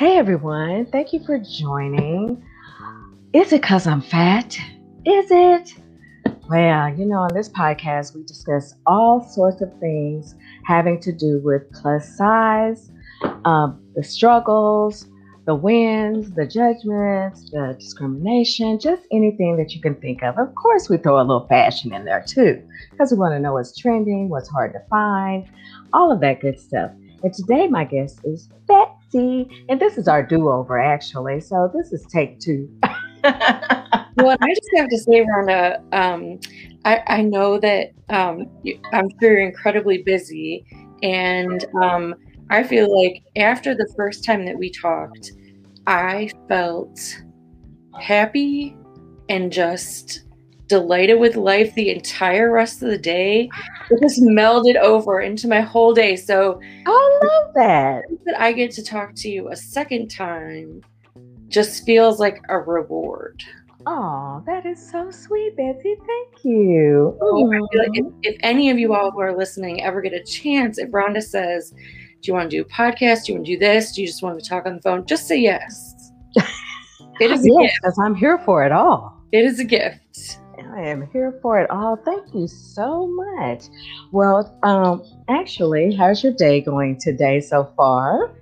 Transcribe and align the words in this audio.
Hey 0.00 0.16
everyone, 0.16 0.86
thank 0.86 1.12
you 1.12 1.22
for 1.26 1.38
joining. 1.38 2.42
Is 3.34 3.52
it 3.52 3.60
because 3.60 3.86
I'm 3.86 4.00
fat? 4.00 4.56
Is 5.04 5.30
it? 5.30 5.74
Well, 6.48 6.88
you 6.94 7.04
know, 7.04 7.18
on 7.18 7.34
this 7.34 7.50
podcast, 7.50 8.16
we 8.16 8.22
discuss 8.22 8.74
all 8.86 9.22
sorts 9.22 9.60
of 9.60 9.70
things 9.78 10.36
having 10.64 11.02
to 11.02 11.12
do 11.12 11.42
with 11.44 11.70
plus 11.74 12.16
size, 12.16 12.90
um, 13.44 13.78
the 13.94 14.02
struggles, 14.02 15.06
the 15.44 15.54
wins, 15.54 16.30
the 16.30 16.46
judgments, 16.46 17.50
the 17.50 17.76
discrimination, 17.78 18.80
just 18.80 19.02
anything 19.12 19.58
that 19.58 19.74
you 19.74 19.82
can 19.82 19.96
think 19.96 20.22
of. 20.22 20.38
Of 20.38 20.54
course, 20.54 20.88
we 20.88 20.96
throw 20.96 21.18
a 21.18 21.28
little 21.28 21.46
fashion 21.46 21.92
in 21.92 22.06
there 22.06 22.24
too, 22.26 22.66
because 22.90 23.12
we 23.12 23.18
want 23.18 23.34
to 23.34 23.38
know 23.38 23.52
what's 23.52 23.76
trending, 23.76 24.30
what's 24.30 24.48
hard 24.48 24.72
to 24.72 24.80
find, 24.88 25.46
all 25.92 26.10
of 26.10 26.20
that 26.20 26.40
good 26.40 26.58
stuff. 26.58 26.90
And 27.22 27.34
today, 27.34 27.66
my 27.66 27.84
guest 27.84 28.20
is 28.24 28.48
Betsy, 29.12 29.64
and 29.68 29.80
this 29.80 29.98
is 29.98 30.08
our 30.08 30.22
do 30.22 30.48
over 30.48 30.78
actually. 30.78 31.40
So, 31.40 31.70
this 31.74 31.92
is 31.92 32.04
take 32.06 32.40
two. 32.40 32.68
well, 33.22 34.36
I 34.40 34.54
just 34.54 34.70
have 34.76 34.88
to 34.88 34.98
say, 34.98 35.24
Rhonda, 35.24 35.80
um, 35.92 36.40
I, 36.84 37.02
I, 37.06 37.22
know 37.22 37.58
that 37.58 37.90
um, 38.08 38.46
I'm 38.92 39.08
sure 39.20 39.32
you're 39.32 39.40
incredibly 39.40 40.02
busy, 40.02 40.64
and 41.02 41.64
um, 41.82 42.14
I 42.50 42.62
feel 42.62 42.88
like 43.02 43.22
after 43.36 43.74
the 43.74 43.92
first 43.96 44.24
time 44.24 44.46
that 44.46 44.56
we 44.56 44.70
talked, 44.70 45.32
I 45.86 46.30
felt 46.48 46.98
happy 47.98 48.76
and 49.28 49.52
just 49.52 50.24
delighted 50.70 51.18
with 51.18 51.34
life 51.34 51.74
the 51.74 51.90
entire 51.90 52.50
rest 52.50 52.80
of 52.82 52.88
the 52.88 52.96
day. 52.96 53.50
It 53.90 54.00
just 54.00 54.22
melded 54.22 54.76
over 54.76 55.20
into 55.20 55.48
my 55.48 55.60
whole 55.60 55.92
day. 55.92 56.14
So 56.14 56.60
I 56.86 57.18
love 57.22 57.54
that. 57.56 58.04
That 58.24 58.40
I 58.40 58.52
get 58.52 58.70
to 58.72 58.84
talk 58.84 59.14
to 59.16 59.28
you 59.28 59.50
a 59.50 59.56
second 59.56 60.08
time 60.08 60.82
just 61.48 61.84
feels 61.84 62.20
like 62.20 62.40
a 62.48 62.58
reward. 62.58 63.42
Oh, 63.84 64.42
that 64.46 64.64
is 64.64 64.90
so 64.90 65.10
sweet, 65.10 65.56
Betsy. 65.56 65.96
Thank 65.96 66.44
you. 66.44 67.18
Oh, 67.20 67.48
I 67.48 67.50
feel 67.50 67.68
like 67.74 67.90
if, 67.94 68.06
if, 68.22 68.36
any 68.40 68.70
of 68.70 68.78
you 68.78 68.94
all 68.94 69.10
who 69.10 69.20
are 69.20 69.36
listening 69.36 69.82
ever 69.82 70.00
get 70.00 70.12
a 70.12 70.22
chance, 70.22 70.78
if 70.78 70.90
Rhonda 70.90 71.22
says, 71.22 71.70
Do 71.70 71.78
you 72.22 72.34
want 72.34 72.50
to 72.50 72.56
do 72.56 72.62
a 72.62 72.64
podcast? 72.66 73.24
Do 73.24 73.32
you 73.32 73.38
want 73.38 73.46
to 73.46 73.52
do 73.54 73.58
this? 73.58 73.92
Do 73.92 74.02
you 74.02 74.06
just 74.06 74.22
want 74.22 74.38
to 74.38 74.48
talk 74.48 74.66
on 74.66 74.76
the 74.76 74.82
phone? 74.82 75.04
Just 75.06 75.26
say 75.26 75.38
yes. 75.38 76.12
it 76.36 77.30
is 77.30 77.44
a 77.44 77.48
yes, 77.48 77.62
gift. 77.62 77.78
Because 77.82 77.98
I'm 77.98 78.14
here 78.14 78.38
for 78.44 78.64
it 78.64 78.70
all. 78.70 79.20
It 79.32 79.44
is 79.44 79.58
a 79.58 79.64
gift. 79.64 79.99
I 80.60 80.82
am 80.82 81.08
here 81.12 81.38
for 81.42 81.60
it 81.60 81.70
all. 81.70 81.96
Thank 81.96 82.34
you 82.34 82.46
so 82.46 83.06
much. 83.06 83.64
Well, 84.12 84.56
um, 84.62 85.02
actually, 85.28 85.94
how's 85.94 86.22
your 86.22 86.32
day 86.32 86.60
going 86.60 86.98
today 86.98 87.40
so 87.40 87.72
far? 87.76 88.32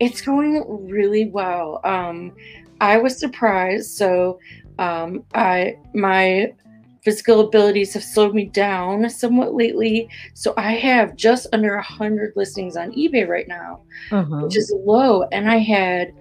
It's 0.00 0.20
going 0.20 0.64
really 0.88 1.26
well. 1.26 1.80
Um, 1.84 2.32
I 2.80 2.98
was 2.98 3.18
surprised. 3.18 3.90
So 3.92 4.38
um, 4.78 5.24
I 5.34 5.78
my 5.94 6.52
physical 7.06 7.40
abilities 7.40 7.94
have 7.94 8.02
slowed 8.02 8.34
me 8.34 8.46
down 8.46 9.08
somewhat 9.08 9.54
lately. 9.54 10.08
So 10.34 10.52
I 10.56 10.72
have 10.72 11.14
just 11.14 11.46
under 11.52 11.76
a 11.76 11.82
hundred 11.82 12.32
listings 12.34 12.76
on 12.76 12.90
eBay 12.92 13.28
right 13.28 13.46
now, 13.46 13.82
uh-huh. 14.10 14.40
which 14.42 14.56
is 14.56 14.74
low. 14.84 15.22
And 15.30 15.48
I 15.48 15.58
had 15.58 16.12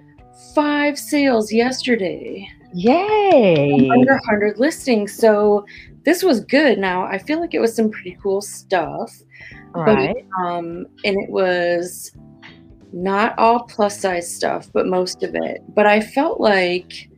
five 0.53 0.99
sales 0.99 1.51
yesterday. 1.51 2.47
Yay! 2.75 3.89
Under 3.89 4.13
100 4.13 4.59
listings. 4.59 5.13
So 5.13 5.65
this 6.03 6.21
was 6.21 6.41
good. 6.41 6.77
Now 6.77 7.05
I 7.05 7.17
feel 7.17 7.39
like 7.39 7.53
it 7.53 7.59
was 7.59 7.75
some 7.75 7.89
pretty 7.89 8.17
cool 8.21 8.41
stuff. 8.41 9.15
Right. 9.71 10.15
But, 10.37 10.45
um, 10.45 10.85
and 11.03 11.17
it 11.17 11.29
was 11.29 12.11
not 12.93 13.37
all 13.39 13.61
plus 13.63 13.99
size 13.99 14.33
stuff, 14.33 14.69
but 14.73 14.87
most 14.87 15.23
of 15.23 15.35
it. 15.35 15.61
But 15.69 15.85
I 15.85 16.01
felt 16.01 16.39
like 16.39 17.09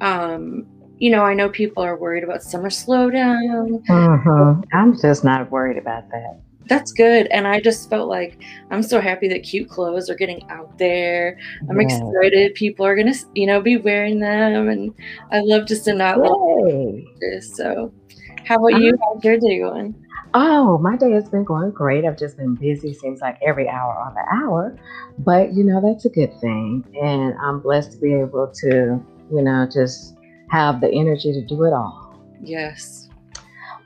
um, 0.00 0.66
you 0.98 1.10
know, 1.10 1.24
I 1.24 1.34
know 1.34 1.48
people 1.48 1.82
are 1.82 1.96
worried 1.96 2.24
about 2.24 2.42
summer 2.42 2.70
slowdown. 2.70 3.84
Mm-hmm. 3.86 4.60
I'm 4.72 4.98
just 4.98 5.24
not 5.24 5.50
worried 5.50 5.76
about 5.76 6.08
that. 6.10 6.40
That's 6.68 6.92
good. 6.92 7.26
And 7.28 7.46
I 7.46 7.60
just 7.60 7.90
felt 7.90 8.08
like 8.08 8.42
I'm 8.70 8.82
so 8.82 9.00
happy 9.00 9.28
that 9.28 9.42
cute 9.42 9.68
clothes 9.68 10.08
are 10.08 10.14
getting 10.14 10.48
out 10.50 10.78
there. 10.78 11.38
I'm 11.68 11.80
yeah. 11.80 11.86
excited. 11.86 12.54
People 12.54 12.86
are 12.86 12.94
going 12.94 13.12
to, 13.12 13.18
you 13.34 13.46
know, 13.46 13.60
be 13.60 13.76
wearing 13.76 14.20
them. 14.20 14.68
And 14.68 14.94
I 15.30 15.40
love 15.40 15.66
to 15.66 15.76
send 15.76 16.00
out 16.00 16.18
little 16.18 17.02
So, 17.40 17.92
how 18.46 18.56
about 18.56 18.80
you? 18.80 18.94
Uh-huh. 18.94 19.12
How's 19.14 19.24
your 19.24 19.38
day 19.38 19.58
going? 19.58 19.94
Oh, 20.36 20.78
my 20.78 20.96
day 20.96 21.12
has 21.12 21.28
been 21.28 21.44
going 21.44 21.70
great. 21.70 22.04
I've 22.04 22.18
just 22.18 22.36
been 22.36 22.56
busy, 22.56 22.92
seems 22.92 23.20
like 23.20 23.38
every 23.40 23.68
hour 23.68 23.94
on 23.96 24.14
the 24.14 24.24
hour. 24.34 24.76
But, 25.18 25.52
you 25.52 25.62
know, 25.62 25.80
that's 25.80 26.06
a 26.06 26.08
good 26.08 26.32
thing. 26.40 26.84
And 27.00 27.34
I'm 27.40 27.60
blessed 27.60 27.92
to 27.92 27.98
be 27.98 28.14
able 28.14 28.50
to, 28.52 29.00
you 29.30 29.42
know, 29.42 29.68
just 29.72 30.16
have 30.50 30.80
the 30.80 30.90
energy 30.90 31.32
to 31.32 31.42
do 31.42 31.64
it 31.64 31.72
all. 31.72 32.18
Yes. 32.42 33.03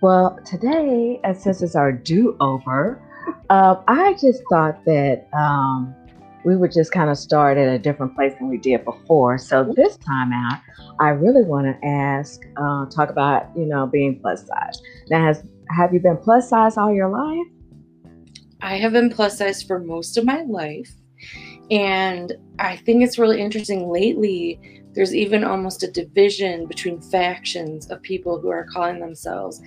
Well, 0.00 0.38
today, 0.46 1.20
since 1.36 1.60
it's 1.60 1.74
our 1.74 1.90
do 1.90 2.36
over, 2.40 3.02
uh, 3.50 3.82
I 3.88 4.12
just 4.12 4.42
thought 4.48 4.84
that 4.84 5.26
um, 5.32 5.92
we 6.44 6.56
would 6.56 6.72
just 6.72 6.92
kind 6.92 7.10
of 7.10 7.18
start 7.18 7.58
at 7.58 7.68
a 7.68 7.80
different 7.80 8.14
place 8.14 8.32
than 8.38 8.48
we 8.48 8.58
did 8.58 8.84
before. 8.84 9.38
So 9.38 9.72
this 9.76 9.96
time 9.96 10.32
out, 10.32 10.60
I 11.00 11.08
really 11.08 11.42
want 11.42 11.66
to 11.66 11.86
ask, 11.86 12.40
uh, 12.56 12.86
talk 12.86 13.10
about 13.10 13.48
you 13.56 13.66
know 13.66 13.86
being 13.86 14.20
plus 14.20 14.46
size. 14.46 14.80
Now, 15.10 15.26
has 15.26 15.42
have 15.76 15.92
you 15.92 15.98
been 15.98 16.16
plus 16.16 16.48
size 16.48 16.76
all 16.76 16.94
your 16.94 17.08
life? 17.08 17.46
I 18.62 18.76
have 18.76 18.92
been 18.92 19.10
plus 19.10 19.38
size 19.38 19.64
for 19.64 19.80
most 19.80 20.16
of 20.16 20.24
my 20.24 20.42
life, 20.42 20.92
and 21.72 22.32
I 22.60 22.76
think 22.76 23.02
it's 23.02 23.18
really 23.18 23.40
interesting 23.40 23.90
lately 23.90 24.77
there's 24.98 25.14
even 25.14 25.44
almost 25.44 25.84
a 25.84 25.92
division 25.92 26.66
between 26.66 27.00
factions 27.00 27.88
of 27.88 28.02
people 28.02 28.40
who 28.40 28.48
are 28.48 28.64
calling 28.64 28.98
themselves 28.98 29.62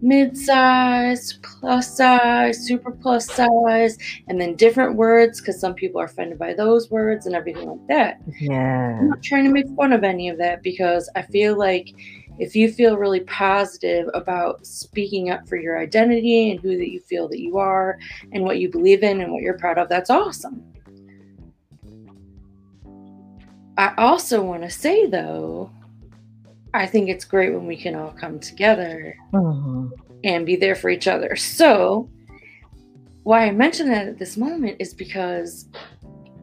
mid 0.00 0.36
size, 0.36 1.38
plus 1.40 1.96
size, 1.96 2.58
super 2.66 2.90
plus 2.90 3.26
size, 3.26 3.96
and 4.26 4.40
then 4.40 4.56
different 4.56 4.96
words 4.96 5.40
because 5.40 5.60
some 5.60 5.72
people 5.72 6.00
are 6.00 6.06
offended 6.06 6.36
by 6.36 6.52
those 6.52 6.90
words 6.90 7.26
and 7.26 7.36
everything 7.36 7.68
like 7.68 7.86
that. 7.86 8.20
Yeah. 8.40 8.98
I'm 8.98 9.10
not 9.10 9.22
trying 9.22 9.44
to 9.44 9.52
make 9.52 9.68
fun 9.76 9.92
of 9.92 10.02
any 10.02 10.28
of 10.28 10.36
that 10.38 10.64
because 10.64 11.08
I 11.14 11.22
feel 11.22 11.56
like 11.56 11.94
if 12.40 12.56
you 12.56 12.72
feel 12.72 12.96
really 12.96 13.20
positive 13.20 14.08
about 14.14 14.66
speaking 14.66 15.30
up 15.30 15.46
for 15.46 15.54
your 15.54 15.78
identity 15.78 16.50
and 16.50 16.58
who 16.58 16.76
that 16.76 16.90
you 16.90 16.98
feel 16.98 17.28
that 17.28 17.38
you 17.38 17.56
are 17.56 18.00
and 18.32 18.42
what 18.42 18.58
you 18.58 18.68
believe 18.68 19.04
in 19.04 19.20
and 19.20 19.32
what 19.32 19.42
you're 19.42 19.58
proud 19.58 19.78
of, 19.78 19.88
that's 19.88 20.10
awesome. 20.10 20.71
I 23.78 23.94
also 23.96 24.42
want 24.42 24.62
to 24.62 24.70
say, 24.70 25.06
though, 25.06 25.70
I 26.74 26.86
think 26.86 27.08
it's 27.08 27.24
great 27.24 27.52
when 27.52 27.66
we 27.66 27.76
can 27.76 27.94
all 27.94 28.12
come 28.12 28.38
together 28.38 29.16
mm-hmm. 29.32 29.88
and 30.24 30.46
be 30.46 30.56
there 30.56 30.74
for 30.74 30.90
each 30.90 31.08
other. 31.08 31.36
So, 31.36 32.10
why 33.22 33.46
I 33.46 33.50
mention 33.50 33.88
that 33.90 34.08
at 34.08 34.18
this 34.18 34.36
moment 34.36 34.76
is 34.78 34.92
because 34.94 35.68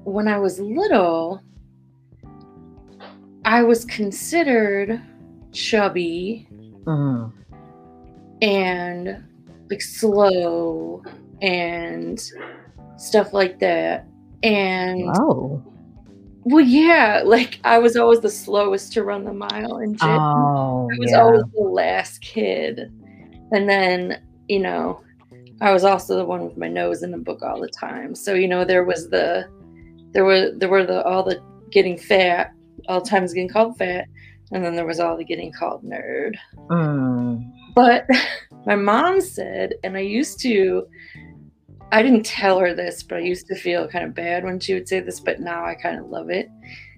when 0.03 0.27
I 0.27 0.39
was 0.39 0.59
little, 0.59 1.41
I 3.45 3.63
was 3.63 3.85
considered 3.85 5.01
chubby 5.51 6.47
mm-hmm. 6.83 7.29
and 8.41 9.23
like 9.69 9.81
slow 9.81 11.03
and 11.41 12.19
stuff 12.97 13.33
like 13.33 13.59
that. 13.59 14.07
And 14.41 15.09
oh 15.19 15.63
well, 16.43 16.63
yeah, 16.63 17.21
like 17.25 17.59
I 17.63 17.79
was 17.79 17.95
always 17.95 18.21
the 18.21 18.29
slowest 18.29 18.93
to 18.93 19.03
run 19.03 19.25
the 19.25 19.33
mile 19.33 19.77
in 19.77 19.95
gym. 19.95 20.09
Oh, 20.09 20.89
I 20.91 20.97
was 20.97 21.11
yeah. 21.11 21.21
always 21.21 21.43
the 21.53 21.61
last 21.61 22.21
kid. 22.21 22.91
And 23.51 23.67
then, 23.67 24.21
you 24.47 24.59
know, 24.59 25.01
I 25.61 25.71
was 25.71 25.83
also 25.83 26.15
the 26.15 26.25
one 26.25 26.45
with 26.45 26.57
my 26.57 26.67
nose 26.67 27.03
in 27.03 27.11
the 27.11 27.17
book 27.17 27.41
all 27.41 27.59
the 27.59 27.69
time. 27.69 28.15
So, 28.15 28.33
you 28.33 28.47
know, 28.47 28.63
there 28.63 28.83
was 28.83 29.09
the 29.09 29.47
there 30.11 30.25
were 30.25 30.51
there 30.55 30.69
were 30.69 30.85
the 30.85 31.03
all 31.03 31.23
the 31.23 31.41
getting 31.71 31.97
fat, 31.97 32.53
all 32.87 33.01
the 33.01 33.09
times 33.09 33.33
getting 33.33 33.49
called 33.49 33.77
fat, 33.77 34.07
and 34.51 34.63
then 34.63 34.75
there 34.75 34.85
was 34.85 34.99
all 34.99 35.17
the 35.17 35.25
getting 35.25 35.51
called 35.51 35.83
nerd. 35.83 36.35
Mm. 36.69 37.51
But 37.75 38.07
my 38.65 38.75
mom 38.75 39.19
said, 39.21 39.73
and 39.83 39.97
I 39.97 40.01
used 40.01 40.39
to 40.41 40.87
I 41.91 42.03
didn't 42.03 42.25
tell 42.25 42.59
her 42.59 42.73
this, 42.73 43.03
but 43.03 43.17
I 43.17 43.21
used 43.21 43.47
to 43.47 43.55
feel 43.55 43.87
kind 43.87 44.05
of 44.05 44.13
bad 44.13 44.43
when 44.43 44.59
she 44.59 44.73
would 44.73 44.87
say 44.87 44.99
this, 44.99 45.19
but 45.19 45.39
now 45.39 45.65
I 45.65 45.75
kind 45.75 45.99
of 45.99 46.07
love 46.07 46.29
it. 46.29 46.49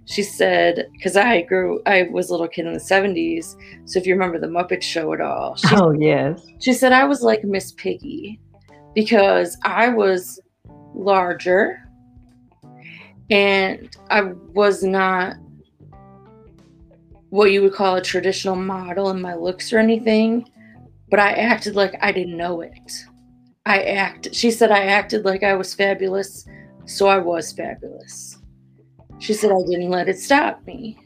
She 0.06 0.24
said, 0.24 0.88
because 0.94 1.16
I 1.16 1.44
grew, 1.44 1.82
I 1.86 2.10
was 2.12 2.30
a 2.30 2.34
little 2.34 2.48
kid 2.48 2.66
in 2.66 2.74
the 2.74 2.80
70s. 2.80 3.56
So 3.86 4.00
if 4.00 4.06
you 4.06 4.14
remember 4.14 4.40
the 4.40 4.48
Muppet 4.48 4.82
Show 4.82 5.14
at 5.14 5.22
all, 5.22 5.56
she, 5.56 5.76
oh, 5.76 5.92
yes. 5.92 6.46
She 6.60 6.74
said 6.74 6.92
I 6.92 7.06
was 7.06 7.22
like 7.22 7.44
Miss 7.44 7.72
Piggy 7.74 8.40
because 8.94 9.58
I 9.64 9.90
was 9.90 10.42
larger 10.94 11.88
and 13.30 13.96
I 14.10 14.24
was 14.54 14.84
not 14.84 15.38
what 17.30 17.52
you 17.52 17.62
would 17.62 17.74
call 17.74 17.96
a 17.96 18.02
traditional 18.02 18.58
model 18.58 19.10
in 19.10 19.22
my 19.22 19.36
looks 19.36 19.72
or 19.72 19.80
anything, 19.80 20.50
but 21.10 21.20
I 21.20 21.32
acted 21.32 21.78
like 21.78 21.96
I 22.02 22.12
didn't 22.12 22.36
know 22.36 22.60
it. 22.60 23.06
I 23.66 23.84
act. 23.84 24.34
She 24.34 24.52
said 24.52 24.72
I 24.72 24.86
acted 24.86 25.24
like 25.24 25.44
I 25.44 25.54
was 25.54 25.74
fabulous, 25.74 26.46
so 26.86 27.08
I 27.08 27.18
was 27.18 27.52
fabulous. 27.52 28.38
She 29.20 29.34
said, 29.34 29.52
I 29.52 29.62
didn't 29.70 29.90
let 29.90 30.10
it 30.10 30.18
stop 30.18 30.66
me. 30.66 30.98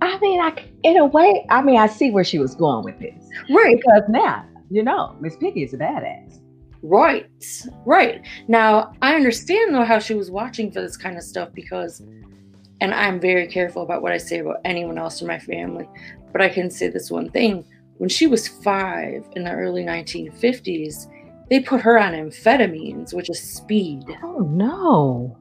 I 0.00 0.18
mean, 0.18 0.40
I 0.40 0.64
in 0.82 0.96
a 0.96 1.04
way, 1.04 1.44
I 1.50 1.60
mean, 1.60 1.76
I 1.76 1.86
see 1.86 2.10
where 2.10 2.24
she 2.24 2.38
was 2.38 2.54
going 2.54 2.84
with 2.84 2.98
this. 2.98 3.22
Right. 3.50 3.76
Because 3.76 4.04
now, 4.08 4.46
you 4.70 4.82
know, 4.82 5.14
Miss 5.20 5.36
Piggy 5.36 5.64
is 5.64 5.74
a 5.74 5.76
badass. 5.76 6.40
Right. 6.82 7.28
Right. 7.84 8.22
Now, 8.46 8.92
I 9.02 9.14
understand 9.14 9.74
though 9.74 9.84
how 9.84 9.98
she 9.98 10.14
was 10.14 10.30
watching 10.30 10.70
for 10.70 10.80
this 10.80 10.96
kind 10.96 11.16
of 11.16 11.22
stuff 11.22 11.50
because 11.52 12.00
and 12.80 12.94
I'm 12.94 13.20
very 13.20 13.48
careful 13.48 13.82
about 13.82 14.02
what 14.02 14.12
I 14.12 14.18
say 14.18 14.38
about 14.38 14.58
anyone 14.64 14.98
else 14.98 15.20
in 15.20 15.26
my 15.26 15.38
family, 15.38 15.88
but 16.32 16.40
I 16.40 16.48
can 16.48 16.70
say 16.70 16.88
this 16.88 17.10
one 17.10 17.28
thing. 17.30 17.64
When 17.98 18.08
she 18.08 18.28
was 18.28 18.46
5 18.46 19.24
in 19.34 19.42
the 19.42 19.50
early 19.50 19.82
1950s, 19.82 21.08
they 21.50 21.60
put 21.60 21.80
her 21.80 21.98
on 21.98 22.12
amphetamines, 22.12 23.14
which 23.14 23.30
is 23.30 23.40
speed. 23.40 24.04
Oh 24.22 24.40
no. 24.40 25.38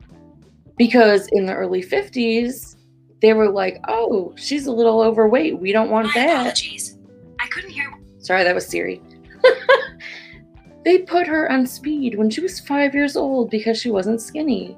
Because 0.78 1.28
in 1.32 1.46
the 1.46 1.54
early 1.54 1.82
50s, 1.82 2.76
they 3.22 3.34
were 3.34 3.50
like, 3.50 3.80
"Oh, 3.88 4.34
she's 4.38 4.68
a 4.68 4.72
little 4.72 5.02
overweight. 5.02 5.60
We 5.60 5.72
don't 5.72 5.90
want 5.90 6.08
My 6.08 6.14
that." 6.14 6.40
apologies. 6.40 6.98
I 7.40 7.48
couldn't 7.48 7.72
hear. 7.72 7.92
Sorry, 8.20 8.44
that 8.44 8.56
was 8.56 8.68
Siri. 8.68 9.02
they 10.86 11.00
put 11.00 11.28
her 11.28 11.52
on 11.52 11.66
speed 11.66 12.18
when 12.18 12.30
she 12.30 12.42
was 12.42 12.60
five 12.60 12.94
years 12.94 13.16
old 13.16 13.50
because 13.50 13.80
she 13.80 13.90
wasn't 13.90 14.22
skinny. 14.22 14.78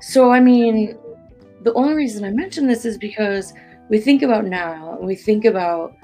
So, 0.00 0.30
I 0.30 0.40
mean, 0.40 0.98
the 1.62 1.72
only 1.74 1.94
reason 1.94 2.24
I 2.24 2.30
mention 2.30 2.66
this 2.66 2.84
is 2.84 2.98
because 2.98 3.52
we 3.88 3.98
think 3.98 4.22
about 4.22 4.44
now 4.44 4.96
and 4.96 5.06
we 5.06 5.14
think 5.14 5.44
about 5.44 5.94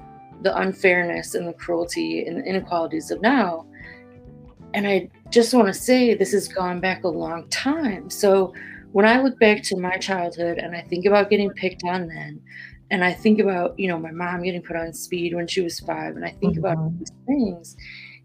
the 0.42 0.56
unfairness 0.56 1.34
and 1.34 1.48
the 1.48 1.52
cruelty 1.52 2.24
and 2.24 2.38
the 2.38 2.44
inequalities 2.44 3.10
of 3.10 3.20
now. 3.20 3.66
And 4.74 4.86
I 4.86 5.08
just 5.30 5.54
want 5.54 5.66
to 5.68 5.74
say 5.74 6.14
this 6.14 6.32
has 6.32 6.48
gone 6.48 6.80
back 6.80 7.04
a 7.04 7.08
long 7.08 7.48
time. 7.48 8.10
So, 8.10 8.52
when 8.92 9.04
I 9.04 9.20
look 9.20 9.38
back 9.38 9.62
to 9.64 9.76
my 9.76 9.96
childhood 9.98 10.58
and 10.58 10.74
I 10.74 10.80
think 10.80 11.04
about 11.04 11.28
getting 11.28 11.50
picked 11.50 11.82
on 11.84 12.08
then, 12.08 12.40
and 12.90 13.04
I 13.04 13.12
think 13.12 13.38
about, 13.38 13.78
you 13.78 13.86
know, 13.86 13.98
my 13.98 14.10
mom 14.10 14.42
getting 14.42 14.62
put 14.62 14.76
on 14.76 14.94
speed 14.94 15.34
when 15.34 15.46
she 15.46 15.60
was 15.60 15.78
five, 15.80 16.16
and 16.16 16.24
I 16.24 16.30
think 16.40 16.56
about 16.56 16.78
Mhm. 16.78 16.98
these 16.98 17.12
things, 17.26 17.76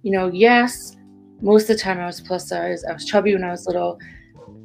you 0.03 0.11
know, 0.11 0.29
yes, 0.31 0.95
most 1.41 1.63
of 1.69 1.75
the 1.75 1.83
time 1.83 1.99
I 1.99 2.05
was 2.05 2.21
plus 2.21 2.47
size, 2.47 2.85
I 2.85 2.93
was 2.93 3.03
chubby 3.05 3.33
when 3.33 3.43
I 3.43 3.51
was 3.51 3.65
little. 3.67 3.99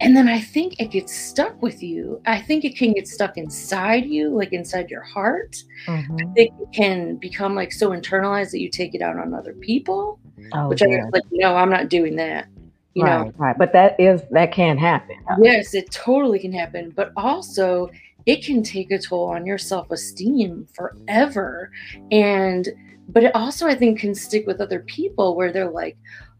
And 0.01 0.17
then 0.17 0.29
I 0.29 0.39
think 0.41 0.81
it 0.81 0.93
gets 0.93 1.13
stuck 1.13 1.61
with 1.61 1.83
you. 1.83 2.21
I 2.27 2.41
think 2.41 2.65
it 2.65 2.77
can 2.77 2.93
get 2.93 3.09
stuck 3.09 3.37
inside 3.37 4.07
you, 4.07 4.29
like 4.31 4.53
inside 4.53 4.89
your 4.91 5.03
heart. 5.03 5.57
Mhm. 5.89 6.23
I 6.23 6.35
think 6.35 6.53
it 6.61 6.69
can 6.73 7.17
become 7.17 7.57
like 7.57 7.73
so 7.73 7.91
internalized 7.91 8.53
that 8.53 8.61
you 8.61 8.71
take 8.71 8.95
it 8.95 9.03
out 9.03 9.17
on 9.19 9.35
other 9.35 9.55
people, 9.55 10.21
Oh, 10.53 10.69
which 10.69 10.83
I 10.83 10.87
yeah. 10.87 11.05
was 11.05 11.13
like, 11.13 11.25
no, 11.31 11.55
I'm 11.57 11.71
not 11.71 11.89
doing 11.89 12.17
that. 12.17 12.49
You 12.95 13.05
know, 13.05 13.25
right, 13.25 13.39
right. 13.39 13.59
But 13.59 13.73
that 13.75 13.99
is 14.01 14.23
that 14.31 14.51
can 14.51 14.77
happen. 14.77 15.17
Yes, 15.41 15.75
it 15.75 15.91
totally 15.93 16.39
can 16.39 16.53
happen, 16.53 16.91
but 16.91 17.13
also 17.17 17.91
it 18.27 18.45
can 18.45 18.63
take 18.63 18.91
a 18.91 18.99
toll 18.99 19.27
on 19.27 19.47
your 19.47 19.59
self-esteem 19.59 20.67
forever. 20.75 21.71
And 22.11 22.69
but 23.09 23.25
it 23.25 23.35
also 23.37 23.67
I 23.67 23.75
think 23.75 24.01
can 24.01 24.15
stick 24.15 24.47
with 24.47 24.61
other 24.61 24.81
people 24.81 25.37
where 25.37 25.53
they're 25.53 25.71
like, 25.71 25.97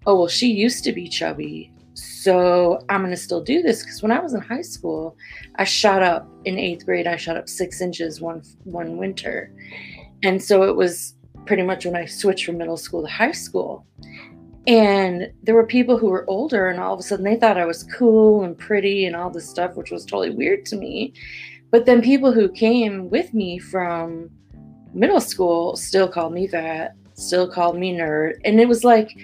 "Oh, 0.07 0.17
well 0.17 0.29
she 0.29 0.49
used 0.49 0.83
to 0.85 0.93
be 0.93 1.09
chubby, 1.09 1.71
so 1.99 2.85
I'm 2.89 3.01
going 3.01 3.11
to 3.11 3.17
still 3.17 3.43
do 3.43 3.61
this 3.61 3.83
because 3.83 4.03
when 4.03 4.13
I 4.13 4.21
was 4.21 4.33
in 4.33 4.41
high 4.41 4.63
school, 4.63 5.17
I 5.57 5.65
shot 5.65 6.03
up 6.03 6.29
in 6.45 6.55
8th 6.55 6.85
grade, 6.85 7.07
I 7.09 7.17
shot 7.17 7.37
up 7.37 7.49
6 7.49 7.81
inches 7.81 8.21
one 8.21 8.43
one 8.65 8.99
winter. 8.99 9.53
And 10.23 10.43
so 10.43 10.63
it 10.63 10.77
was 10.77 11.15
pretty 11.49 11.63
much 11.63 11.87
when 11.87 11.97
I 11.97 12.05
switched 12.05 12.45
from 12.45 12.59
middle 12.59 12.77
school 12.77 13.01
to 13.01 13.09
high 13.09 13.33
school. 13.33 13.87
And 14.67 15.33
there 15.43 15.55
were 15.55 15.67
people 15.67 15.97
who 15.97 16.09
were 16.09 16.29
older, 16.29 16.69
and 16.69 16.79
all 16.79 16.93
of 16.93 17.01
a 17.01 17.03
sudden 17.03 17.25
they 17.25 17.37
thought 17.37 17.57
I 17.57 17.65
was 17.65 17.85
cool 17.85 18.45
and 18.45 18.57
pretty 18.57 19.07
and 19.07 19.17
all 19.17 19.31
this 19.31 19.49
stuff, 19.49 19.75
which 19.75 19.91
was 19.91 20.05
totally 20.05 20.29
weird 20.29 20.67
to 20.67 20.77
me. 20.77 21.15
But 21.71 21.87
then 21.87 22.03
people 22.03 22.33
who 22.33 22.51
came 22.51 23.09
with 23.09 23.33
me 23.33 23.59
from 23.59 24.31
middle 24.93 25.23
school 25.23 25.75
still 25.75 26.07
called 26.07 26.35
me 26.35 26.47
that, 26.49 26.95
still 27.15 27.51
called 27.51 27.79
me 27.79 27.95
nerd. 27.95 28.35
And 28.45 28.61
it 28.61 28.69
was 28.69 28.85
like, 28.85 29.19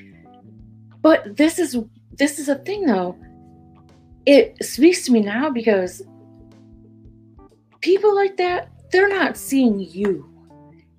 but 1.02 1.36
this 1.36 1.58
is 1.58 1.76
this 2.14 2.38
is 2.38 2.48
a 2.48 2.54
thing 2.54 2.86
though. 2.86 3.18
It 4.24 4.64
speaks 4.64 5.04
to 5.04 5.12
me 5.12 5.20
now 5.20 5.50
because 5.50 6.00
people 7.82 8.14
like 8.14 8.38
that, 8.38 8.70
they're 8.92 9.10
not 9.10 9.36
seeing 9.36 9.78
you. 9.78 10.33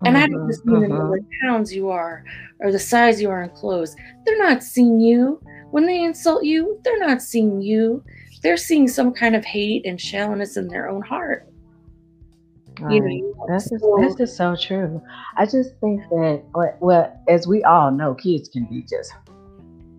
And 0.05 0.17
I 0.17 0.27
don't 0.27 0.41
Mhm, 0.41 0.47
just 0.47 0.65
mean 0.65 0.81
the 0.81 0.87
number 0.87 1.17
of 1.17 1.25
pounds 1.41 1.73
you 1.73 1.89
are 1.89 2.23
or 2.59 2.71
the 2.71 2.79
size 2.79 3.21
you 3.21 3.29
are 3.29 3.43
in 3.43 3.49
clothes. 3.51 3.95
They're 4.25 4.37
not 4.37 4.63
seeing 4.63 4.99
you. 4.99 5.39
When 5.71 5.85
they 5.85 6.03
insult 6.03 6.43
you, 6.43 6.79
they're 6.83 6.99
not 6.99 7.21
seeing 7.21 7.61
you. 7.61 8.03
They're 8.43 8.57
seeing 8.57 8.87
some 8.87 9.11
kind 9.13 9.35
of 9.35 9.43
hate 9.43 9.85
and 9.85 9.99
shallowness 9.99 10.55
in 10.57 10.67
their 10.67 10.87
own 10.89 11.01
heart. 11.01 11.47
You 12.89 13.01
Right. 13.01 13.21
know, 13.23 13.45
That's 13.47 13.69
just, 13.69 13.81
so- 13.83 13.97
that's 14.01 14.15
just 14.15 14.35
so 14.37 14.55
true. 14.55 15.01
I 15.37 15.45
just 15.45 15.77
think 15.79 16.01
that, 16.09 16.43
well- 16.53 16.77
well, 16.81 17.19
as 17.27 17.47
we 17.47 17.63
all 17.63 17.89
know, 17.91 18.13
kids 18.13 18.49
can 18.49 18.65
be 18.65 18.83
just 18.83 19.13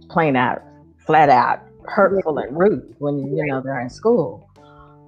plain 0.09 0.37
out, 0.37 0.63
flat 0.99 1.29
out 1.29 1.61
hurtful 1.89 2.37
and 2.39 2.59
rude 2.59 2.95
when 2.99 3.19
you 3.37 3.47
know 3.47 3.61
they're 3.61 3.81
in 3.81 3.89
school. 3.89 4.49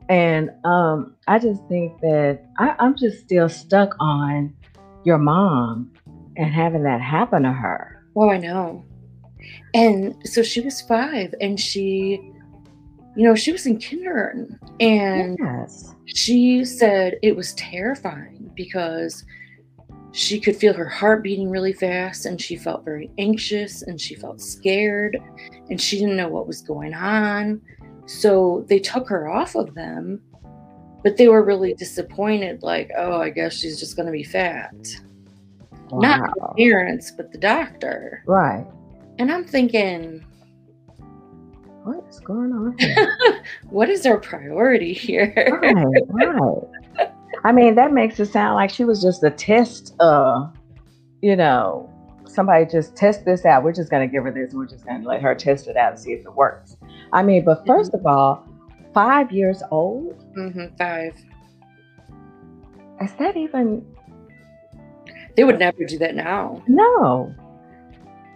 And 0.09 0.51
um, 0.65 1.15
I 1.27 1.39
just 1.39 1.67
think 1.69 2.01
that 2.01 2.41
I, 2.59 2.75
I'm 2.79 2.97
just 2.97 3.19
still 3.19 3.49
stuck 3.49 3.95
on 4.01 4.55
your 5.05 5.19
mom 5.19 5.91
and 6.37 6.53
having 6.53 6.83
that 6.85 7.01
happen 7.01 7.43
to 7.43 7.53
her. 7.53 8.05
Oh, 8.17 8.31
I 8.31 8.39
know. 8.39 8.85
And 9.75 10.15
so 10.27 10.43
she 10.43 10.61
was 10.61 10.81
five 10.83 11.35
and 11.41 11.59
she, 11.59 12.21
you 13.17 13.25
know, 13.25 13.35
she 13.35 13.53
was 13.53 13.67
in 13.67 13.79
kindergarten 13.79 14.59
and 14.81 15.39
Yes. 15.41 15.95
she 16.07 16.65
said 16.65 17.17
it 17.23 17.37
was 17.37 17.55
terrifying 17.55 18.51
because 18.55 19.25
she 20.13 20.41
could 20.41 20.57
feel 20.57 20.73
her 20.75 20.89
heart 20.89 21.23
beating 21.23 21.51
really 21.51 21.73
fast 21.73 22.27
and 22.27 22.41
she 22.41 22.57
felt 22.57 22.85
very 22.85 23.11
anxious 23.19 23.83
and 23.83 24.01
she 24.01 24.15
felt 24.15 24.41
scared 24.41 25.19
and 25.71 25.81
she 25.81 25.99
didn't 25.99 26.17
know 26.17 26.29
what 26.29 26.47
was 26.47 26.63
going 26.63 26.95
on. 26.95 27.61
So 28.07 28.65
they 28.69 28.79
took 28.79 29.09
her 29.09 29.29
off 29.29 29.55
of 29.55 29.75
them, 29.75 30.21
but 31.03 31.17
they 31.17 31.29
were 31.29 31.45
really 31.45 31.75
disappointed 31.75 32.63
like, 32.63 32.91
oh, 32.97 33.21
I 33.21 33.31
guess 33.31 33.55
she's 33.55 33.79
just 33.79 33.97
going 33.97 34.07
to 34.07 34.13
be 34.13 34.25
fat. 34.25 34.75
Not 35.93 36.35
the 36.35 36.55
parents, 36.57 37.11
but 37.11 37.33
the 37.33 37.39
doctor. 37.39 38.23
Right. 38.27 38.67
And 39.19 39.33
I'm 39.33 39.45
thinking, 39.45 40.25
What 41.85 42.05
is 42.09 42.21
going 42.21 42.53
on 42.53 42.77
here? 42.79 43.43
what 43.71 43.89
is 43.89 44.05
our 44.07 44.19
priority 44.19 44.93
here? 44.93 45.33
right, 45.63 46.03
right. 46.09 47.09
I 47.45 47.53
mean, 47.53 47.75
that 47.77 47.93
makes 47.93 48.19
it 48.21 48.27
sound 48.27 48.57
like 48.57 48.71
she 48.71 48.85
was 48.85 49.01
just 49.03 49.23
a 49.23 49.31
test. 49.31 49.95
Uh, 50.01 50.49
you 51.23 51.37
know, 51.37 51.91
somebody 52.27 52.67
just 52.67 52.97
test 52.97 53.25
this 53.25 53.45
out. 53.45 53.63
We're 53.63 53.73
just 53.73 53.91
going 53.91 54.07
to 54.07 54.13
give 54.13 54.25
her 54.25 54.31
this. 54.31 54.53
We're 54.53 54.67
just 54.67 54.85
going 54.85 55.03
to 55.03 55.09
let 55.09 55.23
her 55.23 55.35
test 55.35 55.67
it 55.69 55.77
out 55.77 55.93
and 55.93 56.01
see 56.01 56.13
if 56.13 56.21
it 56.25 56.35
works. 56.35 56.77
I 57.13 57.23
mean, 57.23 57.45
but 57.45 57.65
1st 57.65 57.95
of 57.95 58.07
all, 58.07 58.48
five 58.99 59.31
years 59.31 59.63
old. 59.71 60.17
hmm 60.35 60.67
five. 60.77 61.15
Is 63.01 63.13
that 63.21 63.37
even 63.37 63.85
They 65.37 65.45
would 65.45 65.61
never 65.61 65.85
do 65.85 65.99
that 65.99 66.15
now. 66.17 66.63
no? 66.67 67.33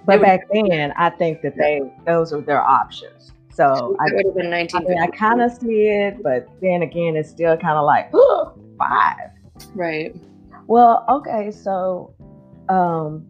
But 0.06 0.20
would- 0.20 0.26
back 0.26 0.40
then, 0.52 0.92
I 0.96 1.10
think 1.10 1.42
that 1.42 1.56
they 1.56 1.80
those 2.06 2.32
were 2.32 2.42
their 2.42 2.62
options. 2.62 3.32
So 3.58 3.96
I, 4.00 4.04
would 4.14 4.24
have 4.26 4.34
been 4.36 4.52
I 4.54 4.80
mean, 4.80 4.98
I 5.06 5.08
kind 5.08 5.42
of 5.42 5.52
see 5.52 5.82
it, 5.88 6.22
but 6.22 6.48
then 6.62 6.80
again, 6.82 7.16
it's 7.16 7.28
still 7.28 7.56
kind 7.56 7.76
of 7.76 7.84
like 7.84 8.10
five. 8.78 9.30
right. 9.74 10.14
Well, 10.68 11.04
okay, 11.16 11.50
so 11.50 12.14
um 12.68 13.26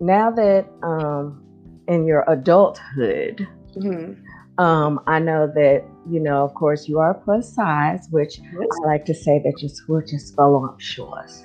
now 0.00 0.30
that 0.30 0.64
um 0.82 1.44
in 1.86 2.06
your 2.06 2.24
adulthood, 2.28 3.46
hmm 3.74 4.14
um 4.58 5.00
I 5.06 5.18
know 5.18 5.46
that 5.54 5.84
you 6.08 6.20
know, 6.20 6.44
of 6.44 6.54
course, 6.54 6.86
you 6.88 6.98
are 6.98 7.14
plus 7.14 7.54
size, 7.54 8.06
which 8.10 8.40
I 8.40 8.86
like 8.86 9.04
to 9.06 9.14
say 9.14 9.40
that 9.44 9.62
your 9.62 9.70
switch 9.70 10.12
is 10.12 10.32
voluptuous. 10.36 11.42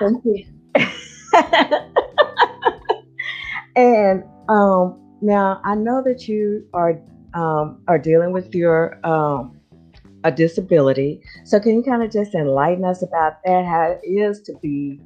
Thank 0.00 0.24
you. 0.24 0.44
and 3.76 4.24
um 4.48 5.00
now 5.20 5.60
I 5.64 5.74
know 5.74 6.02
that 6.04 6.28
you 6.28 6.66
are 6.74 7.00
um 7.34 7.82
are 7.88 7.98
dealing 7.98 8.32
with 8.32 8.54
your 8.54 8.98
um 9.06 9.56
a 10.24 10.30
disability. 10.32 11.22
So 11.44 11.60
can 11.60 11.76
you 11.76 11.82
kind 11.82 12.02
of 12.02 12.10
just 12.10 12.34
enlighten 12.34 12.84
us 12.84 13.02
about 13.02 13.34
that? 13.44 13.64
How 13.64 13.98
it 14.02 14.06
is 14.06 14.42
to 14.42 14.54
be 14.60 15.00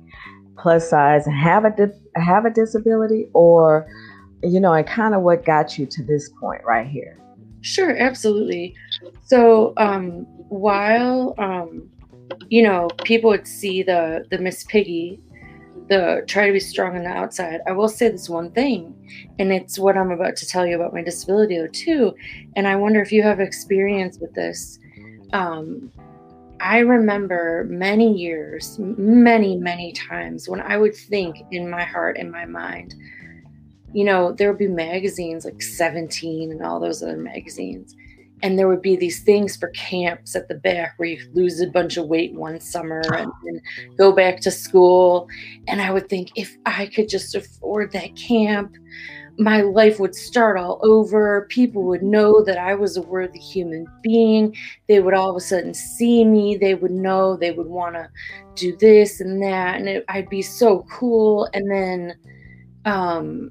plus 0.59 0.89
size 0.89 1.27
and 1.27 1.37
have 1.37 1.65
a 1.65 1.71
di- 1.71 1.99
have 2.17 2.45
a 2.47 2.51
disability, 2.51 3.29
or 3.35 3.87
you 4.43 4.61
know, 4.61 4.73
and 4.73 4.87
kind 4.87 5.15
of 5.15 5.23
what 5.23 5.45
got 5.45 5.79
you 5.79 5.87
to 5.87 6.03
this 6.03 6.31
point 6.41 6.63
right 6.65 6.87
here. 6.87 7.19
Sure, 7.63 7.97
absolutely. 7.97 8.75
So, 9.25 9.75
um, 9.77 10.27
while 10.49 11.35
um, 11.39 11.89
you 12.49 12.63
know, 12.63 12.89
people 13.05 13.31
would 13.31 13.47
see 13.47 13.83
the 13.83 14.27
the 14.31 14.39
Miss 14.39 14.65
Piggy, 14.65 15.21
the 15.89 16.25
try 16.27 16.47
to 16.47 16.53
be 16.53 16.61
strong 16.61 16.97
on 16.97 17.05
the 17.05 17.11
outside. 17.11 17.61
I 17.67 17.73
will 17.73 17.89
say 17.89 18.09
this 18.09 18.29
one 18.29 18.51
thing, 18.53 18.95
and 19.39 19.53
it's 19.53 19.79
what 19.79 19.97
I'm 19.97 20.11
about 20.11 20.37
to 20.37 20.47
tell 20.47 20.67
you 20.67 20.77
about 20.77 20.95
my 20.95 21.03
disability 21.03 21.59
too. 21.73 22.15
And 22.57 22.67
I 22.67 22.77
wonder 22.77 23.01
if 23.03 23.13
you 23.13 23.23
have 23.23 23.41
experience 23.41 24.19
with 24.19 24.35
this. 24.35 24.79
um, 25.33 25.93
I 26.61 26.79
remember 26.81 27.65
many 27.71 28.13
years, 28.13 28.79
many, 28.79 29.57
many 29.57 29.93
times 29.93 30.47
when 30.47 30.61
I 30.61 30.77
would 30.77 30.95
think 30.95 31.37
in 31.51 31.71
my 31.71 31.85
heart, 31.85 32.19
in 32.19 32.31
my 32.31 32.45
mind, 32.45 32.95
you 33.93 34.05
know, 34.05 34.33
there 34.33 34.49
would 34.49 34.59
be 34.59 34.69
magazines 34.69 35.45
like 35.45 35.63
17 35.63 36.51
and 36.53 36.63
all 36.63 36.81
those 36.81 37.03
other 37.03 37.17
magazines. 37.17 37.97
And 38.43 38.59
there 38.59 38.69
would 38.69 38.81
be 38.81 38.97
these 38.97 39.23
things 39.23 39.57
for 39.57 39.69
camps 39.69 40.35
at 40.35 40.49
the 40.49 40.55
back 40.55 40.95
where 40.97 41.11
you 41.11 41.31
lose 41.35 41.61
a 41.61 41.67
bunch 41.67 41.97
of 41.97 42.07
weight 42.07 42.35
one 42.35 42.59
summer 42.61 43.03
and 43.13 43.31
then 43.45 43.61
go 43.99 44.13
back 44.13 44.41
to 44.41 44.51
school. 44.51 45.29
And 45.69 45.81
I 45.81 45.91
would 45.91 46.09
think 46.09 46.31
if 46.37 46.57
I 46.65 46.87
could 46.87 47.09
just 47.09 47.35
afford 47.35 47.93
that 47.93 48.17
camp, 48.17 48.77
my 49.39 49.63
life 49.63 49.99
would 50.01 50.15
start 50.15 50.59
all 50.59 50.81
over. 50.83 51.47
People 51.51 51.83
would 51.85 52.03
know 52.03 52.43
that 52.45 52.59
I 52.59 52.75
was 52.75 52.97
a 52.97 53.03
worthy 53.03 53.39
human 53.39 53.87
being. 54.03 54.55
They 54.87 55.01
would 55.01 55.15
all 55.15 55.31
of 55.31 55.37
a 55.37 55.41
sudden 55.41 55.75
see 55.75 56.25
me. 56.25 56.57
They 56.57 56.75
would 56.75 56.91
know 56.91 57.37
they 57.37 57.53
would 57.53 57.67
want 57.67 57.95
to 57.95 58.09
do 58.55 58.77
this 58.77 59.21
and 59.21 59.43
that. 59.43 59.79
And 59.79 59.89
it, 59.89 60.05
I'd 60.09 60.29
be 60.29 60.43
so 60.43 60.87
cool. 60.91 61.49
And 61.55 61.71
then, 61.71 62.15
um, 62.85 63.51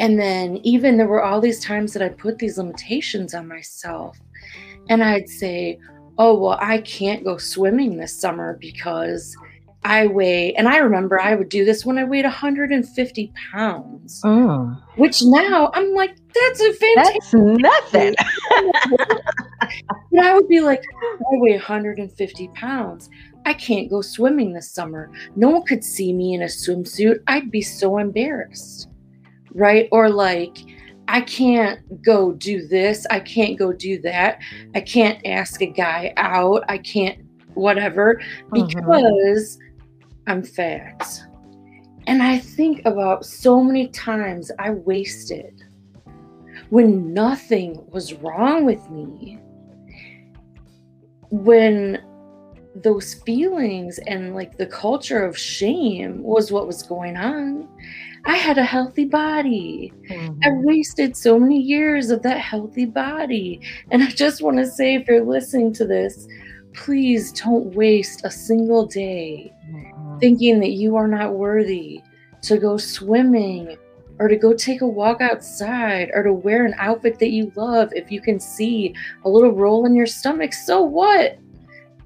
and 0.00 0.18
then 0.18 0.56
even 0.64 0.96
there 0.96 1.06
were 1.06 1.22
all 1.22 1.40
these 1.40 1.62
times 1.62 1.92
that 1.92 2.02
I 2.02 2.08
put 2.08 2.38
these 2.38 2.58
limitations 2.58 3.34
on 3.34 3.46
myself. 3.46 4.18
And 4.88 5.04
I'd 5.04 5.28
say, 5.28 5.78
oh, 6.18 6.34
well, 6.36 6.58
I 6.60 6.78
can't 6.78 7.22
go 7.22 7.36
swimming 7.36 7.96
this 7.98 8.18
summer 8.18 8.56
because 8.60 9.36
I 9.84 10.06
weigh, 10.08 10.54
and 10.54 10.68
I 10.68 10.78
remember 10.78 11.20
I 11.20 11.34
would 11.34 11.48
do 11.48 11.64
this 11.64 11.86
when 11.86 11.96
I 11.98 12.04
weighed 12.04 12.24
150 12.24 13.32
pounds, 13.52 14.20
Mm, 14.22 14.82
which 14.96 15.22
now 15.22 15.70
I'm 15.74 15.92
like, 15.94 16.16
that's 16.34 16.60
a 16.60 16.72
fantastic. 16.74 17.20
that's 17.20 17.34
nothing. 17.34 18.14
But 20.10 20.20
I 20.24 20.34
would 20.34 20.48
be 20.48 20.60
like, 20.60 20.82
I 21.02 21.36
weigh 21.38 21.52
150 21.52 22.48
pounds. 22.54 23.08
I 23.46 23.54
can't 23.54 23.88
go 23.88 24.02
swimming 24.02 24.52
this 24.52 24.70
summer. 24.70 25.10
No 25.36 25.48
one 25.50 25.62
could 25.64 25.84
see 25.84 26.12
me 26.12 26.34
in 26.34 26.42
a 26.42 26.46
swimsuit. 26.46 27.20
I'd 27.26 27.50
be 27.50 27.62
so 27.62 27.98
embarrassed. 27.98 28.88
Right? 29.54 29.88
Or 29.92 30.08
like, 30.08 30.58
I 31.08 31.22
can't 31.22 31.80
go 32.02 32.32
do 32.32 32.66
this. 32.66 33.06
I 33.10 33.20
can't 33.20 33.58
go 33.58 33.72
do 33.72 34.00
that. 34.02 34.38
I 34.74 34.80
can't 34.80 35.20
ask 35.26 35.60
a 35.60 35.66
guy 35.66 36.12
out. 36.16 36.62
I 36.68 36.78
can't, 36.78 37.18
whatever, 37.54 38.20
Mhm. 38.50 38.68
because 38.68 39.58
I'm 40.26 40.42
fat. 40.42 41.20
And 42.06 42.22
I 42.22 42.38
think 42.38 42.82
about 42.84 43.26
so 43.26 43.62
many 43.62 43.88
times 43.88 44.50
I 44.58 44.70
wasted 44.70 45.62
when 46.70 47.12
nothing 47.12 47.84
was 47.90 48.14
wrong 48.14 48.64
with 48.64 48.88
me. 48.90 49.38
When 51.30 52.00
those 52.74 53.14
feelings 53.14 53.98
and 54.06 54.34
like 54.34 54.56
the 54.56 54.66
culture 54.66 55.24
of 55.24 55.36
shame 55.36 56.22
was 56.22 56.52
what 56.52 56.66
was 56.68 56.82
going 56.84 57.16
on. 57.16 57.68
I 58.26 58.36
had 58.36 58.58
a 58.58 58.64
healthy 58.64 59.04
body. 59.04 59.92
I 60.10 60.48
Mhm. 60.48 60.64
wasted 60.64 61.16
so 61.16 61.38
many 61.38 61.60
years 61.60 62.10
of 62.10 62.22
that 62.22 62.38
healthy 62.38 62.84
body. 62.84 63.60
And 63.90 64.02
I 64.02 64.06
just 64.06 64.42
want 64.42 64.58
to 64.58 64.66
say, 64.66 64.94
if 64.94 65.08
you're 65.08 65.24
listening 65.24 65.72
to 65.74 65.86
this, 65.86 66.26
please 66.74 67.32
don't 67.32 67.74
waste 67.74 68.20
a 68.24 68.30
single 68.30 68.86
day 68.86 69.52
Mhm. 69.72 70.20
thinking 70.20 70.60
that 70.60 70.72
you 70.72 70.96
are 70.96 71.08
not 71.08 71.34
worthy 71.34 72.00
to 72.42 72.58
go 72.58 72.76
swimming 72.76 73.76
or 74.18 74.28
to 74.28 74.36
go 74.36 74.52
take 74.52 74.82
a 74.82 74.86
walk 74.86 75.20
outside 75.22 76.10
or 76.14 76.22
to 76.22 76.32
wear 76.32 76.66
an 76.66 76.74
outfit 76.78 77.18
that 77.18 77.30
you 77.30 77.50
love. 77.56 77.90
If 77.94 78.12
you 78.12 78.20
can 78.20 78.38
see 78.38 78.94
a 79.24 79.30
little 79.30 79.52
roll 79.52 79.86
in 79.86 79.94
your 79.94 80.06
stomach, 80.06 80.52
so 80.52 80.82
what? 80.82 81.38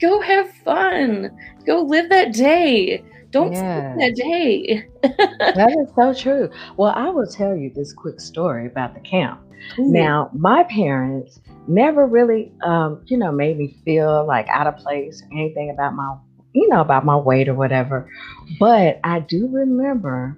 Go 0.00 0.20
have 0.20 0.48
fun. 0.64 1.30
Go 1.66 1.82
live 1.82 2.08
that 2.10 2.32
day. 2.32 3.02
Don't 3.34 3.54
skip 3.54 3.66
that 3.98 4.14
day. 4.16 4.88
That 5.54 5.70
is 5.70 5.94
so 5.94 6.14
true. 6.14 6.50
Well, 6.76 6.92
I 6.94 7.10
will 7.10 7.26
tell 7.26 7.54
you 7.54 7.70
this 7.70 7.92
quick 7.92 8.20
story 8.20 8.66
about 8.66 8.94
the 8.94 9.00
camp. 9.00 9.40
Ooh, 9.78 9.92
Now, 9.92 10.30
my 10.32 10.64
parents 10.64 11.40
never 11.66 12.06
really, 12.06 12.52
um, 12.62 13.02
you 13.06 13.16
know, 13.16 13.30
made 13.32 13.58
me 13.58 13.76
feel 13.84 14.26
like 14.26 14.46
out 14.48 14.66
of 14.66 14.76
place 14.76 15.22
or 15.22 15.38
anything 15.38 15.70
about 15.70 15.94
my, 15.94 16.16
you 16.52 16.68
know, 16.68 16.80
about 16.80 17.04
my 17.04 17.16
weight 17.16 17.48
or 17.48 17.54
whatever. 17.54 18.08
But 18.58 19.00
I 19.04 19.20
do 19.20 19.48
remember, 19.48 20.36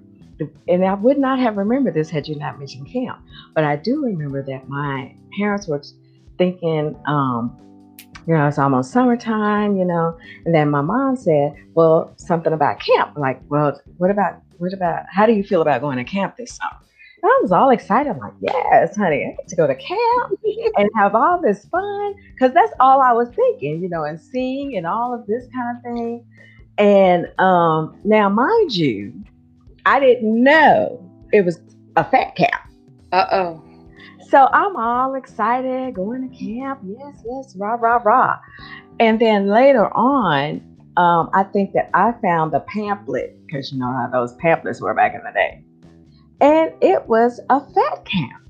and 0.67 0.85
I 0.85 0.93
would 0.93 1.17
not 1.17 1.39
have 1.39 1.57
remembered 1.57 1.93
this 1.93 2.09
had 2.09 2.27
you 2.27 2.35
not 2.35 2.59
mentioned 2.59 2.87
camp. 2.91 3.19
But 3.53 3.63
I 3.63 3.75
do 3.75 4.03
remember 4.03 4.43
that 4.43 4.67
my 4.67 5.13
parents 5.37 5.67
were 5.67 5.81
thinking, 6.37 6.95
um, 7.07 7.57
you 8.27 8.33
know, 8.33 8.45
it's 8.47 8.57
almost 8.57 8.91
summertime, 8.91 9.77
you 9.77 9.85
know, 9.85 10.17
and 10.45 10.53
then 10.53 10.69
my 10.69 10.81
mom 10.81 11.15
said, 11.15 11.55
well, 11.75 12.13
something 12.17 12.51
about 12.51 12.79
camp. 12.79 13.17
Like, 13.17 13.41
well, 13.49 13.79
what 13.97 14.11
about, 14.11 14.41
what 14.57 14.73
about, 14.73 15.05
how 15.09 15.25
do 15.25 15.31
you 15.31 15.43
feel 15.43 15.61
about 15.61 15.79
going 15.79 15.97
to 15.97 16.03
camp 16.03 16.35
this 16.35 16.55
summer? 16.55 16.77
And 17.23 17.31
I 17.31 17.39
was 17.41 17.51
all 17.51 17.69
excited, 17.69 18.09
I'm 18.11 18.19
like, 18.19 18.33
yes, 18.41 18.95
honey, 18.95 19.25
I 19.25 19.35
get 19.37 19.47
to 19.47 19.55
go 19.55 19.65
to 19.65 19.75
camp 19.75 20.39
and 20.77 20.89
have 20.95 21.15
all 21.15 21.41
this 21.41 21.65
fun. 21.65 22.15
Cause 22.37 22.53
that's 22.53 22.73
all 22.79 23.01
I 23.01 23.13
was 23.13 23.29
thinking, 23.29 23.81
you 23.81 23.89
know, 23.89 24.03
and 24.03 24.19
seeing 24.19 24.75
and 24.75 24.85
all 24.85 25.13
of 25.13 25.25
this 25.25 25.47
kind 25.53 25.77
of 25.77 25.83
thing. 25.83 26.25
And 26.77 27.27
um, 27.39 27.97
now, 28.03 28.29
mind 28.29 28.75
you, 28.75 29.13
I 29.85 29.99
didn't 29.99 30.43
know 30.43 31.01
it 31.31 31.43
was 31.43 31.59
a 31.95 32.03
fat 32.03 32.35
camp. 32.35 32.61
Uh 33.11 33.25
oh. 33.31 33.63
So 34.29 34.47
I'm 34.51 34.75
all 34.75 35.15
excited, 35.15 35.93
going 35.93 36.29
to 36.29 36.35
camp. 36.35 36.81
Yes, 36.85 37.23
yes, 37.25 37.55
rah, 37.57 37.75
rah, 37.75 38.01
rah. 38.03 38.37
And 38.99 39.19
then 39.19 39.47
later 39.47 39.87
on, 39.95 40.61
um, 40.97 41.29
I 41.33 41.43
think 41.43 41.73
that 41.73 41.89
I 41.93 42.13
found 42.21 42.51
the 42.51 42.59
pamphlet, 42.61 43.37
because 43.45 43.71
you 43.71 43.79
know 43.79 43.91
how 43.91 44.09
those 44.11 44.35
pamphlets 44.35 44.81
were 44.81 44.93
back 44.93 45.13
in 45.13 45.21
the 45.23 45.31
day. 45.31 45.63
And 46.41 46.73
it 46.81 47.07
was 47.07 47.39
a 47.49 47.59
fat 47.59 48.05
camp. 48.05 48.43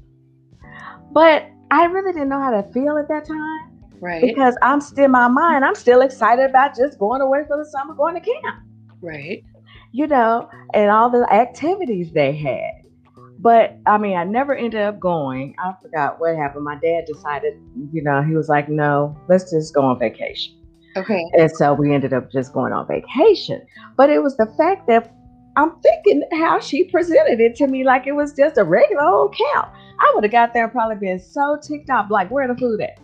But 1.11 1.49
I 1.71 1.85
really 1.85 2.13
didn't 2.13 2.29
know 2.29 2.41
how 2.41 2.59
to 2.59 2.63
feel 2.71 2.97
at 2.97 3.07
that 3.09 3.25
time 3.25 3.79
Right. 3.99 4.21
because 4.21 4.55
I'm 4.61 4.79
still 4.79 5.05
in 5.05 5.11
my 5.11 5.27
mind, 5.27 5.65
I'm 5.65 5.75
still 5.75 6.01
excited 6.01 6.49
about 6.49 6.75
just 6.75 6.99
going 6.99 7.21
away 7.21 7.43
for 7.47 7.57
the 7.57 7.65
summer, 7.65 7.93
going 7.95 8.13
to 8.15 8.21
camp 8.21 8.63
right. 9.01 9.43
you 9.91 10.07
know, 10.07 10.49
and 10.73 10.91
all 10.91 11.09
the 11.09 11.25
activities 11.31 12.11
they 12.11 12.35
had. 12.35 12.86
But 13.39 13.77
I 13.85 13.97
mean, 13.97 14.17
I 14.17 14.23
never 14.23 14.55
ended 14.55 14.81
up 14.81 14.99
going. 14.99 15.55
I 15.59 15.73
forgot 15.81 16.19
what 16.19 16.35
happened. 16.35 16.63
My 16.63 16.75
dad 16.75 17.05
decided, 17.05 17.53
you 17.93 18.01
know, 18.01 18.23
he 18.23 18.33
was 18.33 18.49
like, 18.49 18.67
no, 18.67 19.15
let's 19.29 19.51
just 19.51 19.73
go 19.73 19.81
on 19.81 19.99
vacation. 19.99 20.55
Okay. 20.95 21.23
And 21.33 21.51
so 21.51 21.73
we 21.73 21.93
ended 21.93 22.13
up 22.13 22.31
just 22.31 22.53
going 22.53 22.73
on 22.73 22.87
vacation. 22.87 23.61
But 23.95 24.09
it 24.09 24.23
was 24.23 24.35
the 24.37 24.47
fact 24.57 24.87
that 24.87 25.13
I'm 25.55 25.79
thinking 25.81 26.23
how 26.33 26.59
she 26.59 26.85
presented 26.85 27.39
it 27.39 27.55
to 27.57 27.67
me 27.67 27.83
like 27.83 28.07
it 28.07 28.13
was 28.13 28.33
just 28.33 28.57
a 28.57 28.63
regular 28.63 29.03
old 29.03 29.35
camp. 29.35 29.69
I 29.99 30.11
would 30.13 30.23
have 30.23 30.31
got 30.31 30.53
there 30.53 30.63
and 30.63 30.71
probably 30.71 30.95
been 30.97 31.19
so 31.19 31.57
ticked 31.61 31.89
off, 31.89 32.11
like, 32.11 32.29
where 32.29 32.47
the 32.47 32.55
food 32.55 32.81
at? 32.81 32.99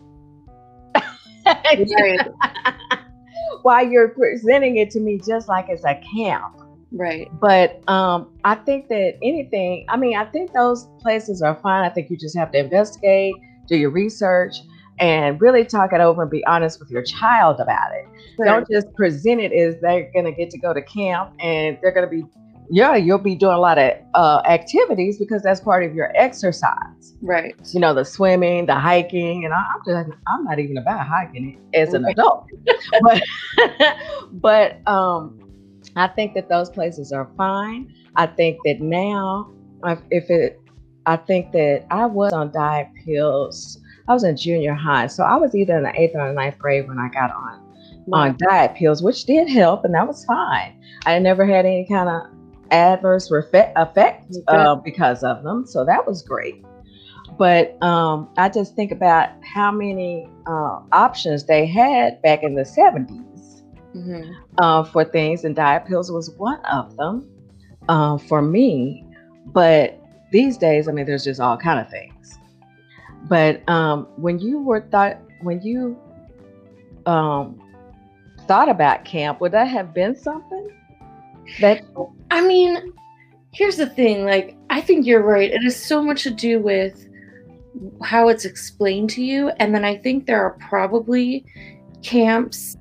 While 3.64 3.88
you're 3.88 4.10
presenting 4.10 4.78
it 4.78 4.92
to 4.92 5.00
me 5.00 5.20
just 5.26 5.48
like 5.48 5.66
it's 5.70 5.84
a 5.84 6.00
camp. 6.16 6.63
Right. 6.94 7.28
But 7.40 7.88
um, 7.90 8.30
I 8.44 8.56
think 8.56 8.88
that 8.90 9.18
anything, 9.24 9.86
I 9.90 9.98
mean, 9.98 10.16
I 10.16 10.26
think 10.26 10.54
those 10.54 10.88
places 11.00 11.42
are 11.42 11.56
fine. 11.56 11.84
I 11.84 11.90
think 11.90 12.10
you 12.10 12.18
just 12.18 12.38
have 12.38 12.52
to 12.52 12.60
investigate, 12.60 13.34
do 13.68 13.76
your 13.76 13.90
research, 13.90 14.58
and 15.00 15.42
really 15.42 15.66
talk 15.66 15.92
it 15.92 16.02
over 16.02 16.22
and 16.22 16.32
be 16.32 16.46
honest 16.46 16.80
with 16.80 16.92
your 16.92 17.02
child 17.02 17.60
about 17.60 17.92
it. 17.94 18.06
Don't 18.46 18.68
just 18.70 18.94
present 18.94 19.42
it 19.42 19.52
as 19.52 19.80
they're 19.82 20.12
going 20.14 20.26
to 20.26 20.32
get 20.32 20.52
to 20.52 20.58
go 20.60 20.74
to 20.74 20.82
camp 20.82 21.34
and 21.40 21.78
they're 21.82 21.92
going 21.92 22.08
to 22.08 22.16
be, 22.16 22.26
yeah, 22.70 22.96
you'll 22.96 23.18
be 23.18 23.36
doing 23.36 23.56
a 23.56 23.60
lot 23.60 23.78
of 23.78 23.94
uh, 24.14 24.42
activities 24.46 25.18
because 25.18 25.42
that's 25.42 25.60
part 25.60 25.84
of 25.84 25.96
your 25.96 26.12
exercise. 26.16 27.16
Right. 27.22 27.56
You 27.74 27.80
know, 27.80 27.94
the 27.94 28.06
swimming, 28.06 28.68
the 28.68 28.76
hiking, 28.76 29.46
and 29.46 29.54
I'm 29.54 29.66
just, 29.86 30.10
I'm 30.28 30.44
not 30.44 30.60
even 30.60 30.78
about 30.78 31.08
hiking 31.08 31.60
as 31.74 31.94
an 31.94 32.06
adult. 32.06 32.48
but, 33.02 33.22
but 34.32 34.88
um, 34.88 35.43
I 35.96 36.08
think 36.08 36.34
that 36.34 36.50
those 36.50 36.70
places 36.70 37.12
are 37.12 37.30
fine. 37.38 37.94
I 38.16 38.26
think 38.28 38.60
that 38.66 38.82
now, 38.82 39.52
if- 40.12 40.30
it, 40.30 40.60
I 41.06 41.18
think 41.18 41.52
that 41.52 41.86
I 41.92 42.06
was 42.06 42.34
on 42.34 42.52
diet 42.52 42.88
pills. 43.06 43.80
I 44.08 44.14
was 44.14 44.24
in 44.24 44.36
junior 44.36 44.74
high, 44.74 45.08
so 45.08 45.24
I 45.24 45.36
was 45.38 45.56
either 45.56 45.78
in 45.78 45.84
the 45.84 46.02
eighth 46.02 46.16
or 46.16 46.28
the 46.28 46.34
ninth 46.34 46.58
grade 46.60 46.88
when 46.88 47.00
I 47.00 47.10
got 47.10 47.32
on 47.32 47.60
on 48.12 48.36
diet 48.38 48.76
pills, 48.76 49.02
which 49.02 49.24
did 49.26 49.48
help, 49.50 49.86
and 49.86 49.94
that 49.94 50.06
was 50.08 50.26
fine. 50.26 50.78
I 51.06 51.18
never 51.20 51.46
had 51.46 51.66
any 51.66 51.88
kind 51.88 52.10
of 52.10 52.24
adverse 52.72 53.30
refe- 53.30 53.72
effect 53.78 54.36
uh, 54.48 54.76
because 54.76 55.24
of 55.24 55.44
them, 55.44 55.66
so 55.66 55.86
that 55.86 56.06
was 56.06 56.22
great. 56.22 56.66
But 57.38 57.82
um, 57.82 58.30
I 58.38 58.50
just 58.50 58.76
think 58.76 58.92
about 58.92 59.30
how 59.44 59.72
many 59.72 60.28
uh, 60.46 60.82
options 60.92 61.46
they 61.46 61.66
had 61.66 62.22
back 62.22 62.44
in 62.44 62.56
the 62.56 62.64
70s 62.64 63.33
hmm 63.94 64.32
uh, 64.58 64.84
for 64.84 65.04
things, 65.04 65.44
and 65.44 65.56
diet 65.56 65.86
pills 65.86 66.12
was 66.12 66.30
one 66.32 66.64
of 66.66 66.96
them 66.98 67.28
uh, 67.90 68.18
for 68.18 68.42
me. 68.42 69.06
But 69.48 70.00
these 70.32 70.58
days, 70.58 70.88
I 70.88 70.92
mean, 70.92 71.06
there's 71.06 71.24
just 71.24 71.40
all 71.40 71.58
kind 71.58 71.80
of 71.80 71.90
things. 71.90 72.40
But 73.28 73.68
um, 73.70 74.08
when 74.18 74.40
you 74.40 74.60
were 74.60 74.82
thought, 74.82 75.18
when 75.42 75.62
you 75.62 75.98
um, 77.06 77.62
thought 78.48 78.70
about 78.70 79.06
camp, 79.06 79.42
would 79.42 79.52
that 79.54 79.68
have 79.68 79.94
been 79.94 80.16
something 80.16 80.70
that? 81.60 81.84
I 82.32 82.46
mean, 82.46 82.94
here's 83.54 83.78
the 83.78 83.88
thing. 83.88 84.26
Like, 84.26 84.56
I 84.70 84.82
think 84.82 85.06
you're 85.06 85.24
right. 85.24 85.52
It 85.52 85.64
has 85.64 85.76
so 85.76 86.02
much 86.02 86.24
to 86.24 86.32
do 86.32 86.60
with 86.60 87.08
how 88.04 88.28
it's 88.28 88.46
explained 88.46 89.10
to 89.12 89.24
you, 89.24 89.50
and 89.60 89.74
then 89.74 89.84
I 89.86 89.98
think 89.98 90.26
there 90.26 90.42
are 90.42 90.58
probably 90.60 91.46
camps. 92.04 92.78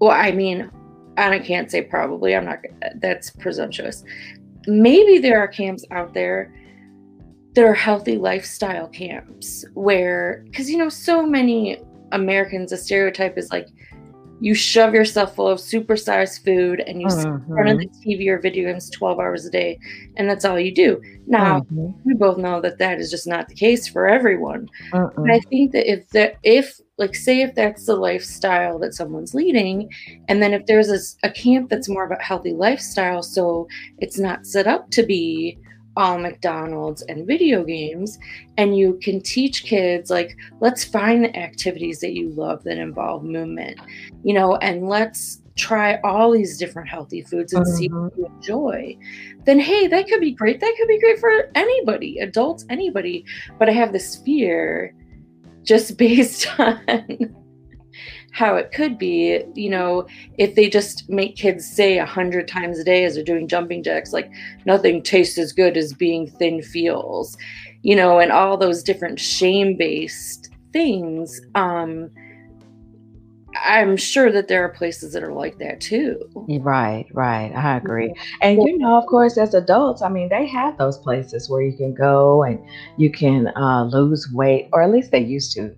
Well, 0.00 0.10
I 0.10 0.32
mean, 0.32 0.70
I 1.16 1.38
can't 1.38 1.70
say 1.70 1.82
probably. 1.82 2.34
I'm 2.34 2.44
not. 2.44 2.58
That's 2.96 3.30
presumptuous. 3.30 4.04
Maybe 4.66 5.18
there 5.18 5.38
are 5.38 5.48
camps 5.48 5.84
out 5.90 6.12
there 6.12 6.52
that 7.54 7.64
are 7.64 7.74
healthy 7.74 8.18
lifestyle 8.18 8.88
camps 8.88 9.64
where, 9.74 10.44
because 10.44 10.68
you 10.68 10.76
know, 10.76 10.88
so 10.90 11.26
many 11.26 11.78
Americans, 12.12 12.70
the 12.70 12.76
stereotype 12.76 13.38
is 13.38 13.50
like 13.50 13.68
you 14.40 14.54
shove 14.54 14.92
yourself 14.92 15.34
full 15.34 15.48
of 15.48 15.58
supersized 15.58 16.44
food 16.44 16.80
and 16.80 17.00
you 17.00 17.08
sit 17.08 17.26
in 17.26 17.42
front 17.46 17.70
of 17.70 17.78
the 17.78 17.86
Mhm. 17.86 18.04
TV 18.04 18.28
or 18.28 18.38
video 18.38 18.70
games 18.70 18.90
12 18.90 19.18
hours 19.18 19.46
a 19.46 19.50
day, 19.50 19.78
and 20.16 20.28
that's 20.28 20.44
all 20.44 20.60
you 20.60 20.74
do. 20.74 21.00
Now, 21.26 21.60
Mhm. 21.72 21.94
we 22.04 22.12
both 22.12 22.36
know 22.36 22.60
that 22.60 22.76
that 22.78 23.00
is 23.00 23.10
just 23.10 23.26
not 23.26 23.48
the 23.48 23.54
case 23.54 23.88
for 23.88 24.06
everyone. 24.06 24.68
Mm-mm. 24.92 25.16
And 25.16 25.32
I 25.32 25.40
think 25.48 25.72
that 25.72 25.90
if 25.90 26.10
that 26.10 26.34
if 26.42 26.78
like 26.98 27.14
say 27.14 27.42
if 27.42 27.54
that's 27.54 27.86
the 27.86 27.96
lifestyle 27.96 28.78
that 28.78 28.94
someone's 28.94 29.34
leading, 29.34 29.90
and 30.28 30.42
then 30.42 30.54
if 30.54 30.66
there's 30.66 31.16
a 31.22 31.30
camp 31.30 31.68
that's 31.68 31.88
more 31.88 32.04
about 32.04 32.22
healthy 32.22 32.52
lifestyle, 32.52 33.22
so 33.22 33.68
it's 33.98 34.18
not 34.18 34.46
set 34.46 34.66
up 34.66 34.90
to 34.90 35.02
be 35.02 35.58
all 35.96 36.18
McDonald's 36.18 37.02
and 37.02 37.26
video 37.26 37.64
games, 37.64 38.18
and 38.56 38.76
you 38.76 38.98
can 39.02 39.20
teach 39.20 39.64
kids 39.64 40.10
like 40.10 40.36
let's 40.60 40.84
find 40.84 41.24
the 41.24 41.36
activities 41.36 42.00
that 42.00 42.12
you 42.12 42.30
love 42.30 42.64
that 42.64 42.78
involve 42.78 43.24
movement, 43.24 43.78
you 44.24 44.32
know, 44.34 44.56
and 44.56 44.88
let's 44.88 45.42
try 45.56 45.98
all 46.02 46.30
these 46.30 46.58
different 46.58 46.86
healthy 46.86 47.22
foods 47.22 47.54
and 47.54 47.66
see 47.66 47.88
what 47.88 48.12
mm-hmm. 48.12 48.20
you 48.20 48.26
enjoy. 48.26 48.98
Then 49.44 49.58
hey 49.58 49.86
that 49.86 50.08
could 50.08 50.20
be 50.20 50.32
great. 50.32 50.60
That 50.60 50.74
could 50.78 50.88
be 50.88 51.00
great 51.00 51.18
for 51.18 51.50
anybody 51.54 52.18
adults 52.20 52.66
anybody. 52.68 53.24
But 53.58 53.68
I 53.68 53.72
have 53.72 53.92
this 53.92 54.16
fear 54.16 54.94
just 55.66 55.98
based 55.98 56.48
on 56.58 57.36
how 58.32 58.54
it 58.54 58.70
could 58.70 58.98
be, 58.98 59.42
you 59.54 59.70
know, 59.70 60.06
if 60.36 60.54
they 60.54 60.68
just 60.68 61.08
make 61.08 61.36
kids 61.36 61.66
say 61.66 61.98
a 61.98 62.04
hundred 62.04 62.46
times 62.46 62.78
a 62.78 62.84
day 62.84 63.04
as 63.04 63.14
they're 63.14 63.24
doing 63.24 63.48
jumping 63.48 63.82
jacks, 63.82 64.12
like 64.12 64.30
nothing 64.66 65.02
tastes 65.02 65.38
as 65.38 65.52
good 65.52 65.74
as 65.74 65.94
being 65.94 66.28
thin 66.28 66.60
feels, 66.62 67.34
you 67.82 67.96
know, 67.96 68.18
and 68.18 68.30
all 68.30 68.58
those 68.58 68.82
different 68.82 69.18
shame 69.18 69.74
based 69.74 70.50
things. 70.72 71.40
Um, 71.54 72.10
I'm 73.64 73.96
sure 73.96 74.30
that 74.32 74.48
there 74.48 74.64
are 74.64 74.68
places 74.68 75.12
that 75.12 75.22
are 75.22 75.32
like 75.32 75.58
that 75.58 75.80
too. 75.80 76.20
Right, 76.60 77.06
right. 77.12 77.52
I 77.54 77.76
agree. 77.76 78.14
And 78.40 78.58
you 78.62 78.78
know, 78.78 78.96
of 78.96 79.06
course, 79.06 79.38
as 79.38 79.54
adults, 79.54 80.02
I 80.02 80.08
mean, 80.08 80.28
they 80.28 80.46
have 80.46 80.78
those 80.78 80.98
places 80.98 81.48
where 81.48 81.62
you 81.62 81.76
can 81.76 81.94
go 81.94 82.42
and 82.42 82.58
you 82.96 83.10
can 83.10 83.48
uh, 83.56 83.84
lose 83.84 84.28
weight, 84.32 84.68
or 84.72 84.82
at 84.82 84.90
least 84.90 85.10
they 85.10 85.20
used 85.20 85.52
to 85.52 85.74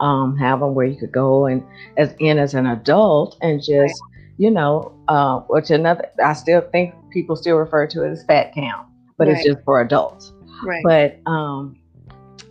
um, 0.00 0.36
have 0.36 0.60
them 0.60 0.74
where 0.74 0.86
you 0.86 0.96
could 0.96 1.12
go 1.12 1.46
and 1.46 1.62
as 1.96 2.14
in 2.18 2.38
as 2.38 2.54
an 2.54 2.66
adult 2.66 3.36
and 3.42 3.62
just, 3.62 4.00
you 4.38 4.50
know, 4.50 4.92
uh, 5.08 5.40
which 5.48 5.70
another, 5.70 6.06
I 6.24 6.32
still 6.32 6.62
think 6.72 6.94
people 7.10 7.36
still 7.36 7.56
refer 7.56 7.86
to 7.88 8.04
it 8.04 8.10
as 8.10 8.24
fat 8.24 8.54
camp, 8.54 8.88
but 9.18 9.28
it's 9.28 9.44
just 9.44 9.62
for 9.64 9.80
adults. 9.80 10.32
Right. 10.64 10.82
But 10.84 11.30
um, 11.30 11.76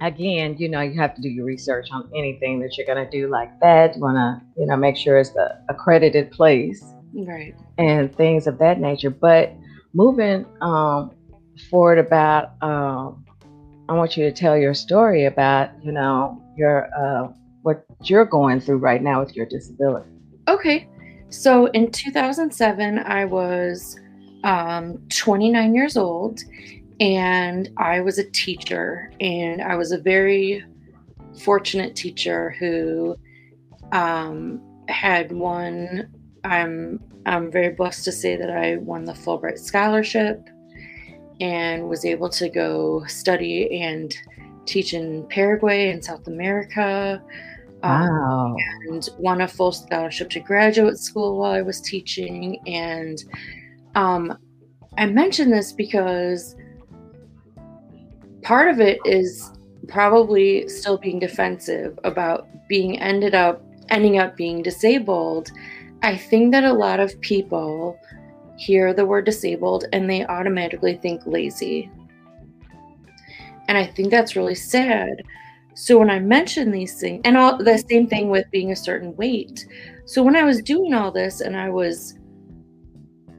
again, 0.02 0.56
you 0.58 0.70
know, 0.70 0.82
you 0.82 1.00
have 1.00 1.16
to 1.16 1.22
do 1.22 1.30
your 1.30 1.46
research 1.46 1.88
on 1.92 2.10
anything 2.16 2.60
that 2.62 2.78
you're 2.78 2.88
going 2.88 3.04
to 3.04 3.10
do 3.10 3.28
like 3.28 3.60
that. 3.60 3.96
You 3.96 4.02
want 4.02 4.18
to, 4.18 4.62
you 4.62 4.68
know, 4.68 4.78
make 4.78 4.98
sure 4.98 5.18
it's 5.18 5.32
the 5.32 5.58
accredited 5.70 6.32
place 6.32 6.84
right. 7.14 7.56
and 7.78 8.14
things 8.16 8.48
of 8.48 8.58
that 8.60 8.80
nature. 8.80 9.10
But 9.10 9.54
moving 9.94 10.46
um, 10.62 11.12
forward 11.70 12.00
about, 12.00 12.52
um, 12.62 13.26
I 13.88 13.94
want 13.94 14.16
you 14.16 14.24
to 14.26 14.32
tell 14.32 14.58
your 14.58 14.74
story 14.74 15.26
about, 15.26 15.72
you 15.84 15.92
know, 15.92 16.42
your 16.56 16.90
uh, 16.96 17.32
what 17.64 17.86
you're 18.04 18.26
going 18.26 18.62
through 18.62 18.78
right 18.78 19.02
now 19.02 19.20
with 19.20 19.36
your 19.36 19.46
disability. 19.46 20.10
Okay. 20.48 20.88
So 21.30 21.68
in 21.68 21.92
2007, 21.92 23.00
I 23.00 23.26
was 23.26 24.00
um, 24.44 24.98
29 25.10 25.76
years 25.76 25.98
old 25.98 26.40
and 27.00 27.70
I 27.78 28.02
was 28.02 28.18
a 28.18 28.30
teacher. 28.32 29.12
And 29.20 29.62
I 29.62 29.76
was 29.76 29.92
a 29.92 29.98
very 29.98 30.64
fortunate 31.44 31.96
teacher 31.96 32.56
who 32.60 33.16
um, 33.92 34.62
had 34.88 35.32
won. 35.32 36.10
I'm, 36.44 37.00
I'm 37.26 37.52
very 37.52 37.74
blessed 37.74 38.04
to 38.06 38.12
say 38.12 38.36
that 38.36 38.50
I 38.50 38.78
won 38.78 39.06
the 39.06 39.14
Fulbright 39.14 39.60
Scholarship 39.60 40.48
and 41.40 41.88
was 41.88 42.06
able 42.06 42.30
to 42.30 42.50
go 42.50 43.06
study 43.06 43.82
and 43.82 44.16
teach 44.66 44.94
in 44.94 45.26
Paraguay 45.28 45.90
and 45.90 46.04
South 46.04 46.28
America. 46.28 47.22
Um, 47.82 48.10
Wow. 48.10 48.56
and 48.90 49.10
won 49.20 49.40
a 49.40 49.48
full 49.48 49.72
scholarship 49.72 50.30
to 50.32 50.42
graduate 50.42 50.98
school 50.98 51.38
while 51.38 51.54
I 51.54 51.62
was 51.62 51.80
teaching. 51.80 52.60
And 52.68 53.24
um, 53.96 54.38
I 54.98 55.06
mention 55.06 55.50
this 55.50 55.72
because 55.72 56.58
part 58.50 58.68
of 58.68 58.80
it 58.80 58.98
is 59.06 59.52
probably 59.88 60.68
still 60.68 60.98
being 60.98 61.20
defensive 61.20 62.00
about 62.04 62.48
being 62.68 63.00
ended 63.00 63.36
up 63.36 63.62
ending 63.90 64.18
up 64.18 64.36
being 64.36 64.64
disabled. 64.64 65.52
I 66.02 66.18
think 66.18 66.52
that 66.54 66.64
a 66.64 66.74
lot 66.74 67.00
of 67.00 67.22
people 67.22 68.00
hear 68.58 68.92
the 68.92 69.06
word 69.06 69.26
disabled 69.26 69.86
and 69.94 70.10
they 70.10 70.26
automatically 70.26 70.98
think 70.98 71.22
lazy. 71.28 71.92
And 73.68 73.78
I 73.78 73.86
think 73.86 74.10
that's 74.10 74.36
really 74.36 74.56
sad. 74.56 75.22
So 75.76 76.00
when 76.00 76.10
I 76.10 76.18
mention 76.18 76.72
these 76.72 77.00
things, 77.00 77.22
and 77.26 77.38
all 77.38 77.56
the 77.56 77.78
same 77.78 78.08
thing 78.08 78.32
with 78.32 78.50
being 78.50 78.72
a 78.72 78.76
certain 78.76 79.16
weight. 79.16 79.68
So 80.06 80.24
when 80.24 80.36
I 80.36 80.42
was 80.42 80.64
doing 80.64 80.96
all 80.96 81.12
this 81.12 81.42
and 81.42 81.56
I 81.56 81.70
was 81.70 82.18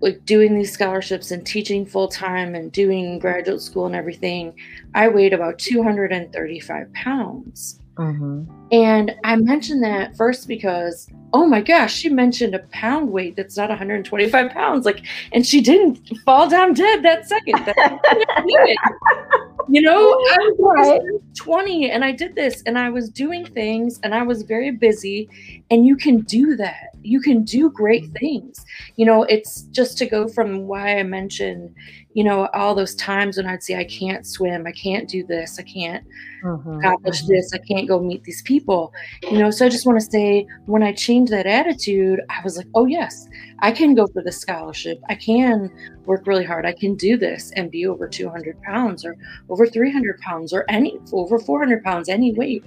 like 0.00 0.24
doing 0.24 0.54
these 0.54 0.72
scholarships 0.72 1.30
and 1.30 1.46
teaching 1.46 1.84
full 1.86 2.08
time 2.08 2.54
and 2.54 2.72
doing 2.72 3.18
graduate 3.18 3.60
school 3.60 3.86
and 3.86 3.94
everything, 3.94 4.54
I 4.94 5.08
weighed 5.08 5.32
about 5.32 5.58
235 5.58 6.92
pounds. 6.94 7.78
hmm 7.96 8.44
And 8.72 9.14
I 9.24 9.36
mentioned 9.36 9.82
that 9.84 10.16
first 10.16 10.48
because, 10.48 11.08
oh 11.32 11.46
my 11.46 11.60
gosh, 11.60 11.94
she 11.94 12.08
mentioned 12.08 12.54
a 12.54 12.60
pound 12.70 13.10
weight 13.10 13.36
that's 13.36 13.56
not 13.56 13.68
125 13.68 14.50
pounds. 14.50 14.86
Like, 14.86 15.04
and 15.32 15.46
she 15.46 15.60
didn't 15.60 16.00
fall 16.24 16.48
down 16.48 16.72
dead 16.74 17.02
that 17.02 17.28
second. 17.28 17.64
That- 17.66 17.76
you 19.68 19.82
know, 19.82 19.98
I 19.98 20.50
was 20.58 20.88
Right. 20.88 21.00
20 21.36 21.90
and 21.90 22.04
I 22.04 22.12
did 22.12 22.34
this 22.34 22.62
and 22.66 22.78
I 22.78 22.90
was 22.90 23.08
doing 23.08 23.44
things 23.46 24.00
and 24.02 24.14
I 24.14 24.22
was 24.22 24.42
very 24.42 24.70
busy. 24.72 25.28
And 25.70 25.86
you 25.86 25.96
can 25.96 26.20
do 26.20 26.56
that. 26.56 26.89
You 27.02 27.20
can 27.20 27.44
do 27.44 27.70
great 27.70 28.04
things. 28.18 28.64
You 28.96 29.06
know, 29.06 29.24
it's 29.24 29.62
just 29.72 29.98
to 29.98 30.06
go 30.06 30.28
from 30.28 30.66
why 30.66 30.98
I 30.98 31.02
mentioned, 31.02 31.74
you 32.14 32.24
know, 32.24 32.46
all 32.54 32.74
those 32.74 32.94
times 32.96 33.36
when 33.36 33.46
I'd 33.46 33.62
say, 33.62 33.76
I 33.76 33.84
can't 33.84 34.26
swim, 34.26 34.66
I 34.66 34.72
can't 34.72 35.08
do 35.08 35.24
this, 35.26 35.58
I 35.58 35.62
can't 35.62 36.04
Mhm. 36.44 36.78
accomplish 36.78 37.22
this. 37.26 37.52
I 37.54 37.58
can't 37.58 37.88
go 37.88 38.00
meet 38.00 38.24
these 38.24 38.42
people. 38.42 38.92
You 39.30 39.38
know, 39.38 39.50
so 39.50 39.66
I 39.66 39.68
just 39.68 39.86
want 39.86 40.00
to 40.00 40.06
say 40.10 40.46
when 40.66 40.82
I 40.82 40.92
changed 40.92 41.32
that 41.32 41.46
attitude, 41.46 42.20
I 42.30 42.40
was 42.42 42.56
like, 42.56 42.66
oh, 42.74 42.86
yes, 42.86 43.26
I 43.60 43.72
can 43.72 43.94
go 43.94 44.06
for 44.08 44.22
the 44.22 44.32
scholarship. 44.32 44.98
I 45.08 45.14
can 45.14 45.70
work 46.06 46.26
really 46.26 46.44
hard. 46.44 46.64
I 46.66 46.72
can 46.72 46.94
do 46.96 47.16
this 47.16 47.52
and 47.56 47.70
be 47.70 47.86
over 47.86 48.08
200 48.08 48.60
pounds 48.62 49.04
or 49.04 49.16
over 49.48 49.66
300 49.66 50.18
pounds 50.20 50.52
or 50.52 50.64
any 50.68 50.98
over 51.12 51.38
400 51.38 51.84
pounds, 51.84 52.08
any 52.08 52.32
weight. 52.32 52.64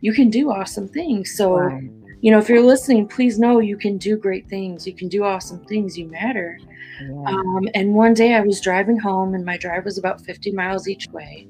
You 0.00 0.12
can 0.12 0.30
do 0.30 0.50
awesome 0.50 0.88
things. 0.88 1.32
So, 1.36 1.54
Right. 1.54 1.90
You 2.20 2.30
know, 2.30 2.38
if 2.38 2.48
you're 2.48 2.62
listening, 2.62 3.06
please 3.06 3.38
know 3.38 3.60
you 3.60 3.76
can 3.76 3.98
do 3.98 4.16
great 4.16 4.48
things. 4.48 4.86
You 4.86 4.94
can 4.94 5.08
do 5.08 5.24
awesome 5.24 5.64
things. 5.66 5.98
You 5.98 6.06
matter. 6.08 6.58
Yeah. 7.00 7.24
Um, 7.26 7.68
and 7.74 7.94
one 7.94 8.14
day 8.14 8.34
I 8.34 8.40
was 8.40 8.60
driving 8.60 8.98
home, 8.98 9.34
and 9.34 9.44
my 9.44 9.56
drive 9.56 9.84
was 9.84 9.98
about 9.98 10.20
50 10.22 10.52
miles 10.52 10.88
each 10.88 11.06
way. 11.08 11.46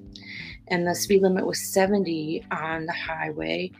And 0.69 0.87
the 0.87 0.95
speed 0.95 1.23
limit 1.23 1.47
was 1.47 1.73
70 1.73 2.45
on 2.51 2.87
the 2.87 2.93
highway. 2.93 3.71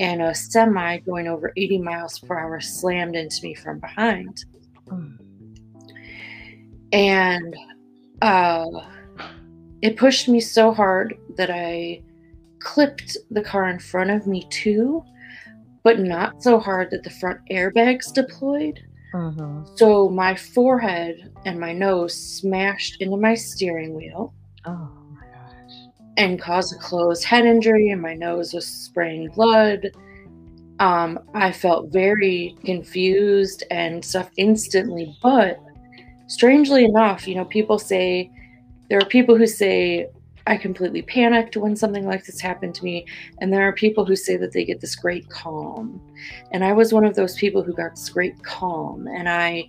And 0.00 0.20
a 0.20 0.34
semi 0.34 0.98
going 0.98 1.28
over 1.28 1.52
80 1.56 1.78
miles 1.78 2.18
per 2.18 2.38
hour 2.38 2.60
slammed 2.60 3.14
into 3.14 3.42
me 3.44 3.54
from 3.54 3.78
behind. 3.78 4.44
Mm. 4.88 5.18
And 6.92 7.56
uh, 8.20 8.66
it 9.80 9.96
pushed 9.96 10.28
me 10.28 10.40
so 10.40 10.72
hard 10.72 11.16
that 11.36 11.50
I 11.50 12.02
clipped 12.58 13.16
the 13.30 13.42
car 13.42 13.68
in 13.68 13.78
front 13.78 14.10
of 14.10 14.26
me 14.26 14.46
too, 14.50 15.04
but 15.84 15.98
not 15.98 16.34
so 16.42 16.58
hard 16.58 16.88
that 16.90 17.02
the 17.04 17.10
front 17.10 17.40
airbags 17.50 18.12
deployed. 18.12 18.78
Mhm. 19.14 19.66
So 19.76 20.08
my 20.08 20.34
forehead 20.34 21.16
and 21.44 21.58
my 21.60 21.72
nose 21.72 22.14
smashed 22.14 23.00
into 23.00 23.16
my 23.16 23.34
steering 23.34 23.94
wheel 23.94 24.32
Oh 24.64 24.88
my 25.10 25.26
gosh. 25.32 25.72
and 26.16 26.40
caused 26.40 26.74
a 26.74 26.78
closed 26.78 27.24
head 27.24 27.44
injury, 27.46 27.90
and 27.90 28.00
my 28.00 28.14
nose 28.14 28.52
was 28.54 28.66
spraying 28.66 29.30
blood. 29.34 29.90
um, 30.78 31.18
I 31.34 31.52
felt 31.52 31.92
very 31.92 32.56
confused 32.64 33.62
and 33.70 34.04
stuff 34.04 34.28
instantly. 34.36 35.14
But 35.22 35.58
strangely 36.28 36.84
enough, 36.84 37.28
you 37.28 37.34
know, 37.36 37.44
people 37.44 37.78
say 37.78 38.28
there 38.88 38.98
are 38.98 39.04
people 39.06 39.36
who 39.36 39.46
say 39.46 40.08
I 40.46 40.56
completely 40.56 41.02
panicked 41.02 41.56
when 41.56 41.76
something 41.76 42.06
like 42.06 42.24
this 42.24 42.40
happened 42.40 42.74
to 42.76 42.84
me. 42.84 43.06
And 43.40 43.52
there 43.52 43.66
are 43.66 43.72
people 43.72 44.04
who 44.04 44.16
say 44.16 44.36
that 44.36 44.52
they 44.52 44.64
get 44.64 44.80
this 44.80 44.96
great 44.96 45.28
calm. 45.28 46.00
And 46.50 46.64
I 46.64 46.72
was 46.72 46.92
one 46.92 47.04
of 47.04 47.14
those 47.14 47.36
people 47.36 47.62
who 47.62 47.72
got 47.74 47.90
this 47.90 48.08
great 48.08 48.42
calm. 48.42 49.06
And 49.06 49.28
I 49.28 49.68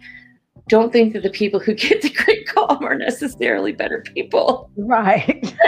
don't 0.67 0.91
think 0.91 1.13
that 1.13 1.23
the 1.23 1.29
people 1.29 1.59
who 1.59 1.73
get 1.75 2.01
the 2.01 2.09
great 2.09 2.47
calm 2.47 2.83
are 2.83 2.95
necessarily 2.95 3.71
better 3.71 4.03
people. 4.13 4.69
Right. 4.77 5.53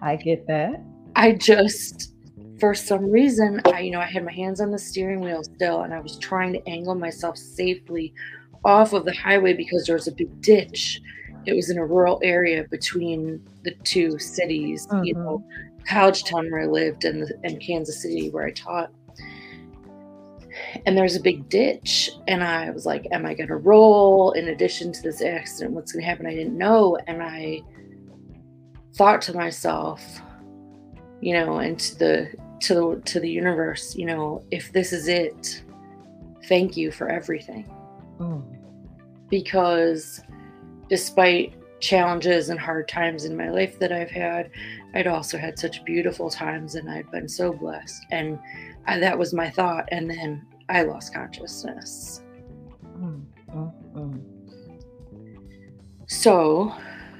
I 0.00 0.16
get 0.16 0.46
that. 0.46 0.82
I 1.16 1.32
just 1.32 2.14
for 2.60 2.74
some 2.74 3.10
reason, 3.10 3.60
I 3.66 3.80
you 3.80 3.90
know, 3.90 4.00
I 4.00 4.06
had 4.06 4.24
my 4.24 4.32
hands 4.32 4.60
on 4.60 4.70
the 4.70 4.78
steering 4.78 5.20
wheel 5.20 5.42
still 5.44 5.82
and 5.82 5.92
I 5.92 6.00
was 6.00 6.18
trying 6.18 6.52
to 6.54 6.68
angle 6.68 6.94
myself 6.94 7.36
safely 7.36 8.12
off 8.64 8.92
of 8.92 9.04
the 9.04 9.14
highway 9.14 9.52
because 9.52 9.86
there 9.86 9.96
was 9.96 10.08
a 10.08 10.12
big 10.12 10.40
ditch. 10.40 11.00
It 11.48 11.56
was 11.56 11.70
in 11.70 11.78
a 11.78 11.86
rural 11.86 12.20
area 12.22 12.64
between 12.70 13.42
the 13.62 13.70
two 13.82 14.18
cities, 14.18 14.86
mm-hmm. 14.86 15.04
you 15.04 15.14
know, 15.14 15.42
College 15.86 16.24
Town 16.24 16.50
where 16.50 16.60
I 16.60 16.66
lived 16.66 17.06
and, 17.06 17.22
the, 17.22 17.40
and 17.42 17.58
Kansas 17.58 18.02
City 18.02 18.28
where 18.28 18.44
I 18.44 18.50
taught. 18.50 18.90
And 20.84 20.94
there's 20.94 21.16
a 21.16 21.20
big 21.20 21.48
ditch, 21.48 22.10
and 22.26 22.44
I 22.44 22.70
was 22.70 22.84
like, 22.84 23.06
"Am 23.12 23.24
I 23.24 23.32
going 23.32 23.48
to 23.48 23.56
roll?" 23.56 24.32
In 24.32 24.48
addition 24.48 24.92
to 24.92 25.02
this 25.02 25.22
accident, 25.22 25.74
what's 25.74 25.92
going 25.92 26.02
to 26.02 26.08
happen? 26.08 26.26
I 26.26 26.34
didn't 26.34 26.58
know, 26.58 26.98
and 27.06 27.22
I 27.22 27.62
thought 28.94 29.22
to 29.22 29.34
myself, 29.34 30.02
you 31.20 31.32
know, 31.32 31.58
and 31.58 31.78
to 31.78 31.98
the 31.98 32.34
to 32.60 32.74
the 32.74 33.02
to 33.06 33.20
the 33.20 33.30
universe, 33.30 33.94
you 33.96 34.04
know, 34.04 34.44
if 34.50 34.72
this 34.72 34.92
is 34.92 35.08
it, 35.08 35.62
thank 36.44 36.76
you 36.76 36.90
for 36.90 37.08
everything. 37.08 37.72
Mm. 38.18 38.42
Because 39.30 40.20
despite 40.88 41.54
challenges 41.80 42.48
and 42.48 42.58
hard 42.58 42.88
times 42.88 43.24
in 43.24 43.36
my 43.36 43.50
life 43.50 43.78
that 43.78 43.92
I've 43.92 44.10
had, 44.10 44.50
I'd 44.94 45.06
also 45.06 45.38
had 45.38 45.58
such 45.58 45.84
beautiful 45.84 46.30
times 46.30 46.74
and 46.74 46.90
I'd 46.90 47.10
been 47.10 47.28
so 47.28 47.52
blessed. 47.52 48.04
And 48.10 48.38
I, 48.86 48.98
that 48.98 49.18
was 49.18 49.32
my 49.32 49.50
thought. 49.50 49.88
And 49.92 50.10
then 50.10 50.44
I 50.68 50.82
lost 50.82 51.14
consciousness. 51.14 52.22
Mm, 52.98 53.24
mm, 53.54 53.72
mm. 53.94 54.20
So, 56.06 56.74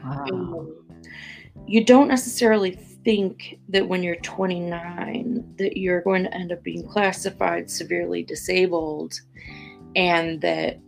wow. 0.04 0.26
um, 0.30 0.74
you 1.66 1.84
don't 1.84 2.08
necessarily 2.08 2.72
think 3.04 3.58
that 3.68 3.86
when 3.86 4.02
you're 4.02 4.16
29 4.16 5.54
that 5.56 5.76
you're 5.76 6.00
going 6.02 6.24
to 6.24 6.34
end 6.34 6.52
up 6.52 6.62
being 6.62 6.86
classified 6.86 7.70
severely 7.70 8.22
disabled 8.22 9.20
and 9.94 10.40
that 10.40 10.78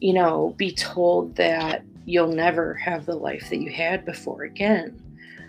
you 0.00 0.12
know 0.12 0.54
be 0.56 0.72
told 0.72 1.34
that 1.36 1.84
you'll 2.04 2.32
never 2.32 2.74
have 2.74 3.06
the 3.06 3.14
life 3.14 3.48
that 3.50 3.58
you 3.58 3.70
had 3.70 4.04
before 4.04 4.42
again 4.42 5.00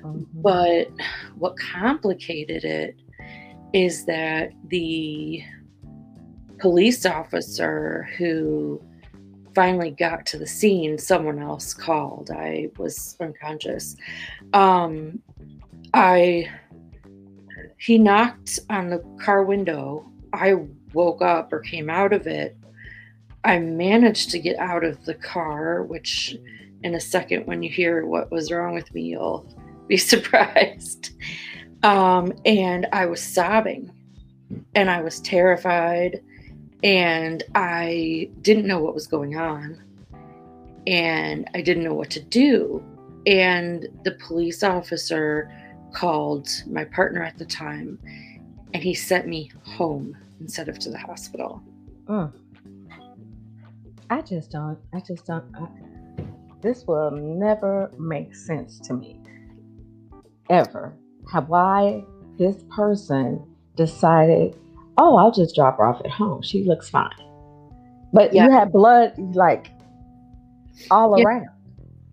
mm-hmm. 0.04 0.24
but 0.42 0.88
what 1.38 1.56
complicated 1.58 2.64
it 2.64 2.96
is 3.74 4.06
that 4.06 4.52
the 4.68 5.44
police 6.60 7.06
officer 7.06 8.08
who 8.18 8.82
finally 9.54 9.92
got 9.92 10.26
to 10.26 10.38
the 10.38 10.48
scene 10.48 10.98
someone 10.98 11.40
else 11.40 11.74
called 11.74 12.30
i 12.32 12.70
was 12.78 13.16
unconscious 13.20 13.96
um, 14.54 15.22
I 15.96 16.52
he 17.78 17.98
knocked 17.98 18.60
on 18.70 18.90
the 18.90 19.00
car 19.22 19.44
window. 19.44 20.12
I 20.34 20.56
woke 20.94 21.22
up 21.22 21.54
or 21.54 21.60
came 21.60 21.90
out 21.90 22.12
of 22.12 22.28
it. 22.28 22.58
I 23.46 23.60
managed 23.60 24.32
to 24.32 24.40
get 24.40 24.58
out 24.58 24.84
of 24.84 25.06
the 25.06 25.14
car, 25.14 25.84
which 25.84 26.36
in 26.84 26.96
a 26.96 27.00
second, 27.00 27.46
when 27.46 27.62
you 27.62 27.70
hear 27.70 28.06
what 28.06 28.32
was 28.32 28.52
wrong 28.52 28.74
with 28.74 28.94
me, 28.94 29.04
you'll 29.04 29.48
be 29.88 29.98
surprised. 30.14 31.12
Um, 31.84 32.34
and 32.46 32.88
I 32.92 33.06
was 33.06 33.22
sobbing 33.22 33.92
and 34.74 34.90
I 34.90 35.02
was 35.02 35.20
terrified 35.22 36.22
and 36.84 37.44
I 37.54 38.32
didn't 38.42 38.66
know 38.66 38.80
what 38.80 38.96
was 38.96 39.06
going 39.06 39.38
on 39.38 39.82
and 40.88 41.48
I 41.54 41.62
didn't 41.62 41.84
know 41.84 41.94
what 41.94 42.10
to 42.12 42.22
do. 42.22 42.84
And 43.28 43.88
the 44.04 44.18
police 44.28 44.64
officer 44.64 45.52
called 45.94 46.50
my 46.68 46.84
partner 46.86 47.24
at 47.24 47.38
the 47.38 47.46
time 47.46 48.00
and 48.74 48.82
he 48.82 48.96
sent 48.96 49.28
me 49.28 49.52
home 49.64 50.18
instead 50.40 50.68
of 50.68 50.80
to 50.80 50.90
the 50.90 50.98
hospital. 50.98 51.62
Mm. 52.08 52.32
I 54.10 54.22
just 54.22 54.52
don't, 54.52 54.78
I 54.94 55.00
just 55.00 55.26
don't, 55.26 55.46
I, 55.56 55.68
this 56.62 56.86
will 56.88 57.12
never 57.12 57.92
make 57.98 58.36
sense 58.36 58.80
to 58.82 58.94
me. 58.94 59.20
Ever. 60.50 60.94
How, 61.32 61.42
why 61.42 62.04
this 62.38 62.64
person 62.76 63.46
decided, 63.76 64.56
oh, 64.98 65.16
I'll 65.18 65.32
just 65.32 65.56
drop 65.56 65.78
her 65.78 65.86
off 65.86 66.02
at 66.06 66.12
home. 66.12 66.42
She 66.42 66.64
looks 66.64 66.90
fine. 66.90 67.10
But 68.14 68.34
yeah. 68.34 68.46
you 68.46 68.52
had 68.52 68.72
blood 68.72 69.14
like 69.36 69.72
all 70.92 71.18
yeah. 71.18 71.26
around. 71.26 71.48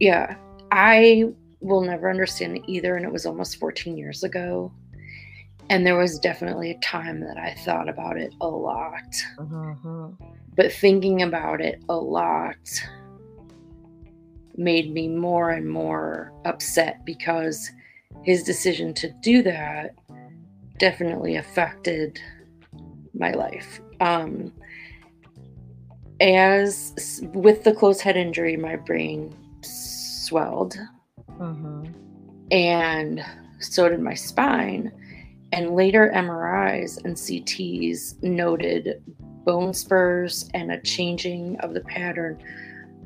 Yeah. 0.00 0.36
I 0.70 1.32
will 1.60 1.82
never 1.82 2.10
understand 2.10 2.60
either. 2.66 2.96
And 2.96 3.04
it 3.04 3.12
was 3.12 3.26
almost 3.26 3.56
14 3.56 3.96
years 3.96 4.24
ago. 4.24 4.72
And 5.70 5.86
there 5.86 5.96
was 5.96 6.18
definitely 6.18 6.70
a 6.70 6.78
time 6.80 7.20
that 7.20 7.38
I 7.38 7.54
thought 7.64 7.88
about 7.88 8.18
it 8.18 8.34
a 8.40 8.48
lot. 8.48 9.14
Mm-hmm. 9.38 10.24
But 10.54 10.72
thinking 10.72 11.22
about 11.22 11.60
it 11.60 11.82
a 11.88 11.96
lot 11.96 12.56
made 14.56 14.92
me 14.92 15.08
more 15.08 15.50
and 15.50 15.68
more 15.68 16.32
upset 16.44 17.04
because 17.06 17.70
his 18.22 18.42
decision 18.42 18.92
to 18.94 19.10
do 19.22 19.42
that 19.42 19.94
definitely 20.78 21.36
affected 21.36 22.20
my 23.14 23.30
life. 23.30 23.80
Um, 24.00 24.52
as 26.20 27.22
with 27.32 27.64
the 27.64 27.72
closed 27.72 28.02
head 28.02 28.16
injury, 28.16 28.56
my 28.56 28.76
brain 28.76 29.34
swelled 29.62 30.76
Mm-hmm. 31.42 31.86
And 32.50 33.24
so 33.58 33.88
did 33.88 34.00
my 34.00 34.14
spine. 34.14 34.92
And 35.52 35.74
later 35.74 36.10
MRIs 36.14 37.04
and 37.04 37.14
CTs 37.14 38.22
noted 38.22 39.02
bone 39.44 39.74
spurs 39.74 40.48
and 40.54 40.72
a 40.72 40.80
changing 40.80 41.58
of 41.60 41.74
the 41.74 41.80
pattern 41.82 42.42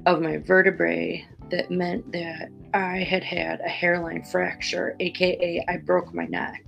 of 0.06 0.22
my 0.22 0.38
vertebrae 0.38 1.26
that 1.50 1.70
meant 1.70 2.12
that 2.12 2.50
I 2.74 2.98
had 2.98 3.24
had 3.24 3.60
a 3.60 3.68
hairline 3.68 4.22
fracture, 4.22 4.96
aka 5.00 5.64
I 5.68 5.76
broke 5.78 6.14
my 6.14 6.26
neck. 6.26 6.62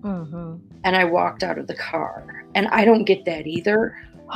Mm-hmm. 0.00 0.56
And 0.84 0.96
I 0.96 1.04
walked 1.04 1.42
out 1.42 1.58
of 1.58 1.66
the 1.66 1.74
car. 1.74 2.44
And 2.54 2.68
I 2.68 2.84
don't 2.84 3.04
get 3.04 3.24
that 3.26 3.46
either. 3.46 3.96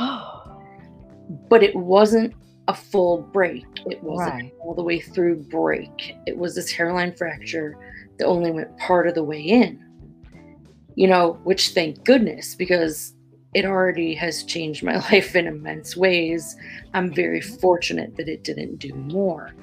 but 1.49 1.63
it 1.63 1.75
wasn't 1.75 2.33
a 2.67 2.73
full 2.73 3.21
break. 3.21 3.65
It 3.87 4.01
wasn't 4.03 4.33
right. 4.33 4.53
all 4.59 4.73
the 4.73 4.83
way 4.83 4.99
through 4.99 5.43
break. 5.43 6.15
It 6.25 6.37
was 6.37 6.55
this 6.55 6.71
hairline 6.71 7.15
fracture 7.15 7.77
that 8.17 8.25
only 8.25 8.51
went 8.51 8.77
part 8.77 9.07
of 9.07 9.15
the 9.15 9.23
way 9.23 9.41
in. 9.41 9.84
You 10.95 11.07
know, 11.07 11.39
which 11.43 11.69
thank 11.69 12.03
goodness 12.03 12.55
because 12.55 13.13
it 13.53 13.65
already 13.65 14.13
has 14.15 14.43
changed 14.43 14.83
my 14.83 14.97
life 15.11 15.35
in 15.35 15.47
immense 15.47 15.95
ways. 15.95 16.55
I'm 16.93 17.13
very 17.13 17.41
fortunate 17.41 18.15
that 18.17 18.27
it 18.27 18.43
didn't 18.43 18.77
do 18.77 18.93
more. 18.93 19.53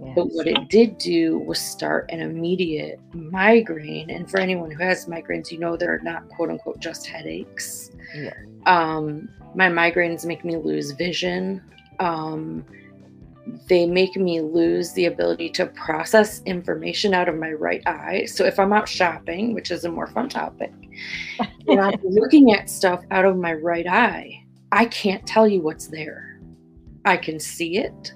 Yes. 0.00 0.12
But 0.14 0.26
what 0.26 0.46
it 0.46 0.68
did 0.68 0.98
do 0.98 1.38
was 1.38 1.58
start 1.58 2.08
an 2.10 2.20
immediate 2.20 3.00
migraine. 3.12 4.10
And 4.10 4.30
for 4.30 4.38
anyone 4.38 4.70
who 4.70 4.82
has 4.82 5.06
migraines, 5.06 5.50
you 5.50 5.58
know 5.58 5.76
they're 5.76 6.00
not 6.02 6.28
quote 6.28 6.50
unquote 6.50 6.78
just 6.78 7.06
headaches. 7.06 7.90
Yeah. 8.14 8.34
Um, 8.66 9.28
my 9.54 9.68
migraines 9.68 10.24
make 10.24 10.44
me 10.44 10.56
lose 10.56 10.92
vision 10.92 11.62
um, 11.98 12.64
they 13.68 13.86
make 13.86 14.16
me 14.16 14.40
lose 14.40 14.92
the 14.92 15.06
ability 15.06 15.50
to 15.50 15.66
process 15.66 16.42
information 16.44 17.14
out 17.14 17.28
of 17.28 17.36
my 17.36 17.52
right 17.52 17.82
eye. 17.86 18.24
So 18.26 18.44
if 18.44 18.58
I'm 18.58 18.72
out 18.72 18.88
shopping, 18.88 19.54
which 19.54 19.70
is 19.70 19.84
a 19.84 19.90
more 19.90 20.06
fun 20.06 20.28
topic, 20.28 20.72
and 21.68 21.80
I'm 21.80 22.00
looking 22.02 22.52
at 22.52 22.70
stuff 22.70 23.04
out 23.10 23.24
of 23.24 23.36
my 23.36 23.54
right 23.54 23.86
eye, 23.86 24.44
I 24.72 24.86
can't 24.86 25.26
tell 25.26 25.48
you 25.48 25.60
what's 25.60 25.88
there. 25.88 26.40
I 27.04 27.16
can 27.16 27.40
see 27.40 27.78
it, 27.78 28.12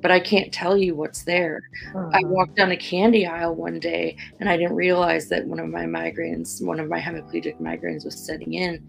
but 0.00 0.10
I 0.10 0.18
can't 0.18 0.52
tell 0.52 0.76
you 0.76 0.94
what's 0.94 1.24
there. 1.24 1.60
Uh-huh. 1.94 2.10
I 2.12 2.24
walked 2.24 2.56
down 2.56 2.72
a 2.72 2.76
candy 2.76 3.26
aisle 3.26 3.54
one 3.54 3.78
day 3.78 4.16
and 4.40 4.48
I 4.48 4.56
didn't 4.56 4.74
realize 4.74 5.28
that 5.28 5.46
one 5.46 5.60
of 5.60 5.68
my 5.68 5.84
migraines, 5.84 6.64
one 6.64 6.80
of 6.80 6.88
my 6.88 6.98
hemiplegic 6.98 7.60
migraines 7.60 8.04
was 8.04 8.18
setting 8.18 8.54
in 8.54 8.86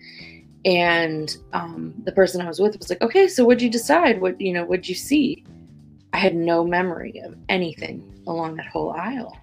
and 0.65 1.38
um, 1.51 1.93
the 2.06 2.12
person 2.12 2.41
I 2.41 2.47
was 2.47 2.60
with 2.60 2.77
was 2.77 2.89
like, 2.89 3.01
"Okay, 3.01 3.27
so 3.27 3.43
what'd 3.43 3.62
you 3.62 3.69
decide? 3.69 4.21
What 4.21 4.39
you 4.39 4.53
know? 4.53 4.63
What'd 4.65 4.88
you 4.88 4.95
see?" 4.95 5.43
I 6.13 6.17
had 6.17 6.36
no 6.36 6.63
memory 6.63 7.21
of 7.26 7.36
anything 7.49 8.23
along 8.28 8.56
that 8.58 8.67
whole 8.67 8.91
aisle, 8.91 9.38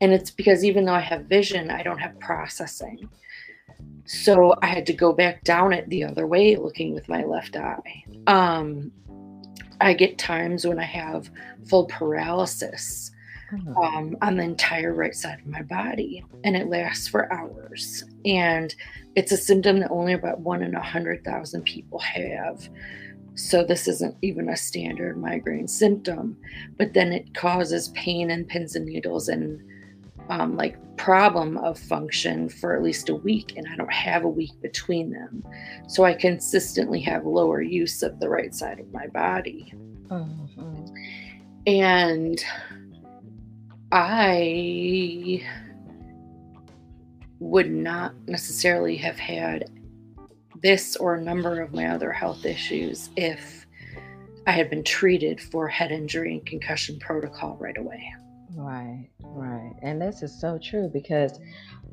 and 0.00 0.12
it's 0.12 0.30
because 0.30 0.64
even 0.64 0.84
though 0.84 0.94
I 0.94 1.00
have 1.00 1.24
vision, 1.24 1.70
I 1.70 1.82
don't 1.82 1.98
have 1.98 2.18
processing. 2.20 3.08
So 4.04 4.54
I 4.62 4.66
had 4.66 4.86
to 4.86 4.92
go 4.92 5.12
back 5.12 5.44
down 5.44 5.72
it 5.72 5.88
the 5.88 6.04
other 6.04 6.26
way, 6.26 6.56
looking 6.56 6.94
with 6.94 7.08
my 7.08 7.24
left 7.24 7.56
eye. 7.56 8.04
Um, 8.26 8.90
I 9.80 9.92
get 9.94 10.18
times 10.18 10.66
when 10.66 10.78
I 10.78 10.84
have 10.84 11.30
full 11.68 11.86
paralysis 11.86 13.10
Oh. 13.50 13.82
um, 13.82 14.16
on 14.20 14.36
the 14.36 14.42
entire 14.42 14.92
right 14.92 15.14
side 15.14 15.40
of 15.40 15.46
my 15.46 15.62
body, 15.62 16.22
and 16.44 16.54
it 16.54 16.68
lasts 16.68 17.08
for 17.08 17.32
hours. 17.32 18.04
And 18.26 18.74
it's 19.16 19.32
a 19.32 19.38
symptom 19.38 19.80
that 19.80 19.90
only 19.90 20.12
about 20.12 20.40
one 20.40 20.62
in 20.62 20.74
a 20.74 20.82
hundred 20.82 21.24
thousand 21.24 21.62
people 21.62 21.98
have. 22.00 22.68
So 23.38 23.62
this 23.62 23.86
isn't 23.86 24.16
even 24.20 24.48
a 24.48 24.56
standard 24.56 25.16
migraine 25.16 25.68
symptom, 25.68 26.36
but 26.76 26.92
then 26.92 27.12
it 27.12 27.34
causes 27.34 27.90
pain 27.90 28.32
and 28.32 28.48
pins 28.48 28.74
and 28.74 28.84
needles 28.84 29.28
and 29.28 29.62
um, 30.28 30.56
like 30.56 30.76
problem 30.96 31.56
of 31.58 31.78
function 31.78 32.48
for 32.48 32.76
at 32.76 32.82
least 32.82 33.08
a 33.10 33.14
week, 33.14 33.54
and 33.56 33.66
I 33.68 33.76
don't 33.76 33.92
have 33.92 34.24
a 34.24 34.28
week 34.28 34.60
between 34.60 35.12
them. 35.12 35.44
So 35.86 36.04
I 36.04 36.14
consistently 36.14 37.00
have 37.02 37.24
lower 37.24 37.62
use 37.62 38.02
of 38.02 38.18
the 38.18 38.28
right 38.28 38.52
side 38.52 38.80
of 38.80 38.92
my 38.92 39.06
body. 39.06 39.72
Mhm. 40.08 40.92
And 41.68 42.44
I 43.92 45.46
would 47.38 47.70
not 47.70 48.14
necessarily 48.26 48.96
have 48.96 49.18
had 49.18 49.70
this 50.62 50.96
or 50.96 51.14
a 51.14 51.20
number 51.20 51.60
of 51.60 51.72
my 51.72 51.86
other 51.86 52.12
health 52.12 52.44
issues 52.44 53.10
if 53.16 53.66
I 54.46 54.52
had 54.52 54.70
been 54.70 54.84
treated 54.84 55.40
for 55.40 55.68
head 55.68 55.92
injury 55.92 56.34
and 56.34 56.46
concussion 56.46 56.98
protocol 56.98 57.56
right 57.60 57.76
away. 57.76 58.02
Right, 58.54 59.08
right. 59.20 59.74
And 59.82 60.00
this 60.00 60.22
is 60.22 60.38
so 60.40 60.58
true 60.58 60.90
because, 60.92 61.38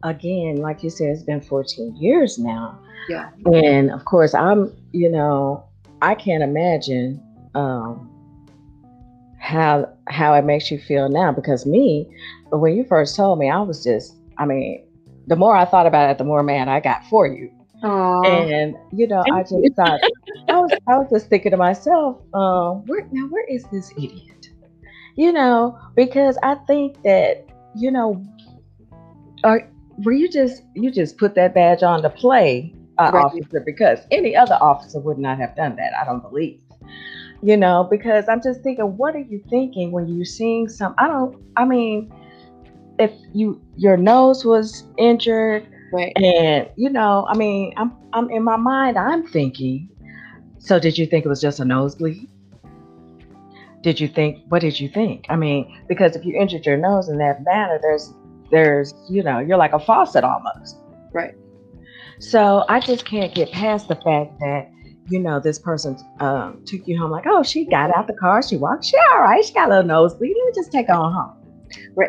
again, 0.03 0.57
like 0.57 0.81
you 0.81 0.89
said, 0.89 1.09
it's 1.09 1.23
been 1.23 1.41
14 1.41 1.95
years 1.97 2.39
now. 2.39 2.79
Yeah. 3.09 3.29
And 3.51 3.91
of 3.91 4.05
course, 4.05 4.33
I'm, 4.33 4.73
you 4.93 5.11
know, 5.11 5.63
I 6.01 6.15
can't 6.15 6.43
imagine 6.43 7.21
um, 7.55 8.09
how 9.39 9.91
how 10.07 10.33
it 10.33 10.45
makes 10.45 10.71
you 10.71 10.79
feel 10.79 11.09
now 11.09 11.31
because 11.31 11.65
me, 11.65 12.09
when 12.51 12.75
you 12.75 12.83
first 12.83 13.15
told 13.15 13.37
me, 13.37 13.49
I 13.49 13.59
was 13.61 13.83
just, 13.83 14.15
I 14.37 14.45
mean, 14.45 14.83
the 15.27 15.35
more 15.35 15.55
I 15.55 15.65
thought 15.65 15.87
about 15.87 16.09
it, 16.09 16.17
the 16.17 16.23
more 16.23 16.43
mad 16.43 16.67
I 16.67 16.79
got 16.79 17.05
for 17.05 17.27
you. 17.27 17.51
And 17.85 18.75
you 18.91 19.07
know, 19.07 19.25
I 19.31 19.43
just 19.43 19.53
thought 19.75 19.99
I 20.49 20.59
was 20.59 20.71
I 20.87 20.97
was 20.97 21.09
just 21.11 21.29
thinking 21.29 21.51
to 21.51 21.57
myself, 21.57 22.17
um, 22.33 22.85
where 22.85 23.07
now 23.11 23.27
where 23.29 23.45
is 23.47 23.65
this 23.71 23.91
idiot? 23.91 24.49
You 25.15 25.31
know, 25.31 25.79
because 25.95 26.37
I 26.43 26.55
think 26.67 27.01
that, 27.03 27.47
you 27.75 27.91
know, 27.91 28.23
are 29.43 29.69
were 29.99 30.11
you 30.11 30.29
just 30.29 30.63
you 30.73 30.91
just 30.91 31.17
put 31.17 31.35
that 31.35 31.53
badge 31.53 31.83
on 31.83 32.01
to 32.03 32.09
play 32.09 32.73
uh, 32.97 33.11
Right. 33.11 33.25
officer 33.25 33.61
because 33.65 33.99
any 34.11 34.35
other 34.35 34.55
officer 34.55 34.99
would 34.99 35.17
not 35.17 35.39
have 35.39 35.55
done 35.55 35.75
that, 35.77 35.93
I 35.99 36.05
don't 36.05 36.21
believe. 36.21 36.59
You 37.41 37.57
know, 37.57 37.87
because 37.89 38.27
I'm 38.27 38.41
just 38.41 38.61
thinking, 38.61 38.97
what 38.97 39.15
are 39.15 39.19
you 39.19 39.43
thinking 39.49 39.91
when 39.91 40.07
you're 40.07 40.25
seeing 40.25 40.67
some 40.67 40.95
I 40.97 41.07
don't 41.07 41.37
I 41.57 41.65
mean, 41.65 42.11
if 42.99 43.11
you 43.33 43.61
your 43.77 43.97
nose 43.97 44.45
was 44.45 44.83
injured 44.97 45.67
right. 45.95 46.13
and 46.17 46.69
you 46.75 46.89
know, 46.89 47.25
I 47.29 47.37
mean, 47.37 47.73
I'm 47.77 47.93
I'm 48.13 48.29
in 48.29 48.43
my 48.43 48.57
mind, 48.57 48.97
I'm 48.97 49.25
thinking. 49.27 49.89
So 50.59 50.79
did 50.79 50.97
you 50.97 51.05
think 51.05 51.25
it 51.25 51.29
was 51.29 51.41
just 51.41 51.59
a 51.59 51.65
nosebleed? 51.65 52.29
Did 53.81 53.99
you 53.99 54.07
think 54.07 54.43
what 54.49 54.61
did 54.61 54.79
you 54.79 54.89
think? 54.89 55.25
I 55.29 55.35
mean, 55.35 55.83
because 55.87 56.15
if 56.15 56.25
you 56.25 56.35
injured 56.35 56.65
your 56.65 56.77
nose 56.77 57.07
in 57.07 57.17
that 57.19 57.43
manner, 57.43 57.79
there's 57.81 58.13
there's 58.51 58.93
you 59.09 59.23
know, 59.23 59.39
you're 59.39 59.57
like 59.57 59.73
a 59.73 59.79
faucet 59.79 60.23
almost. 60.23 60.77
Right. 61.13 61.35
So 62.19 62.65
I 62.69 62.79
just 62.79 63.05
can't 63.05 63.33
get 63.33 63.51
past 63.51 63.87
the 63.87 63.95
fact 63.95 64.39
that 64.39 64.71
you 65.09 65.19
know 65.19 65.39
this 65.39 65.59
person 65.59 65.97
um, 66.19 66.63
took 66.65 66.87
you 66.87 66.97
home 66.97 67.11
like, 67.11 67.25
oh, 67.27 67.43
she 67.43 67.65
got 67.65 67.95
out 67.95 68.07
the 68.07 68.13
car, 68.13 68.41
she 68.41 68.57
walked, 68.57 68.85
she 68.85 68.97
all 69.11 69.21
right, 69.21 69.43
she 69.43 69.53
got 69.53 69.67
a 69.67 69.69
little 69.69 69.85
nosebleed. 69.85 70.33
Let 70.35 70.45
me 70.45 70.51
just 70.55 70.71
take 70.71 70.87
her 70.87 70.93
on 70.93 71.13
home. 71.13 71.44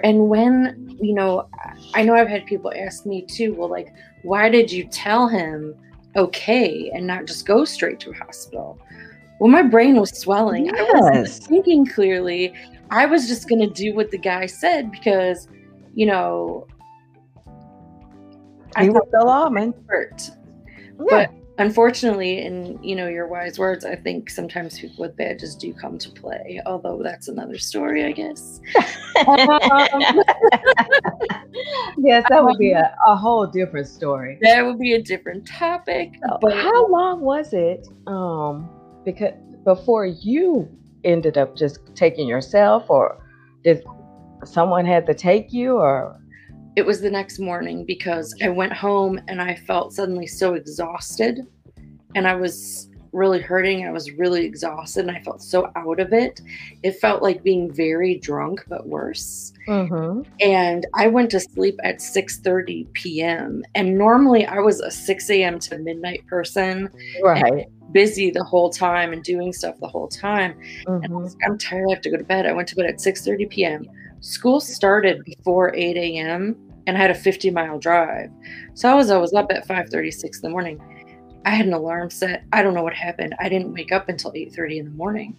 And 0.02 0.28
when, 0.28 0.96
you 1.00 1.14
know, 1.14 1.48
I 1.94 2.02
know 2.02 2.14
I've 2.14 2.28
had 2.28 2.46
people 2.46 2.72
ask 2.74 3.06
me 3.06 3.22
too, 3.22 3.54
well, 3.54 3.70
like, 3.70 3.92
why 4.22 4.48
did 4.48 4.70
you 4.70 4.84
tell 4.84 5.28
him 5.28 5.74
okay 6.16 6.90
and 6.94 7.06
not 7.06 7.26
just 7.26 7.46
go 7.46 7.64
straight 7.64 8.00
to 8.00 8.10
a 8.10 8.14
hospital? 8.14 8.78
Well, 9.38 9.50
my 9.50 9.62
brain 9.62 9.96
was 9.96 10.18
swelling. 10.18 10.74
I 10.74 10.82
wasn't 10.92 11.44
thinking 11.44 11.86
clearly. 11.86 12.54
I 12.90 13.06
was 13.06 13.28
just 13.28 13.48
going 13.48 13.60
to 13.60 13.70
do 13.70 13.94
what 13.94 14.10
the 14.10 14.18
guy 14.18 14.46
said 14.46 14.90
because, 14.90 15.48
you 15.94 16.06
know, 16.06 16.66
I 18.76 18.88
was 18.88 19.02
the 19.10 19.24
lawman. 19.24 19.70
it 19.70 19.76
hurt. 19.86 20.30
Yeah. 20.98 21.04
But 21.08 21.30
unfortunately, 21.58 22.38
in 22.44 22.82
you 22.82 22.94
know 22.94 23.08
your 23.08 23.26
wise 23.26 23.58
words, 23.58 23.84
I 23.84 23.96
think 23.96 24.30
sometimes 24.30 24.78
people 24.78 25.02
with 25.04 25.16
badges 25.16 25.54
do 25.54 25.72
come 25.72 25.98
to 25.98 26.10
play. 26.10 26.60
Although 26.66 27.02
that's 27.02 27.28
another 27.28 27.58
story, 27.58 28.04
I 28.04 28.12
guess. 28.12 28.60
Um, 29.26 29.36
yes, 31.98 32.24
that 32.28 32.44
would 32.44 32.58
be 32.58 32.72
a, 32.72 32.94
a 33.06 33.16
whole 33.16 33.46
different 33.46 33.88
story. 33.88 34.38
that 34.42 34.64
would 34.64 34.78
be 34.78 34.92
a 34.94 35.02
different 35.02 35.46
topic. 35.46 36.12
But 36.40 36.54
how 36.54 36.86
long 36.88 37.20
was 37.20 37.52
it 37.52 37.86
um 38.06 38.68
because 39.04 39.32
before 39.64 40.06
you 40.06 40.68
ended 41.04 41.38
up 41.38 41.56
just 41.56 41.78
taking 41.94 42.28
yourself 42.28 42.84
or 42.88 43.18
did 43.64 43.82
someone 44.44 44.84
had 44.84 45.06
to 45.06 45.14
take 45.14 45.52
you 45.52 45.76
or 45.76 46.20
it 46.76 46.84
was 46.84 47.00
the 47.00 47.10
next 47.10 47.38
morning 47.38 47.84
because 47.84 48.34
I 48.42 48.48
went 48.50 48.72
home 48.72 49.18
and 49.28 49.40
I 49.40 49.54
felt 49.54 49.92
suddenly 49.94 50.26
so 50.26 50.54
exhausted 50.54 51.40
and 52.14 52.28
I 52.28 52.34
was 52.34 52.88
really 53.12 53.40
hurting. 53.40 53.86
I 53.86 53.90
was 53.92 54.10
really 54.12 54.44
exhausted 54.44 55.06
and 55.06 55.16
I 55.16 55.20
felt 55.20 55.42
so 55.42 55.70
out 55.74 56.00
of 56.00 56.12
it. 56.12 56.40
It 56.82 56.92
felt 57.00 57.22
like 57.22 57.42
being 57.42 57.72
very 57.72 58.18
drunk, 58.18 58.64
but 58.68 58.86
worse. 58.86 59.54
mm-hmm. 59.66 60.22
And 60.40 60.86
I 60.94 61.06
went 61.06 61.30
to 61.30 61.40
sleep 61.40 61.76
at 61.82 62.00
6:30 62.00 62.92
p.m. 62.92 63.64
And 63.74 63.96
normally 63.96 64.44
I 64.44 64.58
was 64.58 64.80
a 64.80 64.90
6 64.90 65.30
a.m. 65.30 65.58
to 65.60 65.78
midnight 65.78 66.26
person, 66.26 66.90
right 67.24 67.66
busy 67.92 68.30
the 68.30 68.44
whole 68.44 68.68
time 68.68 69.12
and 69.12 69.22
doing 69.22 69.52
stuff 69.52 69.76
the 69.80 69.86
whole 69.88 70.08
time. 70.08 70.54
And 70.86 71.04
I 71.04 71.08
Mhm. 71.08 71.22
was 71.22 71.34
like, 71.40 71.50
I'm 71.50 71.56
tired. 71.58 71.86
I 71.88 71.94
have 71.94 72.02
to 72.02 72.10
go 72.10 72.16
to 72.18 72.24
bed. 72.24 72.44
I 72.44 72.52
went 72.52 72.68
to 72.68 72.76
bed 72.76 72.86
at 72.86 73.00
6:30 73.00 73.46
p.m. 73.46 73.86
School 74.20 74.60
started 74.60 75.24
before 75.24 75.74
8 75.74 75.96
a.m. 75.96 76.56
and 76.86 76.96
I 76.96 77.00
had 77.00 77.10
a 77.10 77.14
50 77.14 77.50
mile 77.50 77.78
drive. 77.78 78.30
So 78.74 78.88
I 78.88 78.94
was 78.94 79.10
I 79.10 79.18
was 79.18 79.34
up 79.34 79.50
at 79.50 79.66
5:36 79.66 80.36
in 80.36 80.42
the 80.42 80.50
morning. 80.50 80.80
I 81.44 81.50
had 81.50 81.66
an 81.66 81.72
alarm 81.72 82.10
set. 82.10 82.44
I 82.52 82.62
don't 82.62 82.74
know 82.74 82.82
what 82.82 82.94
happened. 82.94 83.34
I 83.38 83.48
didn't 83.48 83.72
wake 83.72 83.92
up 83.92 84.08
until 84.08 84.32
8:30 84.32 84.78
in 84.78 84.84
the 84.86 84.90
morning. 84.92 85.36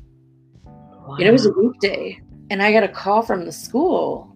And 1.10 1.23
it 1.23 1.31
was 1.31 1.45
a 1.45 1.51
weekday, 1.51 2.19
and 2.49 2.62
I 2.62 2.73
got 2.73 2.83
a 2.83 2.89
call 2.89 3.21
from 3.21 3.45
the 3.45 3.51
school, 3.51 4.36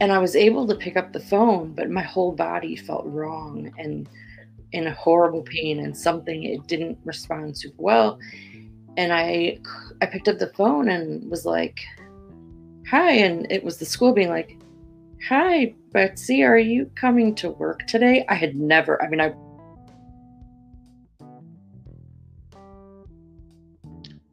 and 0.00 0.12
I 0.12 0.18
was 0.18 0.36
able 0.36 0.66
to 0.66 0.74
pick 0.74 0.98
up 0.98 1.12
the 1.12 1.20
phone, 1.20 1.72
but 1.72 1.88
my 1.88 2.02
whole 2.02 2.32
body 2.32 2.76
felt 2.76 3.06
wrong 3.06 3.72
and 3.78 4.06
in 4.72 4.86
a 4.86 4.92
horrible 4.92 5.42
pain 5.42 5.80
and 5.80 5.96
something 5.96 6.44
it 6.44 6.66
didn't 6.66 6.98
respond 7.04 7.56
super 7.56 7.82
well. 7.82 8.18
And 8.98 9.12
I 9.12 9.58
I 10.02 10.06
picked 10.06 10.28
up 10.28 10.38
the 10.38 10.52
phone 10.54 10.88
and 10.90 11.28
was 11.30 11.46
like, 11.46 11.80
"Hi," 12.90 13.12
and 13.12 13.50
it 13.50 13.64
was 13.64 13.78
the 13.78 13.86
school 13.86 14.12
being 14.12 14.28
like, 14.28 14.58
"Hi, 15.28 15.74
Betsy, 15.92 16.42
are 16.44 16.58
you 16.58 16.90
coming 16.94 17.34
to 17.36 17.50
work 17.50 17.86
today?" 17.86 18.24
I 18.28 18.34
had 18.34 18.54
never. 18.54 19.02
I 19.02 19.08
mean, 19.08 19.20
I 19.20 19.34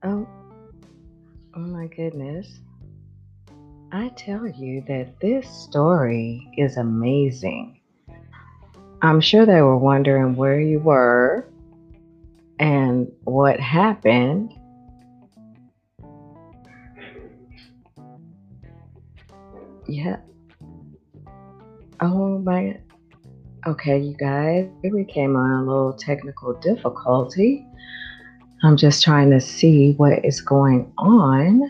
oh 0.06 0.28
oh 1.56 1.60
my 1.60 1.88
goodness 1.88 2.60
i 3.92 4.08
tell 4.10 4.48
you 4.48 4.84
that 4.88 5.20
this 5.20 5.50
story 5.50 6.48
is 6.58 6.78
amazing 6.78 7.80
i'm 9.02 9.20
sure 9.20 9.48
they 9.48 9.62
were 9.62 9.78
wondering 9.78 10.36
where 10.36 10.62
you 10.62 10.80
were 10.80 11.50
and 12.60 13.12
what 13.24 13.60
happened 13.60 14.54
yeah 19.88 20.18
oh 22.02 22.40
my 22.40 22.78
okay 23.68 23.98
you 23.98 24.16
guys 24.18 24.68
we 24.84 25.04
came 25.06 25.36
on 25.36 25.52
a 25.52 25.64
little 25.64 25.94
technical 25.94 26.54
difficulty 26.60 27.66
i'm 28.64 28.78
just 28.78 29.04
trying 29.04 29.30
to 29.30 29.40
see 29.42 29.94
what 29.94 30.24
is 30.26 30.42
going 30.42 30.92
on 30.98 31.62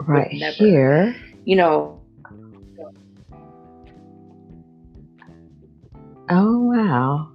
right 0.00 0.32
never. 0.34 0.54
here 0.56 1.16
you 1.44 1.56
know, 1.56 2.00
Oh 6.30 6.58
wow. 6.58 7.28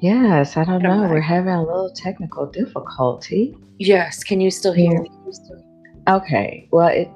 Yes, 0.00 0.58
I 0.58 0.64
don't 0.64 0.82
know. 0.82 1.08
We're 1.08 1.22
having 1.22 1.54
a 1.54 1.62
little 1.64 1.90
technical 1.90 2.44
difficulty. 2.44 3.56
yes. 3.78 4.22
Can 4.22 4.38
you 4.42 4.50
still 4.50 4.74
hear 4.74 4.92
Yeah. 4.92 5.00
me? 5.00 5.10
Okay. 6.08 6.68
Well, 6.70 6.88
it 6.88 7.10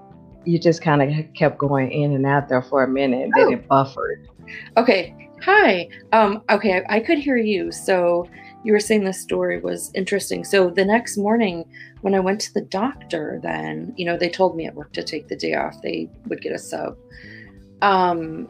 you 0.44 0.58
just 0.58 0.82
kind 0.82 1.00
of 1.02 1.34
kept 1.34 1.56
going 1.56 1.90
in 1.92 2.12
and 2.14 2.26
out 2.26 2.48
there 2.48 2.62
for 2.62 2.82
a 2.82 2.88
minute, 2.88 3.22
and 3.24 3.32
then 3.36 3.46
Oh. 3.46 3.52
it 3.52 3.68
buffered. 3.68 4.28
Okay. 4.76 5.14
Hi. 5.42 5.88
Um, 6.12 6.42
okay, 6.50 6.82
I, 6.88 6.96
I 6.96 7.00
could 7.00 7.18
hear 7.18 7.36
you. 7.36 7.70
So 7.72 8.28
you 8.64 8.72
were 8.72 8.80
saying 8.80 9.04
this 9.04 9.20
story 9.20 9.60
was 9.60 9.90
interesting. 9.94 10.44
So 10.44 10.70
the 10.70 10.84
next 10.84 11.16
morning 11.16 11.64
when 12.02 12.14
I 12.14 12.20
went 12.20 12.40
to 12.42 12.54
the 12.54 12.60
doctor, 12.60 13.38
then, 13.42 13.92
you 13.96 14.04
know, 14.04 14.16
they 14.16 14.28
told 14.28 14.56
me 14.56 14.66
at 14.66 14.74
work 14.74 14.92
to 14.94 15.02
take 15.04 15.28
the 15.28 15.36
day 15.36 15.54
off. 15.54 15.80
They 15.82 16.08
would 16.26 16.40
get 16.42 16.52
a 16.52 16.58
sub. 16.58 16.96
Um 17.82 18.48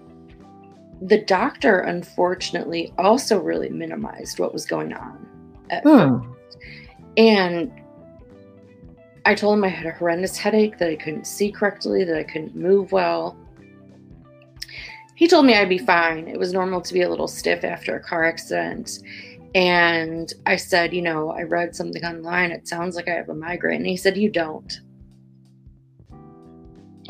the 1.03 1.19
doctor 1.25 1.81
unfortunately 1.81 2.93
also 2.97 3.39
really 3.41 3.69
minimized 3.69 4.39
what 4.39 4.53
was 4.53 4.65
going 4.65 4.93
on 4.93 5.27
at 5.71 5.83
Hmm. 5.83 6.19
and 7.17 7.73
I 9.25 9.35
told 9.35 9.57
him 9.59 9.65
I 9.65 9.69
had 9.69 9.87
a 9.87 9.93
horrendous 9.93 10.37
headache, 10.37 10.79
that 10.79 10.89
I 10.89 10.97
couldn't 10.97 11.27
see 11.27 11.53
correctly, 11.53 12.05
that 12.05 12.17
I 12.17 12.25
couldn't 12.25 12.57
move 12.57 12.91
well. 12.93 13.37
He 15.15 15.29
told 15.29 15.47
me 15.47 15.55
I'd 15.55 15.69
be 15.69 15.79
fine. 15.79 16.27
It 16.27 16.39
was 16.39 16.53
normal 16.53 16.81
to 16.81 16.93
be 16.95 17.03
a 17.03 17.09
little 17.09 17.29
stiff 17.29 17.63
after 17.63 17.95
a 17.95 18.01
car 18.03 18.25
accident. 18.25 18.99
And 19.55 20.33
I 20.47 20.57
said, 20.57 20.93
you 20.93 21.03
know, 21.03 21.31
I 21.31 21.43
read 21.43 21.77
something 21.77 22.05
online. 22.05 22.51
It 22.51 22.67
sounds 22.67 22.97
like 22.97 23.07
I 23.07 23.13
have 23.13 23.29
a 23.29 23.35
migraine. 23.35 23.77
And 23.81 23.87
he 23.87 23.97
said, 23.97 24.17
You 24.17 24.31
don't. 24.31 24.73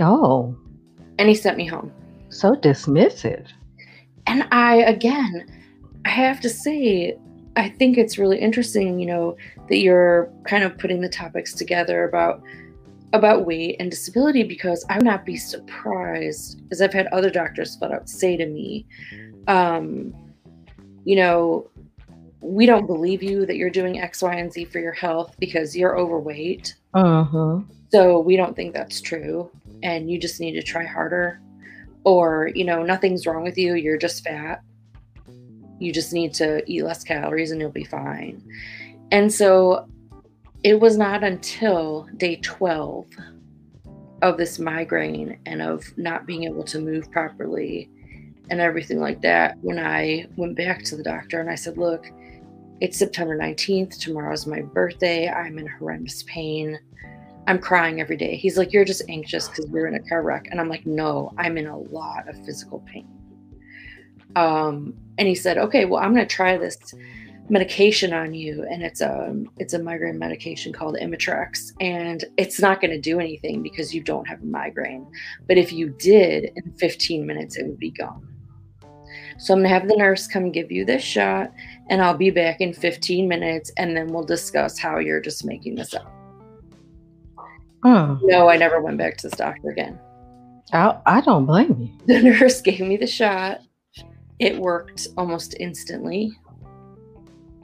Oh, 0.00 0.56
And 1.18 1.28
he 1.28 1.34
sent 1.34 1.56
me 1.56 1.66
home. 1.66 1.92
so 2.28 2.54
dismissive. 2.54 3.46
and 4.26 4.44
I 4.50 4.76
again, 4.82 5.46
I 6.04 6.08
have 6.10 6.40
to 6.40 6.48
say, 6.48 7.16
I 7.56 7.68
think 7.68 7.98
it's 7.98 8.18
really 8.18 8.38
interesting, 8.38 8.98
you 8.98 9.06
know, 9.06 9.36
that 9.68 9.78
you're 9.78 10.32
kind 10.44 10.64
of 10.64 10.78
putting 10.78 11.00
the 11.00 11.08
topics 11.08 11.52
together 11.52 12.04
about 12.04 12.42
about 13.14 13.44
weight 13.44 13.76
and 13.78 13.90
disability 13.90 14.42
because 14.42 14.86
I 14.88 14.96
would 14.96 15.04
not 15.04 15.26
be 15.26 15.36
surprised, 15.36 16.62
as 16.70 16.80
I've 16.80 16.94
had 16.94 17.08
other 17.08 17.28
doctors 17.28 17.76
flat 17.76 17.92
out 17.92 18.08
say 18.08 18.38
to 18.38 18.46
me, 18.46 18.86
um, 19.48 20.14
you 21.04 21.16
know, 21.16 21.70
we 22.40 22.64
don't 22.64 22.86
believe 22.86 23.22
you 23.22 23.44
that 23.46 23.56
you're 23.56 23.70
doing 23.70 24.00
X, 24.00 24.22
Y, 24.22 24.34
and 24.34 24.52
Z 24.52 24.64
for 24.66 24.78
your 24.78 24.92
health 24.92 25.36
because 25.38 25.76
you're 25.76 25.98
overweight. 25.98 26.74
Mm-hmm. 26.94 27.70
So 27.90 28.18
we 28.18 28.36
don't 28.36 28.56
think 28.56 28.72
that's 28.72 29.00
true. 29.00 29.50
And 29.82 30.10
you 30.10 30.18
just 30.18 30.40
need 30.40 30.52
to 30.52 30.62
try 30.62 30.84
harder. 30.84 31.40
Or, 32.04 32.50
you 32.54 32.64
know, 32.64 32.82
nothing's 32.82 33.26
wrong 33.26 33.44
with 33.44 33.58
you. 33.58 33.74
You're 33.74 33.98
just 33.98 34.24
fat. 34.24 34.62
You 35.82 35.92
just 35.92 36.12
need 36.12 36.32
to 36.34 36.62
eat 36.70 36.84
less 36.84 37.04
calories 37.04 37.50
and 37.50 37.60
you'll 37.60 37.70
be 37.70 37.84
fine. 37.84 38.42
And 39.10 39.32
so 39.32 39.88
it 40.62 40.78
was 40.78 40.96
not 40.96 41.24
until 41.24 42.08
day 42.16 42.36
12 42.36 43.06
of 44.22 44.36
this 44.36 44.58
migraine 44.58 45.38
and 45.46 45.60
of 45.60 45.84
not 45.98 46.26
being 46.26 46.44
able 46.44 46.62
to 46.64 46.78
move 46.78 47.10
properly 47.10 47.90
and 48.50 48.60
everything 48.60 49.00
like 49.00 49.20
that 49.22 49.58
when 49.62 49.78
I 49.78 50.26
went 50.36 50.56
back 50.56 50.82
to 50.84 50.96
the 50.96 51.02
doctor 51.02 51.40
and 51.40 51.50
I 51.50 51.56
said, 51.56 51.76
Look, 51.76 52.06
it's 52.80 52.98
September 52.98 53.36
19th. 53.36 53.98
Tomorrow's 53.98 54.46
my 54.46 54.62
birthday. 54.62 55.28
I'm 55.28 55.58
in 55.58 55.66
horrendous 55.66 56.22
pain. 56.24 56.78
I'm 57.48 57.58
crying 57.58 58.00
every 58.00 58.16
day. 58.16 58.36
He's 58.36 58.56
like, 58.56 58.72
You're 58.72 58.84
just 58.84 59.02
anxious 59.08 59.48
because 59.48 59.68
you're 59.70 59.86
in 59.86 59.94
a 59.94 60.08
car 60.08 60.22
wreck. 60.22 60.46
And 60.50 60.60
I'm 60.60 60.68
like, 60.68 60.86
No, 60.86 61.32
I'm 61.38 61.58
in 61.58 61.66
a 61.66 61.78
lot 61.78 62.28
of 62.28 62.36
physical 62.44 62.80
pain. 62.80 63.08
Um, 64.36 64.94
and 65.22 65.28
he 65.28 65.36
said, 65.36 65.56
Okay, 65.56 65.84
well, 65.84 66.02
I'm 66.02 66.12
gonna 66.12 66.26
try 66.26 66.56
this 66.56 66.76
medication 67.48 68.12
on 68.12 68.34
you. 68.34 68.66
And 68.68 68.82
it's 68.82 69.00
a 69.00 69.40
it's 69.56 69.72
a 69.72 69.78
migraine 69.78 70.18
medication 70.18 70.72
called 70.72 70.96
Imitrex. 70.96 71.70
And 71.80 72.24
it's 72.36 72.60
not 72.60 72.80
gonna 72.80 73.00
do 73.00 73.20
anything 73.20 73.62
because 73.62 73.94
you 73.94 74.02
don't 74.02 74.26
have 74.26 74.42
a 74.42 74.46
migraine. 74.46 75.06
But 75.46 75.58
if 75.58 75.72
you 75.72 75.90
did, 75.90 76.50
in 76.56 76.72
15 76.72 77.24
minutes 77.24 77.56
it 77.56 77.68
would 77.68 77.78
be 77.78 77.92
gone. 77.92 78.26
So 79.38 79.54
I'm 79.54 79.60
gonna 79.60 79.68
have 79.68 79.86
the 79.86 79.94
nurse 79.94 80.26
come 80.26 80.50
give 80.50 80.72
you 80.72 80.84
this 80.84 81.04
shot, 81.04 81.52
and 81.88 82.02
I'll 82.02 82.18
be 82.18 82.30
back 82.30 82.60
in 82.60 82.72
15 82.72 83.28
minutes, 83.28 83.70
and 83.78 83.96
then 83.96 84.08
we'll 84.08 84.24
discuss 84.24 84.76
how 84.76 84.98
you're 84.98 85.20
just 85.20 85.44
making 85.44 85.76
this 85.76 85.94
up. 85.94 86.12
Hmm. 87.84 88.16
No, 88.22 88.50
I 88.50 88.56
never 88.56 88.80
went 88.80 88.98
back 88.98 89.18
to 89.18 89.28
this 89.28 89.38
doctor 89.38 89.70
again. 89.70 90.00
I, 90.72 90.98
I 91.06 91.20
don't 91.20 91.46
blame 91.46 91.76
you. 91.80 92.06
The 92.06 92.22
nurse 92.40 92.60
gave 92.60 92.80
me 92.80 92.96
the 92.96 93.06
shot. 93.06 93.60
It 94.42 94.58
worked 94.58 95.06
almost 95.16 95.54
instantly 95.60 96.36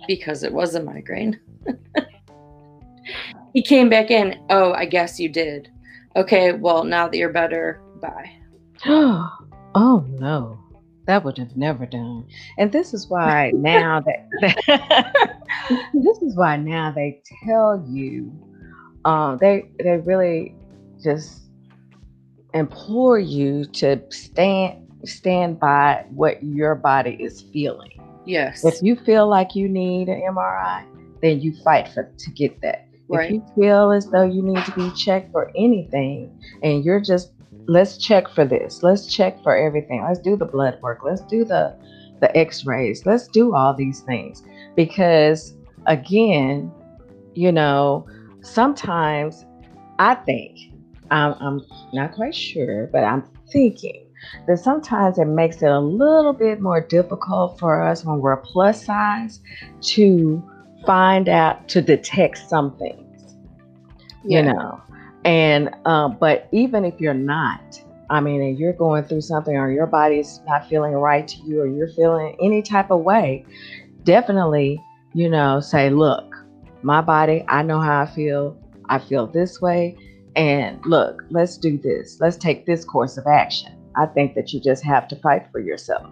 because 0.06 0.44
it 0.44 0.52
was 0.52 0.76
a 0.76 0.82
migraine. 0.82 1.40
he 3.52 3.64
came 3.64 3.88
back 3.88 4.12
in. 4.12 4.40
Oh, 4.48 4.72
I 4.74 4.84
guess 4.84 5.18
you 5.18 5.28
did. 5.28 5.72
Okay, 6.14 6.52
well, 6.52 6.84
now 6.84 7.08
that 7.08 7.16
you're 7.16 7.32
better, 7.32 7.82
bye. 8.00 8.30
oh 8.86 10.06
no, 10.20 10.60
that 11.06 11.24
would 11.24 11.36
have 11.38 11.56
never 11.56 11.84
done. 11.84 12.28
And 12.58 12.70
this 12.70 12.94
is 12.94 13.08
why 13.08 13.50
now 13.54 14.00
that 14.02 14.28
this 15.94 16.18
is 16.18 16.36
why 16.36 16.58
now 16.58 16.92
they 16.92 17.20
tell 17.44 17.84
you, 17.88 18.30
um, 19.04 19.36
they 19.38 19.68
they 19.82 19.96
really 19.96 20.54
just 21.02 21.42
implore 22.54 23.18
you 23.18 23.64
to 23.64 24.00
stand 24.10 24.87
stand 25.04 25.60
by 25.60 26.04
what 26.10 26.42
your 26.42 26.74
body 26.74 27.16
is 27.20 27.42
feeling. 27.52 28.00
Yes. 28.26 28.64
If 28.64 28.82
you 28.82 28.96
feel 28.96 29.26
like 29.28 29.54
you 29.54 29.68
need 29.68 30.08
an 30.08 30.20
MRI, 30.20 30.84
then 31.22 31.40
you 31.40 31.54
fight 31.64 31.88
for 31.88 32.12
to 32.16 32.30
get 32.30 32.60
that. 32.60 32.86
Right. 33.08 33.26
If 33.26 33.32
you 33.32 33.44
feel 33.54 33.90
as 33.92 34.10
though 34.10 34.24
you 34.24 34.42
need 34.42 34.62
to 34.66 34.72
be 34.72 34.90
checked 34.94 35.32
for 35.32 35.50
anything 35.56 36.38
and 36.62 36.84
you're 36.84 37.00
just 37.00 37.32
let's 37.66 37.98
check 37.98 38.28
for 38.28 38.44
this. 38.44 38.82
Let's 38.82 39.06
check 39.06 39.42
for 39.42 39.56
everything. 39.56 40.02
Let's 40.02 40.18
do 40.18 40.36
the 40.36 40.44
blood 40.44 40.78
work. 40.82 41.00
Let's 41.04 41.22
do 41.22 41.44
the 41.44 41.76
the 42.20 42.36
x-rays. 42.36 43.06
Let's 43.06 43.28
do 43.28 43.54
all 43.54 43.72
these 43.72 44.00
things 44.00 44.42
because 44.74 45.54
again, 45.86 46.72
you 47.34 47.52
know, 47.52 48.06
sometimes 48.42 49.46
I 49.98 50.16
think 50.16 50.58
I'm, 51.10 51.34
I'm 51.40 51.62
not 51.92 52.12
quite 52.12 52.34
sure, 52.34 52.88
but 52.92 53.04
I'm 53.04 53.24
thinking 53.52 54.07
that 54.46 54.58
sometimes 54.58 55.18
it 55.18 55.26
makes 55.26 55.62
it 55.62 55.70
a 55.70 55.80
little 55.80 56.32
bit 56.32 56.60
more 56.60 56.80
difficult 56.80 57.58
for 57.58 57.82
us 57.82 58.04
when 58.04 58.20
we're 58.20 58.36
plus 58.36 58.84
size 58.84 59.40
to 59.82 60.42
find 60.86 61.28
out 61.28 61.68
to 61.68 61.82
detect 61.82 62.38
some 62.38 62.76
things 62.78 63.36
Yeah. 64.24 64.40
you 64.40 64.52
know? 64.52 64.80
And 65.24 65.70
um, 65.86 66.16
but 66.20 66.48
even 66.52 66.84
if 66.84 67.00
you're 67.00 67.14
not 67.14 67.60
i 68.10 68.20
mean 68.20 68.40
and 68.40 68.58
you're 68.58 68.72
going 68.72 69.04
through 69.04 69.20
something 69.20 69.56
or 69.56 69.70
your 69.70 69.86
body's 69.86 70.40
not 70.46 70.66
feeling 70.68 70.92
right 70.94 71.28
to 71.28 71.38
you 71.42 71.60
or 71.60 71.66
you're 71.66 71.88
feeling 71.90 72.36
any 72.42 72.62
type 72.62 72.90
of 72.90 73.00
way 73.00 73.44
definitely 74.04 74.80
you 75.14 75.28
know 75.28 75.60
say 75.60 75.90
look 75.90 76.34
my 76.82 77.00
body 77.02 77.44
i 77.48 77.62
know 77.62 77.80
how 77.80 78.02
i 78.02 78.06
feel. 78.06 78.56
I 78.90 78.98
feel 78.98 79.26
this 79.26 79.60
way. 79.60 79.96
And 80.36 80.80
look 80.86 81.22
let's 81.30 81.58
do 81.58 81.78
this. 81.78 82.18
Let's 82.20 82.36
take 82.36 82.64
this 82.66 82.84
course 82.84 83.18
of 83.18 83.26
action 83.26 83.77
i 83.98 84.06
think 84.06 84.34
that 84.34 84.52
you 84.52 84.60
just 84.60 84.84
have 84.84 85.08
to 85.08 85.16
fight 85.16 85.46
for 85.52 85.60
yourself 85.60 86.06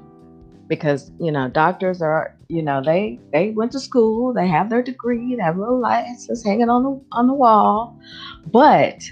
because 0.69 1.11
you 1.21 1.31
know 1.31 1.49
doctors 1.49 2.03
are 2.03 2.37
you 2.49 2.63
know 2.63 2.83
they 2.83 3.19
they 3.33 3.51
went 3.51 3.73
to 3.73 3.81
school 3.81 4.33
they 4.33 4.47
have 4.47 4.69
their 4.69 4.83
degree 4.83 5.37
they 5.37 5.43
have 5.43 5.57
little 5.57 5.81
licenses 5.81 6.45
hanging 6.45 6.69
on 6.69 6.83
the 6.83 7.01
on 7.13 7.27
the 7.27 7.35
wall 7.35 7.99
but 8.47 9.03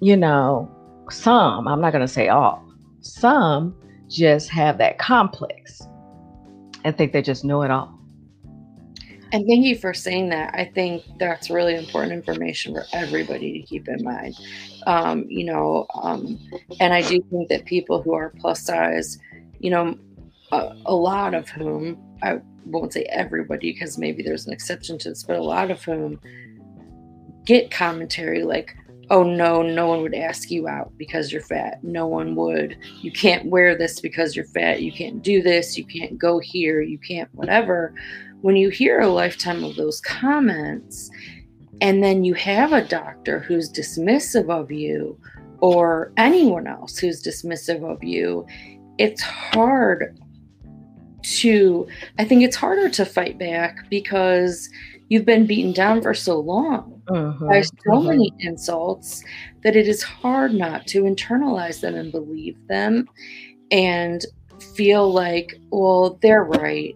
you 0.00 0.16
know 0.16 0.70
some 1.10 1.66
i'm 1.66 1.80
not 1.80 1.92
going 1.92 2.06
to 2.06 2.12
say 2.12 2.28
all 2.28 2.62
some 3.00 3.74
just 4.08 4.50
have 4.50 4.78
that 4.78 4.98
complex 4.98 5.82
and 6.84 6.96
think 6.96 7.12
they 7.12 7.22
just 7.22 7.44
know 7.44 7.62
it 7.62 7.70
all 7.70 7.96
And 9.32 9.44
thank 9.46 9.64
you 9.64 9.76
for 9.76 9.92
saying 9.92 10.28
that. 10.28 10.54
I 10.54 10.64
think 10.64 11.02
that's 11.18 11.50
really 11.50 11.74
important 11.74 12.12
information 12.12 12.74
for 12.74 12.86
everybody 12.92 13.60
to 13.60 13.66
keep 13.66 13.88
in 13.88 14.04
mind. 14.04 14.36
Um, 14.86 15.24
you 15.28 15.44
know, 15.44 15.86
um, 16.00 16.38
and 16.80 16.94
I 16.94 17.02
do 17.02 17.20
think 17.30 17.48
that 17.48 17.64
people 17.64 18.02
who 18.02 18.14
are 18.14 18.32
plus 18.38 18.62
size, 18.62 19.18
you 19.58 19.70
know, 19.70 19.98
a, 20.52 20.76
a 20.86 20.94
lot 20.94 21.34
of 21.34 21.48
whom, 21.48 21.98
I 22.22 22.38
won't 22.64 22.92
say 22.92 23.02
everybody 23.04 23.72
because 23.72 23.98
maybe 23.98 24.22
there's 24.22 24.46
an 24.46 24.52
exception 24.52 24.98
to 24.98 25.08
this, 25.08 25.24
but 25.24 25.36
a 25.36 25.42
lot 25.42 25.70
of 25.70 25.82
whom 25.82 26.20
get 27.44 27.70
commentary 27.70 28.44
like, 28.44 28.76
oh 29.10 29.22
no, 29.22 29.62
no 29.62 29.86
one 29.86 30.02
would 30.02 30.14
ask 30.14 30.50
you 30.50 30.68
out 30.68 30.92
because 30.96 31.32
you're 31.32 31.42
fat. 31.42 31.82
No 31.82 32.06
one 32.06 32.34
would. 32.34 32.76
You 33.02 33.12
can't 33.12 33.46
wear 33.46 33.76
this 33.76 34.00
because 34.00 34.34
you're 34.34 34.46
fat. 34.46 34.82
You 34.82 34.92
can't 34.92 35.22
do 35.22 35.42
this. 35.42 35.78
You 35.78 35.84
can't 35.84 36.18
go 36.18 36.38
here. 36.38 36.80
You 36.80 36.98
can't 36.98 37.28
whatever 37.34 37.94
when 38.42 38.56
you 38.56 38.68
hear 38.68 39.00
a 39.00 39.08
lifetime 39.08 39.64
of 39.64 39.76
those 39.76 40.00
comments 40.00 41.10
and 41.80 42.02
then 42.02 42.24
you 42.24 42.34
have 42.34 42.72
a 42.72 42.86
doctor 42.86 43.40
who's 43.40 43.70
dismissive 43.72 44.50
of 44.50 44.70
you 44.70 45.18
or 45.60 46.12
anyone 46.16 46.66
else 46.66 46.98
who's 46.98 47.22
dismissive 47.22 47.84
of 47.84 48.02
you 48.02 48.46
it's 48.98 49.22
hard 49.22 50.18
to 51.22 51.86
i 52.18 52.24
think 52.24 52.42
it's 52.42 52.56
harder 52.56 52.88
to 52.88 53.04
fight 53.04 53.38
back 53.38 53.78
because 53.90 54.68
you've 55.08 55.24
been 55.24 55.46
beaten 55.46 55.72
down 55.72 56.02
for 56.02 56.14
so 56.14 56.38
long 56.38 56.92
Mhm, 57.08 57.48
by 57.48 57.60
so 57.62 57.72
mhm. 57.86 58.08
many 58.08 58.32
insults 58.40 59.22
that 59.62 59.76
it 59.76 59.86
is 59.86 60.02
hard 60.02 60.52
not 60.52 60.86
to 60.88 61.02
internalize 61.02 61.80
them 61.80 61.94
and 61.94 62.10
believe 62.10 62.56
them 62.68 63.08
and 63.70 64.24
feel 64.74 65.12
like, 65.12 65.54
well, 65.70 66.18
they're 66.22 66.44
right. 66.44 66.94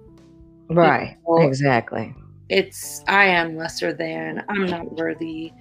Right. 0.68 1.16
know, 1.26 1.42
Exactly. 1.42 2.14
It's, 2.50 3.02
I 3.08 3.24
am 3.26 3.56
lesser 3.56 3.92
than, 3.92 4.44
I'm 4.48 4.66
not 4.66 4.92
worthy, 4.92 5.52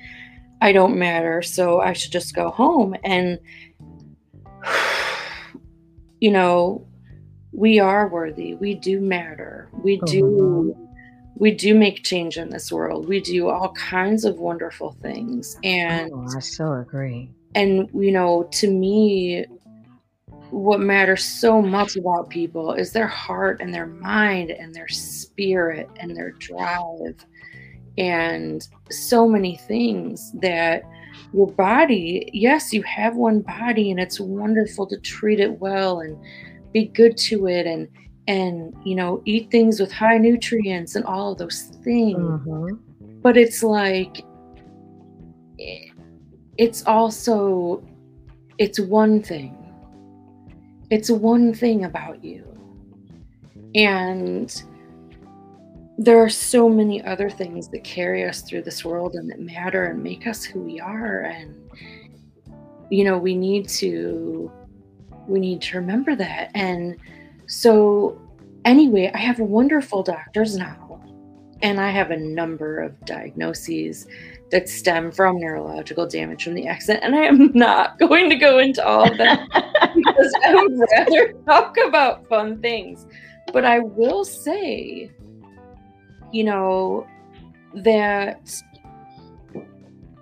I 0.62 0.72
don't 0.74 0.98
matter, 0.98 1.42
so 1.42 1.80
I 1.80 1.94
should 1.94 2.12
just 2.12 2.36
go 2.36 2.50
home. 2.50 2.96
And, 3.04 3.40
you 6.20 6.32
know, 6.32 6.86
we 7.52 7.80
are 7.80 8.08
worthy, 8.08 8.56
we 8.56 8.74
do 8.76 9.00
matter, 9.00 9.70
we 9.74 9.98
do. 10.06 10.24
Mm-hmm. 10.76 10.86
We 11.36 11.52
do 11.52 11.74
make 11.74 12.04
change 12.04 12.36
in 12.36 12.50
this 12.50 12.70
world. 12.70 13.08
We 13.08 13.22
do 13.22 13.48
all 13.48 13.72
kinds 13.72 14.26
of 14.26 14.40
wonderful 14.40 14.92
things. 15.02 15.56
And 15.64 16.12
Oh, 16.14 16.28
I 16.36 16.40
so 16.42 16.74
agree. 16.74 17.30
and 17.56 17.90
you 17.94 18.12
know 18.12 18.50
to 18.52 18.70
me 18.70 19.46
what 20.52 20.80
matters 20.80 21.24
so 21.24 21.62
much 21.62 21.96
about 21.96 22.30
people 22.30 22.74
is 22.74 22.92
their 22.92 23.08
heart 23.08 23.62
and 23.62 23.74
their 23.74 23.86
mind 23.86 24.50
and 24.52 24.74
their 24.74 24.88
spirit 24.88 25.88
and 26.00 26.16
their 26.16 26.32
drive 26.32 27.26
and 27.98 28.68
so 28.90 29.28
many 29.28 29.58
things 29.58 30.32
that 30.42 30.84
your 31.34 31.48
body 31.48 32.30
yes 32.34 32.74
you 32.74 32.82
have 32.84 33.16
one 33.16 33.42
body 33.42 33.92
and 33.92 34.00
it's 34.00 34.20
wonderful 34.20 34.88
to 34.88 34.98
treat 35.00 35.40
it 35.40 35.60
well 35.60 36.00
and 36.00 36.18
be 36.72 36.86
good 36.86 37.18
to 37.18 37.48
it 37.48 37.66
and 37.68 37.88
and 38.28 38.74
you 38.86 38.96
know 38.96 39.22
eat 39.26 39.50
things 39.52 39.80
with 39.80 39.92
high 39.92 40.18
nutrients 40.18 40.96
and 40.96 41.04
all 41.06 41.32
of 41.32 41.38
those 41.38 41.64
things 41.84 42.18
Mhm. 42.18 42.80
but 43.22 43.38
it's 43.38 43.62
like 43.64 44.24
it's 46.58 46.84
also 46.86 47.84
it's 48.58 48.80
one 48.80 49.22
thing 49.22 49.56
it's 50.90 51.10
one 51.10 51.54
thing 51.54 51.86
about 51.86 52.24
you. 52.24 52.46
And 53.76 54.64
there 55.98 56.20
are 56.20 56.30
so 56.30 56.70
many 56.70 57.04
other 57.04 57.30
things 57.30 57.68
that 57.70 57.84
carry 57.84 58.28
us 58.28 58.42
through 58.42 58.64
this 58.64 58.86
world 58.86 59.16
and 59.16 59.30
that 59.30 59.40
matter 59.40 59.88
and 59.88 60.02
make 60.02 60.28
us 60.28 60.44
who 60.44 60.62
we 60.62 60.80
are. 60.80 61.22
And 61.22 61.56
you 62.90 63.04
know 63.04 63.18
we 63.18 63.36
need 63.36 63.70
to 63.70 64.52
we 65.28 65.40
need 65.40 65.62
to 65.62 65.78
remember 65.78 66.16
that. 66.16 66.52
And 66.56 66.98
so 67.46 68.20
anyway 68.66 69.12
i 69.14 69.18
have 69.18 69.40
wonderful 69.40 70.04
doctors 70.04 70.56
now 70.56 71.02
and 71.62 71.80
i 71.80 71.90
have 71.90 72.12
a 72.12 72.18
number 72.18 72.80
of 72.80 72.94
diagnoses 73.06 74.06
that 74.52 74.68
stem 74.68 75.12
from 75.12 75.40
neurological 75.40 76.08
damage 76.08 76.44
from 76.44 76.54
the 76.54 76.68
accident 76.68 77.04
and 77.04 77.16
i 77.16 77.24
am 77.24 77.52
not 77.54 77.98
going 78.00 78.30
to 78.30 78.36
go 78.36 78.60
into 78.60 78.86
all 78.86 79.10
of 79.10 79.18
that 79.18 79.48
because 79.96 80.34
i 80.46 80.56
would 80.56 80.80
rather 80.92 81.34
talk 81.46 81.76
about 81.86 82.28
fun 82.28 82.62
things. 82.62 83.06
But 83.52 83.66
i 83.66 83.80
will 83.80 84.26
say 84.26 85.12
you 86.32 86.44
know 86.44 87.08
that 87.74 88.52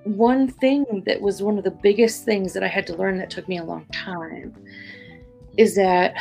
one 0.07 0.47
thing 0.47 1.03
that 1.05 1.21
was 1.21 1.41
one 1.41 1.57
of 1.57 1.63
the 1.63 1.71
biggest 1.71 2.23
things 2.23 2.53
that 2.53 2.63
I 2.63 2.67
had 2.67 2.87
to 2.87 2.95
learn 2.95 3.17
that 3.17 3.29
took 3.29 3.47
me 3.47 3.57
a 3.57 3.63
long 3.63 3.85
time 3.91 4.55
is 5.57 5.75
that 5.75 6.15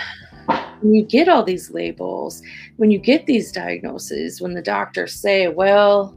when 0.81 0.95
you 0.95 1.05
get 1.05 1.29
all 1.29 1.43
these 1.43 1.71
labels, 1.71 2.43
when 2.77 2.91
you 2.91 2.99
get 2.99 3.27
these 3.27 3.53
diagnoses, 3.53 4.41
when 4.41 4.55
the 4.55 4.63
doctors 4.63 5.15
say, 5.15 5.49
well, 5.49 6.17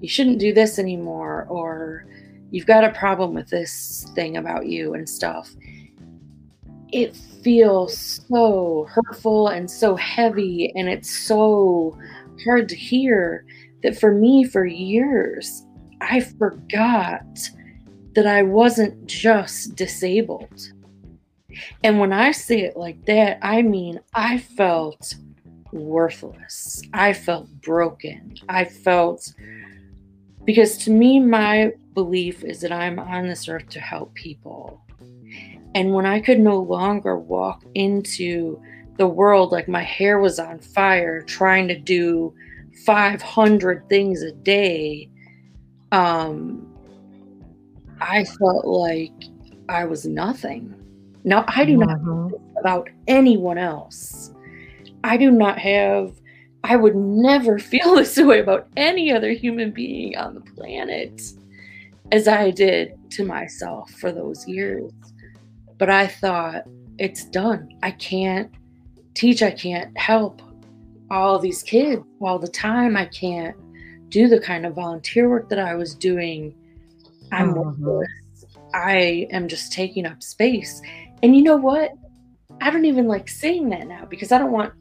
you 0.00 0.08
shouldn't 0.08 0.38
do 0.38 0.52
this 0.52 0.78
anymore, 0.78 1.46
or 1.48 2.06
you've 2.50 2.66
got 2.66 2.84
a 2.84 2.90
problem 2.90 3.34
with 3.34 3.48
this 3.48 4.06
thing 4.14 4.36
about 4.36 4.66
you 4.66 4.94
and 4.94 5.08
stuff, 5.08 5.50
it 6.92 7.14
feels 7.42 8.20
so 8.28 8.86
hurtful 8.90 9.48
and 9.48 9.70
so 9.70 9.96
heavy, 9.96 10.72
and 10.74 10.88
it's 10.88 11.10
so 11.10 11.96
hard 12.44 12.68
to 12.68 12.76
hear 12.76 13.44
that 13.82 13.98
for 13.98 14.12
me, 14.12 14.44
for 14.44 14.64
years, 14.64 15.64
I 16.00 16.20
forgot 16.20 17.22
that 18.14 18.26
I 18.26 18.42
wasn't 18.42 19.06
just 19.06 19.76
disabled. 19.76 20.72
And 21.84 21.98
when 21.98 22.12
I 22.12 22.32
say 22.32 22.60
it 22.62 22.76
like 22.76 23.04
that, 23.06 23.38
I 23.42 23.62
mean 23.62 24.00
I 24.14 24.38
felt 24.38 25.14
worthless. 25.72 26.82
I 26.92 27.12
felt 27.12 27.48
broken. 27.60 28.34
I 28.48 28.64
felt 28.64 29.32
because 30.50 30.76
to 30.78 30.90
me, 30.90 31.20
my 31.20 31.72
belief 31.94 32.42
is 32.42 32.60
that 32.60 32.72
I'm 32.72 32.98
on 32.98 33.28
this 33.28 33.48
earth 33.48 33.68
to 33.68 33.78
help 33.78 34.12
people. 34.14 34.82
And 35.76 35.94
when 35.94 36.06
I 36.06 36.18
could 36.18 36.40
no 36.40 36.58
longer 36.58 37.16
walk 37.16 37.62
into 37.76 38.60
the 38.98 39.06
world 39.06 39.52
like 39.52 39.68
my 39.68 39.84
hair 39.84 40.18
was 40.18 40.40
on 40.40 40.58
fire, 40.58 41.22
trying 41.22 41.68
to 41.68 41.78
do 41.78 42.34
500 42.84 43.88
things 43.88 44.22
a 44.22 44.32
day, 44.32 45.08
um, 45.92 46.66
I 48.00 48.24
felt 48.24 48.64
like 48.64 49.12
I 49.68 49.84
was 49.84 50.04
nothing. 50.04 50.74
Now, 51.22 51.44
I 51.46 51.64
do 51.64 51.76
not 51.76 52.00
Mhm. 52.00 52.32
about 52.58 52.88
anyone 53.06 53.56
else. 53.56 54.32
I 55.04 55.16
do 55.16 55.30
not 55.30 55.60
have, 55.60 56.12
I 56.64 56.76
would 56.76 56.94
never 56.96 57.58
feel 57.72 57.96
this 57.96 58.16
way 58.16 58.40
about 58.40 58.68
any 58.76 59.12
other 59.12 59.32
human 59.32 59.70
being 59.70 60.16
on 60.16 60.34
the 60.34 60.40
planet 60.40 61.20
as 62.12 62.26
I 62.28 62.50
did 62.50 62.92
to 63.12 63.24
myself 63.24 63.90
for 63.92 64.12
those 64.12 64.46
years. 64.48 64.90
But 65.78 65.90
I 65.90 66.06
thought, 66.06 66.66
it's 66.98 67.24
done. 67.24 67.68
I 67.82 67.92
can't 67.92 68.50
teach, 69.14 69.42
I 69.42 69.50
can't 69.52 69.96
help 69.96 70.42
all 71.10 71.38
these 71.38 71.62
kids 71.62 72.02
all 72.20 72.38
the 72.38 72.48
time. 72.48 72.96
I 72.96 73.06
can't 73.06 73.56
do 74.10 74.28
the 74.28 74.38
kind 74.38 74.66
of 74.66 74.74
volunteer 74.74 75.28
work 75.28 75.48
that 75.48 75.58
I 75.58 75.74
was 75.74 75.94
doing. 75.94 76.54
I'm 77.32 77.54
Mhm. 77.54 77.78
worthless. 77.78 78.08
I 78.74 79.28
am 79.30 79.48
just 79.48 79.72
taking 79.72 80.04
up 80.04 80.22
space. 80.22 80.82
And 81.22 81.34
you 81.34 81.42
know 81.42 81.56
what? 81.56 81.92
I 82.60 82.70
don't 82.70 82.84
even 82.84 83.08
like 83.08 83.28
saying 83.28 83.70
that 83.70 83.86
now 83.86 84.04
because 84.04 84.30
I 84.32 84.38
don't 84.38 84.52
want 84.52 84.72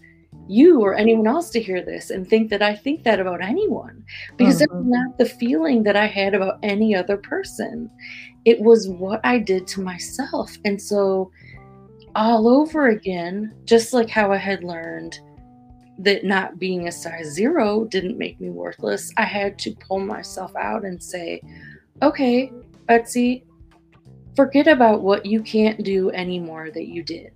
you 0.49 0.81
or 0.81 0.95
anyone 0.95 1.27
else 1.27 1.49
to 1.51 1.61
hear 1.61 1.81
this 1.83 2.09
and 2.09 2.27
think 2.27 2.49
that 2.49 2.61
I 2.61 2.75
think 2.75 3.03
that 3.03 3.19
about 3.19 3.41
anyone 3.41 4.03
because 4.35 4.61
it's 4.61 4.73
Mhm. 4.73 4.85
not 4.85 5.17
the 5.17 5.25
feeling 5.25 5.83
that 5.83 5.95
I 5.95 6.07
had 6.07 6.33
about 6.33 6.57
any 6.63 6.95
other 6.95 7.17
person. 7.17 7.89
It 8.45 8.59
was 8.59 8.89
what 8.89 9.21
I 9.23 9.37
did 9.37 9.67
to 9.67 9.81
myself. 9.81 10.57
And 10.65 10.81
so, 10.81 11.31
all 12.15 12.47
over 12.47 12.87
again, 12.87 13.53
just 13.65 13.93
like 13.93 14.09
how 14.09 14.31
I 14.31 14.37
had 14.37 14.63
learned 14.63 15.19
that 15.99 16.23
not 16.25 16.57
being 16.57 16.87
a 16.87 16.91
size 16.91 17.27
zero 17.33 17.85
didn't 17.85 18.17
make 18.17 18.39
me 18.41 18.49
worthless, 18.49 19.13
I 19.17 19.25
had 19.25 19.59
to 19.59 19.75
pull 19.75 19.99
myself 19.99 20.55
out 20.55 20.83
and 20.83 21.01
say, 21.01 21.41
okay, 22.01 22.51
Betsy, 22.87 23.43
forget 24.35 24.67
about 24.67 25.01
what 25.01 25.25
you 25.25 25.41
can't 25.43 25.83
do 25.83 26.09
anymore 26.11 26.71
that 26.71 26.87
you 26.87 27.03
did. 27.03 27.33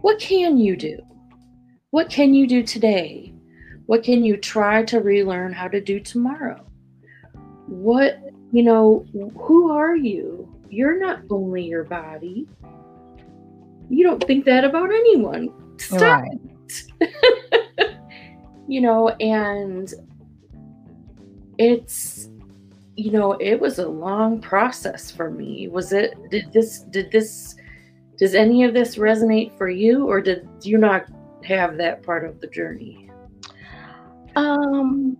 What 0.00 0.18
can 0.18 0.58
you 0.58 0.76
do? 0.76 0.98
What 1.90 2.10
can 2.10 2.34
you 2.34 2.46
do 2.46 2.62
today? 2.62 3.32
What 3.86 4.02
can 4.02 4.22
you 4.22 4.36
try 4.36 4.82
to 4.84 5.00
relearn 5.00 5.52
how 5.52 5.68
to 5.68 5.80
do 5.80 5.98
tomorrow? 6.00 6.66
What, 7.66 8.20
you 8.52 8.62
know, 8.62 9.06
who 9.36 9.72
are 9.72 9.96
you? 9.96 10.54
You're 10.68 10.98
not 10.98 11.22
only 11.30 11.64
your 11.64 11.84
body. 11.84 12.46
You 13.88 14.04
don't 14.04 14.22
think 14.22 14.44
that 14.44 14.64
about 14.64 14.90
anyone. 14.90 15.48
Stop 15.78 16.00
Right. 16.02 17.00
you 18.68 18.82
know, 18.82 19.08
and 19.08 19.92
it's 21.56 22.28
you 22.96 23.12
know, 23.12 23.32
it 23.34 23.60
was 23.60 23.78
a 23.78 23.88
long 23.88 24.40
process 24.40 25.10
for 25.10 25.30
me. 25.30 25.68
Was 25.68 25.92
it 25.92 26.14
did 26.30 26.52
this 26.52 26.80
did 26.80 27.10
this 27.10 27.54
does 28.18 28.34
any 28.34 28.64
of 28.64 28.74
this 28.74 28.96
resonate 28.96 29.56
for 29.56 29.70
you 29.70 30.06
or 30.06 30.20
did 30.20 30.46
you 30.62 30.76
not 30.76 31.06
have 31.44 31.76
that 31.78 32.02
part 32.02 32.24
of 32.24 32.40
the 32.40 32.46
journey? 32.46 33.10
Um, 34.36 35.16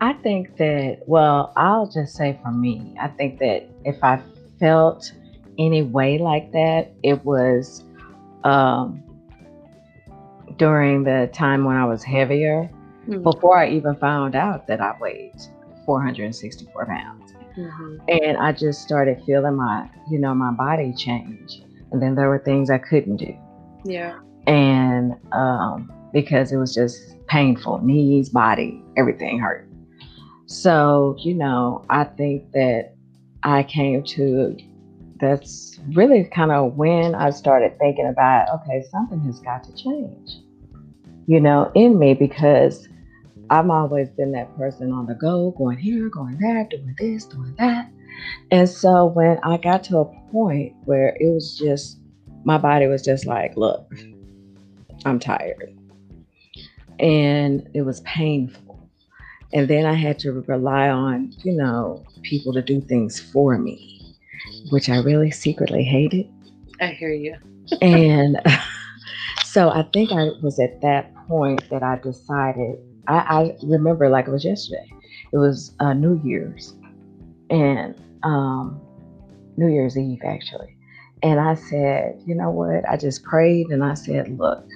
I 0.00 0.12
think 0.22 0.56
that, 0.56 1.02
well, 1.06 1.52
I'll 1.56 1.86
just 1.86 2.14
say 2.16 2.38
for 2.42 2.50
me, 2.50 2.94
I 3.00 3.08
think 3.08 3.38
that 3.38 3.68
if 3.84 4.02
I 4.02 4.20
felt 4.58 5.12
any 5.58 5.82
way 5.82 6.18
like 6.18 6.52
that, 6.52 6.92
it 7.02 7.24
was 7.24 7.84
um, 8.42 9.02
during 10.56 11.04
the 11.04 11.30
time 11.32 11.64
when 11.64 11.76
I 11.76 11.84
was 11.84 12.02
heavier, 12.02 12.70
Hmm. 13.06 13.22
before 13.22 13.58
I 13.58 13.68
even 13.68 13.94
found 13.96 14.34
out 14.34 14.66
that 14.66 14.80
I 14.80 14.96
weighed 14.98 15.34
464 15.84 16.86
pounds. 16.86 17.34
Mhm. 17.56 18.00
And 18.08 18.36
I 18.38 18.50
just 18.52 18.80
started 18.80 19.22
feeling 19.26 19.56
my, 19.56 19.88
you 20.08 20.18
know, 20.18 20.34
my 20.34 20.50
body 20.52 20.94
change. 20.94 21.62
And 21.92 22.00
then 22.00 22.14
there 22.14 22.28
were 22.28 22.38
things 22.38 22.70
I 22.70 22.78
couldn't 22.78 23.16
do. 23.16 23.36
Yeah. 23.84 24.14
And 24.46 25.14
um, 25.32 25.92
because 26.12 26.52
it 26.52 26.56
was 26.56 26.74
just 26.74 26.98
painful 27.26 27.80
knees, 27.82 28.28
body, 28.28 28.82
everything 28.96 29.38
hurt. 29.38 29.68
So, 30.46 31.16
you 31.18 31.34
know, 31.34 31.84
I 31.88 32.04
think 32.04 32.52
that 32.52 32.94
I 33.42 33.62
came 33.62 34.02
to 34.04 34.56
that's 35.20 35.78
really 35.92 36.24
kind 36.24 36.50
of 36.50 36.76
when 36.76 37.14
I 37.14 37.30
started 37.30 37.78
thinking 37.78 38.06
about 38.06 38.48
okay, 38.60 38.84
something 38.90 39.20
has 39.20 39.40
got 39.40 39.64
to 39.64 39.74
change, 39.74 40.40
you 41.26 41.40
know, 41.40 41.70
in 41.74 41.98
me 41.98 42.14
because 42.14 42.88
I've 43.50 43.68
always 43.70 44.10
been 44.10 44.32
that 44.32 44.56
person 44.56 44.92
on 44.92 45.06
the 45.06 45.14
go, 45.14 45.52
going 45.52 45.78
here, 45.78 46.08
going 46.08 46.38
there, 46.38 46.66
doing 46.70 46.94
this, 46.98 47.24
doing 47.26 47.54
that. 47.58 47.90
And 48.50 48.68
so 48.68 49.06
when 49.06 49.38
I 49.42 49.56
got 49.56 49.84
to 49.84 49.98
a 49.98 50.04
point 50.30 50.74
where 50.84 51.16
it 51.20 51.28
was 51.30 51.58
just, 51.58 51.98
my 52.44 52.58
body 52.58 52.86
was 52.86 53.02
just 53.02 53.26
like, 53.26 53.56
look, 53.56 53.92
I'm 55.04 55.18
tired. 55.18 55.76
And 56.98 57.68
it 57.74 57.82
was 57.82 58.00
painful. 58.02 58.88
And 59.52 59.68
then 59.68 59.86
I 59.86 59.94
had 59.94 60.18
to 60.20 60.32
rely 60.32 60.88
on, 60.88 61.32
you 61.44 61.52
know, 61.52 62.04
people 62.22 62.52
to 62.54 62.62
do 62.62 62.80
things 62.80 63.20
for 63.20 63.58
me, 63.58 64.16
which 64.70 64.88
I 64.88 64.98
really 64.98 65.30
secretly 65.30 65.84
hated. 65.84 66.28
I 66.80 66.88
hear 66.88 67.12
you. 67.12 67.36
and 67.80 68.40
so 69.44 69.70
I 69.70 69.82
think 69.92 70.10
I 70.10 70.30
was 70.42 70.58
at 70.58 70.80
that 70.80 71.14
point 71.28 71.68
that 71.70 71.82
I 71.82 71.98
decided, 71.98 72.78
I, 73.06 73.16
I 73.16 73.56
remember 73.62 74.08
like 74.08 74.26
it 74.26 74.30
was 74.30 74.44
yesterday. 74.44 74.90
It 75.32 75.38
was 75.38 75.72
uh, 75.80 75.92
New 75.92 76.20
Year's 76.24 76.74
and 77.50 77.94
um, 78.22 78.80
New 79.56 79.68
Year's 79.68 79.96
Eve 79.96 80.20
actually. 80.24 80.76
And 81.22 81.40
I 81.40 81.54
said, 81.54 82.20
you 82.26 82.34
know 82.34 82.50
what? 82.50 82.88
I 82.88 82.96
just 82.96 83.22
prayed 83.22 83.68
and 83.68 83.82
I 83.84 83.94
said, 83.94 84.36
look, 84.38 84.66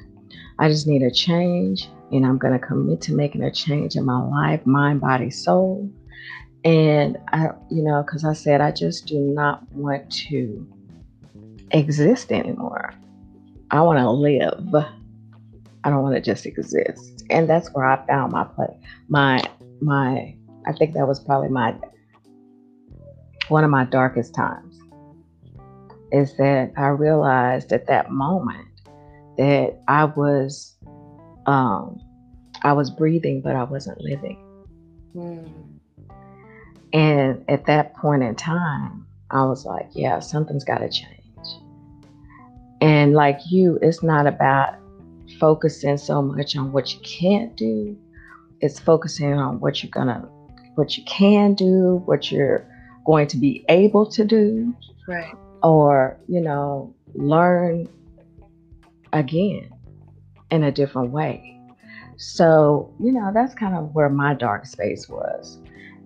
I 0.58 0.68
just 0.68 0.86
need 0.86 1.02
a 1.02 1.10
change 1.10 1.88
and 2.10 2.26
I'm 2.26 2.38
going 2.38 2.52
to 2.52 2.58
commit 2.58 3.00
to 3.02 3.14
making 3.14 3.42
a 3.42 3.50
change 3.50 3.96
in 3.96 4.04
my 4.04 4.20
life, 4.20 4.64
mind, 4.66 5.00
body, 5.00 5.30
soul. 5.30 5.90
And 6.64 7.16
I, 7.32 7.50
you 7.70 7.82
know, 7.82 8.02
because 8.02 8.24
I 8.24 8.32
said, 8.32 8.60
I 8.60 8.72
just 8.72 9.06
do 9.06 9.18
not 9.18 9.70
want 9.72 10.10
to 10.28 10.66
exist 11.70 12.32
anymore. 12.32 12.92
I 13.70 13.80
want 13.82 13.98
to 13.98 14.10
live. 14.10 14.74
I 15.84 15.90
don't 15.90 16.02
want 16.02 16.16
to 16.16 16.20
just 16.20 16.46
exist. 16.46 17.24
And 17.30 17.48
that's 17.48 17.68
where 17.72 17.84
I 17.84 18.04
found 18.06 18.32
my 18.32 18.44
place. 18.44 18.76
My, 19.08 19.42
my, 19.80 20.34
I 20.66 20.72
think 20.72 20.94
that 20.94 21.06
was 21.06 21.20
probably 21.20 21.50
my, 21.50 21.76
one 23.48 23.64
of 23.64 23.70
my 23.70 23.84
darkest 23.84 24.34
times 24.34 24.78
is 26.10 26.36
that 26.38 26.72
I 26.76 26.86
realized 26.88 27.72
at 27.72 27.86
that 27.86 28.10
moment 28.10 28.67
that 29.38 29.80
I 29.88 30.04
was 30.04 30.76
um, 31.46 32.00
I 32.62 32.72
was 32.72 32.90
breathing, 32.90 33.40
but 33.40 33.56
I 33.56 33.62
wasn't 33.62 34.00
living. 34.00 34.44
Mm. 35.14 35.50
And 36.92 37.44
at 37.48 37.66
that 37.66 37.94
point 37.94 38.22
in 38.22 38.34
time, 38.34 39.06
I 39.30 39.44
was 39.44 39.64
like, 39.64 39.88
yeah, 39.92 40.18
something's 40.20 40.64
got 40.64 40.78
to 40.78 40.88
change. 40.88 41.14
And 42.80 43.14
like 43.14 43.38
you, 43.50 43.78
it's 43.82 44.02
not 44.02 44.26
about 44.26 44.74
focusing 45.38 45.96
so 45.96 46.22
much 46.22 46.56
on 46.56 46.72
what 46.72 46.92
you 46.94 47.00
can't 47.00 47.56
do. 47.56 47.96
It's 48.60 48.78
focusing 48.78 49.34
on 49.34 49.60
what 49.60 49.82
you're 49.82 49.90
gonna, 49.90 50.28
what 50.74 50.96
you 50.96 51.04
can 51.04 51.54
do, 51.54 52.02
what 52.06 52.30
you're 52.30 52.66
going 53.04 53.28
to 53.28 53.36
be 53.36 53.64
able 53.68 54.06
to 54.10 54.24
do, 54.24 54.74
right? 55.06 55.32
Or 55.62 56.18
you 56.28 56.40
know, 56.40 56.94
learn 57.14 57.88
again 59.12 59.70
in 60.50 60.64
a 60.64 60.72
different 60.72 61.10
way. 61.10 61.60
So, 62.16 62.92
you 62.98 63.12
know, 63.12 63.30
that's 63.32 63.54
kind 63.54 63.76
of 63.76 63.94
where 63.94 64.08
my 64.08 64.34
dark 64.34 64.66
space 64.66 65.08
was. 65.08 65.60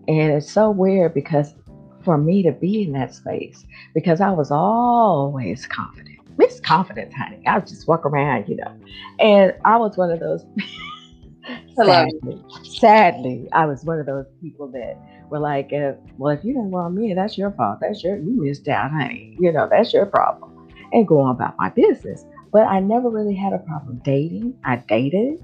And 0.08 0.32
it's 0.32 0.50
so 0.50 0.70
weird 0.70 1.14
because 1.14 1.54
for 2.02 2.18
me 2.18 2.42
to 2.42 2.52
be 2.52 2.82
in 2.82 2.92
that 2.92 3.14
space, 3.14 3.64
because 3.94 4.20
I 4.20 4.30
was 4.30 4.50
always 4.50 5.66
confident. 5.66 6.18
Miss 6.38 6.60
Confidence, 6.60 7.14
honey. 7.14 7.40
I 7.46 7.58
would 7.58 7.66
just 7.66 7.86
walk 7.86 8.06
around, 8.06 8.48
you 8.48 8.56
know. 8.56 8.74
And 9.20 9.54
I 9.64 9.76
was 9.76 9.96
one 9.96 10.10
of 10.10 10.18
those 10.18 10.44
sadly, 11.74 12.44
sadly, 12.62 13.48
I 13.52 13.66
was 13.66 13.84
one 13.84 13.98
of 13.98 14.06
those 14.06 14.26
people 14.40 14.68
that 14.68 14.96
were 15.30 15.38
like, 15.38 15.70
well, 16.18 16.36
if 16.36 16.44
you 16.44 16.52
didn't 16.52 16.70
want 16.70 16.94
me, 16.94 17.14
that's 17.14 17.36
your 17.36 17.50
fault. 17.52 17.78
That's 17.80 18.02
your 18.02 18.16
you 18.16 18.42
missed 18.42 18.68
out, 18.68 18.90
honey. 18.90 19.36
You 19.40 19.52
know, 19.52 19.68
that's 19.70 19.92
your 19.92 20.06
problem. 20.06 20.68
And 20.92 21.06
go 21.06 21.20
on 21.20 21.34
about 21.34 21.54
my 21.58 21.70
business. 21.70 22.24
But 22.52 22.66
I 22.66 22.80
never 22.80 23.08
really 23.08 23.34
had 23.34 23.52
a 23.52 23.58
problem 23.58 24.00
dating. 24.04 24.54
I 24.64 24.76
dated. 24.76 25.42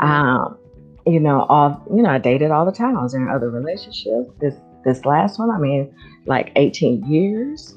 Um, 0.00 0.56
you 1.06 1.18
know, 1.18 1.42
all 1.48 1.82
you 1.94 2.02
know, 2.02 2.10
I 2.10 2.18
dated 2.18 2.50
all 2.50 2.64
the 2.64 2.72
time. 2.72 2.96
I 2.96 3.02
was 3.02 3.14
in 3.14 3.28
other 3.28 3.50
relationships. 3.50 4.30
This 4.40 4.54
this 4.84 5.04
last 5.04 5.38
one, 5.38 5.50
I 5.50 5.58
mean, 5.58 5.92
like 6.26 6.52
18 6.56 7.04
years. 7.10 7.76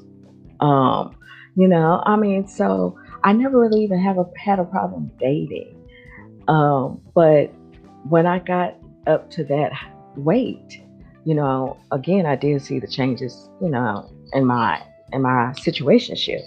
Um, 0.60 1.16
you 1.56 1.68
know, 1.68 2.02
I 2.06 2.16
mean, 2.16 2.46
so 2.46 2.98
I 3.24 3.32
never 3.32 3.58
really 3.58 3.82
even 3.82 3.98
have 3.98 4.18
a 4.18 4.26
had 4.38 4.58
a 4.58 4.64
problem 4.64 5.10
dating. 5.18 5.74
Um, 6.48 7.00
but 7.14 7.52
when 8.08 8.26
I 8.26 8.38
got 8.38 8.76
up 9.06 9.30
to 9.32 9.44
that 9.44 9.72
weight, 10.16 10.80
you 11.24 11.34
know, 11.34 11.76
again, 11.90 12.26
I 12.26 12.36
did 12.36 12.62
see 12.62 12.78
the 12.78 12.86
changes, 12.86 13.48
you 13.60 13.68
know, 13.68 14.08
in 14.32 14.46
my 14.46 14.80
in 15.12 15.22
my 15.22 15.52
situationship. 15.56 16.42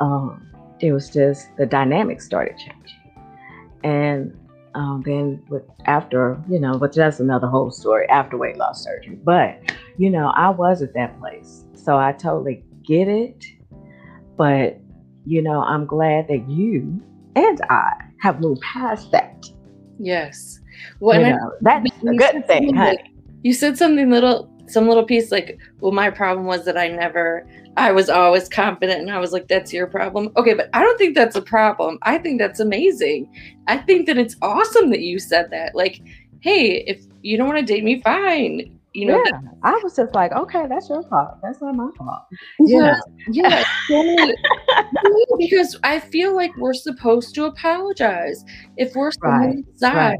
Um, 0.00 0.46
it 0.80 0.92
was 0.92 1.10
just 1.10 1.54
the 1.56 1.66
dynamics 1.66 2.24
started 2.24 2.56
changing. 2.58 2.96
And 3.84 4.38
um, 4.74 5.02
then 5.06 5.42
with, 5.48 5.62
after, 5.86 6.42
you 6.48 6.58
know, 6.58 6.78
but 6.78 6.92
that's 6.92 7.20
another 7.20 7.46
whole 7.46 7.70
story 7.70 8.08
after 8.08 8.36
weight 8.36 8.56
loss 8.56 8.84
surgery. 8.84 9.18
But, 9.24 9.58
you 9.96 10.10
know, 10.10 10.32
I 10.34 10.50
was 10.50 10.82
at 10.82 10.92
that 10.94 11.18
place. 11.18 11.64
So 11.74 11.96
I 11.96 12.12
totally 12.12 12.64
get 12.84 13.08
it. 13.08 13.44
But, 14.36 14.78
you 15.24 15.40
know, 15.40 15.62
I'm 15.62 15.86
glad 15.86 16.28
that 16.28 16.48
you 16.48 17.00
and 17.36 17.60
I 17.70 17.92
have 18.20 18.40
moved 18.40 18.60
past 18.60 19.10
that. 19.12 19.46
Yes. 19.98 20.60
Well, 21.00 21.20
you 21.20 21.28
know, 21.30 21.52
that's 21.62 21.88
a 22.02 22.14
good 22.14 22.46
thing, 22.46 22.74
honey. 22.74 23.14
You 23.42 23.54
said 23.54 23.78
something 23.78 24.10
little, 24.10 24.50
some 24.66 24.88
little 24.88 25.04
piece 25.04 25.30
like, 25.30 25.58
well, 25.80 25.92
my 25.92 26.10
problem 26.10 26.46
was 26.46 26.64
that 26.64 26.76
I 26.76 26.88
never 26.88 27.46
I 27.76 27.92
was 27.92 28.08
always 28.08 28.48
confident 28.48 29.00
and 29.00 29.10
I 29.10 29.18
was 29.18 29.32
like, 29.32 29.48
that's 29.48 29.72
your 29.72 29.86
problem. 29.86 30.32
Okay, 30.36 30.54
but 30.54 30.70
I 30.72 30.82
don't 30.82 30.96
think 30.96 31.14
that's 31.14 31.36
a 31.36 31.42
problem. 31.42 31.98
I 32.02 32.18
think 32.18 32.38
that's 32.38 32.60
amazing. 32.60 33.30
I 33.66 33.76
think 33.76 34.06
that 34.06 34.16
it's 34.16 34.36
awesome 34.40 34.90
that 34.90 35.00
you 35.00 35.18
said 35.18 35.50
that. 35.50 35.74
Like, 35.74 36.00
hey, 36.40 36.84
if 36.86 37.04
you 37.22 37.36
don't 37.36 37.48
want 37.48 37.58
to 37.58 37.64
date 37.64 37.84
me, 37.84 38.00
fine 38.00 38.75
you 38.96 39.06
know 39.06 39.22
yeah, 39.26 39.32
that, 39.32 39.42
i 39.62 39.78
was 39.82 39.94
just 39.94 40.14
like 40.14 40.32
okay 40.32 40.66
that's 40.66 40.88
your 40.88 41.02
fault. 41.04 41.36
That's 41.42 41.60
not 41.60 41.74
my 41.74 41.90
fault. 41.98 42.22
Yeah 42.60 42.98
yeah 43.30 43.62
because 45.38 45.78
i 45.84 46.00
feel 46.00 46.34
like 46.34 46.56
we're 46.56 46.72
supposed 46.74 47.34
to 47.34 47.44
apologize. 47.44 48.42
If 48.78 48.94
we're 48.94 49.10
right, 49.20 49.62
size 49.74 49.94
right. 49.94 50.18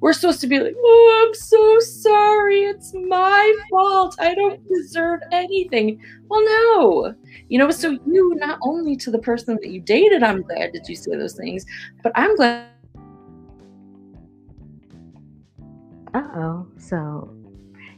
we're 0.00 0.14
supposed 0.14 0.40
to 0.40 0.46
be 0.46 0.58
like 0.58 0.74
oh 0.76 1.26
i'm 1.26 1.34
so 1.34 1.80
sorry. 1.80 2.62
It's 2.62 2.94
my 2.94 3.54
fault. 3.70 4.16
I 4.18 4.34
don't 4.34 4.66
deserve 4.68 5.20
anything. 5.30 6.00
Well 6.28 6.44
no. 6.44 7.14
You 7.48 7.58
know 7.58 7.70
so 7.70 7.98
you 8.06 8.34
not 8.36 8.58
only 8.62 8.96
to 8.96 9.10
the 9.10 9.18
person 9.18 9.58
that 9.60 9.68
you 9.68 9.80
dated 9.80 10.22
i'm 10.22 10.42
glad 10.42 10.72
that 10.72 10.88
you 10.88 10.96
say 10.96 11.10
those 11.16 11.34
things 11.34 11.66
but 12.02 12.12
i'm 12.14 12.34
glad 12.36 12.68
uh-oh 16.14 16.66
so 16.78 17.37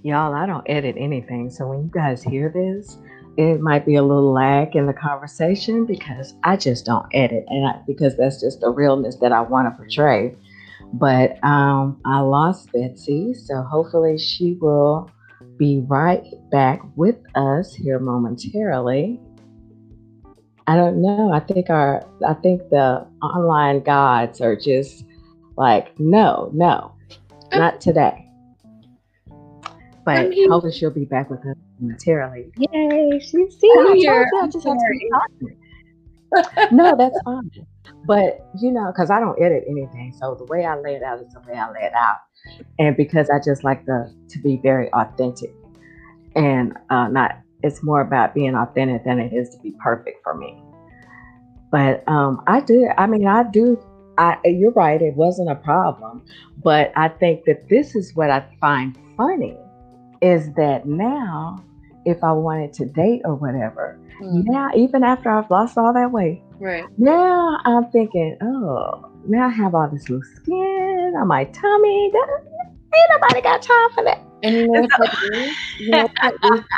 Y'all, 0.02 0.34
I 0.34 0.46
don't 0.46 0.64
edit 0.68 0.96
anything. 0.98 1.50
So 1.50 1.66
when 1.66 1.82
you 1.82 1.90
guys 1.92 2.22
hear 2.22 2.48
this, 2.48 2.96
it 3.36 3.60
might 3.60 3.84
be 3.84 3.96
a 3.96 4.02
little 4.02 4.32
lag 4.32 4.74
in 4.74 4.86
the 4.86 4.92
conversation 4.92 5.84
because 5.84 6.34
I 6.42 6.56
just 6.56 6.84
don't 6.86 7.06
edit, 7.12 7.44
and 7.48 7.68
I, 7.68 7.80
because 7.86 8.16
that's 8.16 8.40
just 8.40 8.60
the 8.60 8.70
realness 8.70 9.16
that 9.16 9.32
I 9.32 9.40
want 9.40 9.68
to 9.68 9.76
portray. 9.76 10.34
But 10.92 11.42
um, 11.44 12.00
I 12.04 12.20
lost 12.20 12.72
Betsy, 12.72 13.34
so 13.34 13.62
hopefully 13.62 14.18
she 14.18 14.54
will 14.54 15.10
be 15.56 15.84
right 15.86 16.24
back 16.50 16.80
with 16.96 17.16
us 17.34 17.74
here 17.74 17.98
momentarily. 17.98 19.20
I 20.66 20.76
don't 20.76 21.02
know. 21.02 21.32
I 21.32 21.40
think 21.40 21.68
our 21.68 22.02
I 22.26 22.34
think 22.34 22.68
the 22.70 23.06
online 23.22 23.82
gods 23.82 24.40
are 24.40 24.56
just 24.56 25.04
like, 25.56 25.98
no, 26.00 26.50
no, 26.54 26.94
not 27.52 27.80
today. 27.80 28.29
But 30.16 30.34
hopefully 30.50 30.72
she'll 30.72 30.90
be 30.90 31.04
back 31.04 31.30
with 31.30 31.40
us 31.40 31.56
momentarily. 31.78 32.52
Yay, 32.56 33.18
she's 33.20 33.58
here. 33.60 34.28
I 34.42 34.46
just 34.48 34.66
have 34.66 34.78
to 34.78 35.56
no, 36.70 36.94
that's 36.96 37.18
fine. 37.24 37.50
But 38.06 38.46
you 38.60 38.70
know, 38.70 38.86
because 38.92 39.10
I 39.10 39.20
don't 39.20 39.40
edit 39.42 39.64
anything, 39.68 40.14
so 40.18 40.34
the 40.34 40.44
way 40.44 40.64
I 40.64 40.78
lay 40.78 40.94
it 40.94 41.02
out 41.02 41.20
is 41.20 41.32
the 41.32 41.40
way 41.40 41.58
I 41.58 41.70
lay 41.70 41.82
it 41.82 41.92
out, 41.94 42.18
and 42.78 42.96
because 42.96 43.28
I 43.30 43.38
just 43.44 43.64
like 43.64 43.84
the 43.86 44.14
to 44.28 44.38
be 44.40 44.58
very 44.62 44.92
authentic, 44.92 45.54
and 46.34 46.76
uh, 46.90 47.08
not. 47.08 47.38
It's 47.62 47.82
more 47.82 48.00
about 48.00 48.34
being 48.34 48.54
authentic 48.54 49.04
than 49.04 49.18
it 49.18 49.34
is 49.34 49.50
to 49.50 49.58
be 49.58 49.74
perfect 49.84 50.22
for 50.24 50.34
me. 50.34 50.62
But 51.70 52.08
um, 52.08 52.42
I 52.46 52.60
do. 52.60 52.88
I 52.96 53.06
mean, 53.06 53.26
I 53.26 53.42
do. 53.42 53.78
I, 54.16 54.38
you're 54.44 54.72
right, 54.72 55.00
it 55.00 55.14
wasn't 55.14 55.50
a 55.50 55.54
problem. 55.54 56.24
But 56.62 56.90
I 56.96 57.08
think 57.08 57.44
that 57.44 57.68
this 57.68 57.94
is 57.94 58.14
what 58.14 58.30
I 58.30 58.46
find 58.60 58.96
funny 59.16 59.58
is 60.20 60.52
that 60.54 60.86
now, 60.86 61.62
if 62.04 62.22
I 62.22 62.32
wanted 62.32 62.72
to 62.74 62.86
date 62.86 63.22
or 63.24 63.34
whatever, 63.34 63.98
Mm. 64.20 64.44
now, 64.46 64.70
even 64.74 65.02
after 65.02 65.30
I've 65.30 65.50
lost 65.50 65.78
all 65.78 65.92
that 65.94 66.12
weight, 66.12 66.42
Right. 66.58 66.84
now 66.98 67.58
I'm 67.64 67.86
thinking, 67.90 68.36
oh, 68.42 69.06
now 69.26 69.46
I 69.46 69.48
have 69.50 69.74
all 69.74 69.88
this 69.88 70.08
loose 70.10 70.28
skin 70.36 71.14
on 71.18 71.26
my 71.26 71.44
tummy. 71.44 72.12
Ain't 72.92 73.10
nobody 73.10 73.40
got 73.40 73.62
time 73.62 73.90
for 73.94 74.04
that. 74.04 74.20
And 74.42 74.54
you 74.56 74.66
know 74.66 74.80
what 74.82 74.90
that 74.98 75.14
is? 75.32 75.56
You 75.80 75.90
know 75.90 76.02
what 76.02 76.12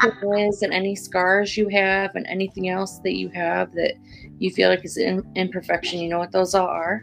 that 0.03 0.38
is, 0.49 0.62
and 0.62 0.72
any 0.72 0.95
scars 0.95 1.57
you 1.57 1.68
have, 1.68 2.14
and 2.14 2.26
anything 2.26 2.68
else 2.68 2.99
that 3.05 3.14
you 3.14 3.28
have 3.30 3.72
that 3.72 3.95
you 4.38 4.51
feel 4.51 4.68
like 4.68 4.84
is 4.84 4.97
in, 4.97 5.24
imperfection. 5.36 5.99
You 6.01 6.09
know 6.11 6.18
what 6.18 6.32
those 6.32 6.55
are? 6.55 7.03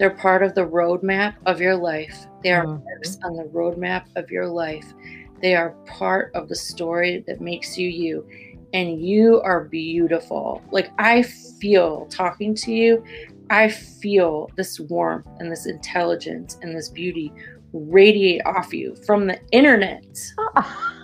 They're 0.00 0.10
part 0.10 0.42
of 0.42 0.54
the 0.54 0.66
roadmap 0.66 1.34
of 1.46 1.60
your 1.60 1.76
life. 1.76 2.26
They 2.42 2.52
are 2.52 2.64
Mhm. 2.64 2.82
marks 2.82 3.18
on 3.22 3.36
the 3.36 3.44
roadmap 3.44 4.06
of 4.16 4.30
your 4.30 4.48
life. 4.48 4.94
They 5.42 5.54
are 5.54 5.76
part 5.86 6.32
of 6.34 6.48
the 6.48 6.56
story 6.56 7.22
that 7.26 7.42
makes 7.42 7.76
you 7.76 7.88
you. 7.88 8.26
And 8.72 9.00
you 9.00 9.42
are 9.42 9.64
beautiful. 9.64 10.62
Like 10.72 10.90
I 10.98 11.22
feel 11.60 12.06
talking 12.06 12.54
to 12.56 12.72
you, 12.72 13.04
I 13.50 13.68
feel 13.68 14.48
this 14.56 14.80
warmth 14.80 15.26
and 15.38 15.52
this 15.52 15.66
intelligence 15.66 16.56
and 16.62 16.74
this 16.74 16.88
beauty 16.88 17.32
radiate 17.72 18.42
off 18.46 18.72
you 18.72 18.96
from 19.06 19.26
the 19.26 19.38
internet. 19.52 20.04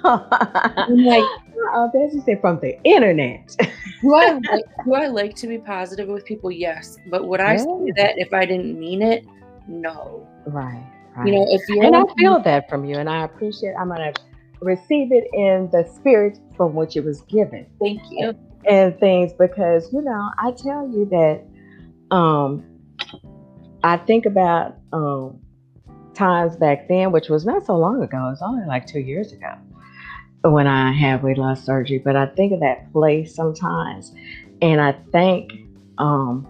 I'm 0.05 1.05
like, 1.05 1.25
oh, 1.25 1.91
that's 1.93 2.15
you 2.15 2.23
say 2.25 2.39
from 2.41 2.61
the 2.61 2.81
internet. 2.85 3.57
do 4.03 4.15
I 4.15 4.33
like, 4.33 4.65
do 4.85 4.95
I 4.95 5.07
like 5.07 5.35
to 5.37 5.47
be 5.47 5.59
positive 5.59 6.09
with 6.09 6.25
people? 6.25 6.51
Yes, 6.51 6.97
but 7.11 7.27
would 7.27 7.41
I 7.41 7.57
say 7.57 7.93
that 7.97 8.15
if 8.19 8.33
I 8.33 8.45
didn't 8.47 8.79
mean 8.79 9.03
it? 9.03 9.25
No. 9.69 10.27
right, 10.47 10.87
right. 11.17 11.27
You 11.27 11.35
know, 11.35 11.47
if 11.49 11.63
you're 11.69 11.85
and 11.85 11.97
I 11.97 12.03
feel 12.19 12.41
that 12.41 12.69
from 12.69 12.85
you, 12.85 12.97
and 12.97 13.09
I 13.09 13.25
appreciate. 13.25 13.75
I'm 13.79 13.89
gonna 13.89 14.13
receive 14.61 15.13
it 15.13 15.25
in 15.33 15.69
the 15.71 15.89
spirit 15.97 16.39
from 16.57 16.75
which 16.75 16.97
it 16.97 17.05
was 17.05 17.21
given. 17.23 17.67
thank 17.81 18.01
you. 18.11 18.35
and 18.69 18.99
things 18.99 19.33
because 19.33 19.93
you 19.93 20.03
know 20.03 20.31
I 20.39 20.53
tell 20.53 20.89
you 20.89 21.07
that 21.11 22.15
um 22.15 22.65
I 23.85 23.97
think 23.99 24.27
about 24.27 24.77
um 24.93 25.41
times 26.17 26.57
back 26.57 26.89
then 26.89 27.13
which 27.13 27.29
was 27.29 27.45
not 27.45 27.65
so 27.67 27.77
long 27.77 28.03
ago 28.03 28.17
it 28.27 28.31
was 28.31 28.43
only 28.43 28.67
like 28.67 28.87
2 28.87 29.01
years 29.01 29.33
ago 29.33 29.53
when 30.43 30.67
I 30.67 30.93
had 30.93 31.23
weight 31.23 31.39
loss 31.39 31.65
surgery 31.65 31.99
but 31.99 32.17
I 32.17 32.27
think 32.27 32.53
of 32.53 32.61
that 32.61 32.91
place 32.93 33.35
sometimes 33.35 34.15
and 34.63 34.81
I 34.81 34.97
thank 35.13 35.53
um 35.99 36.47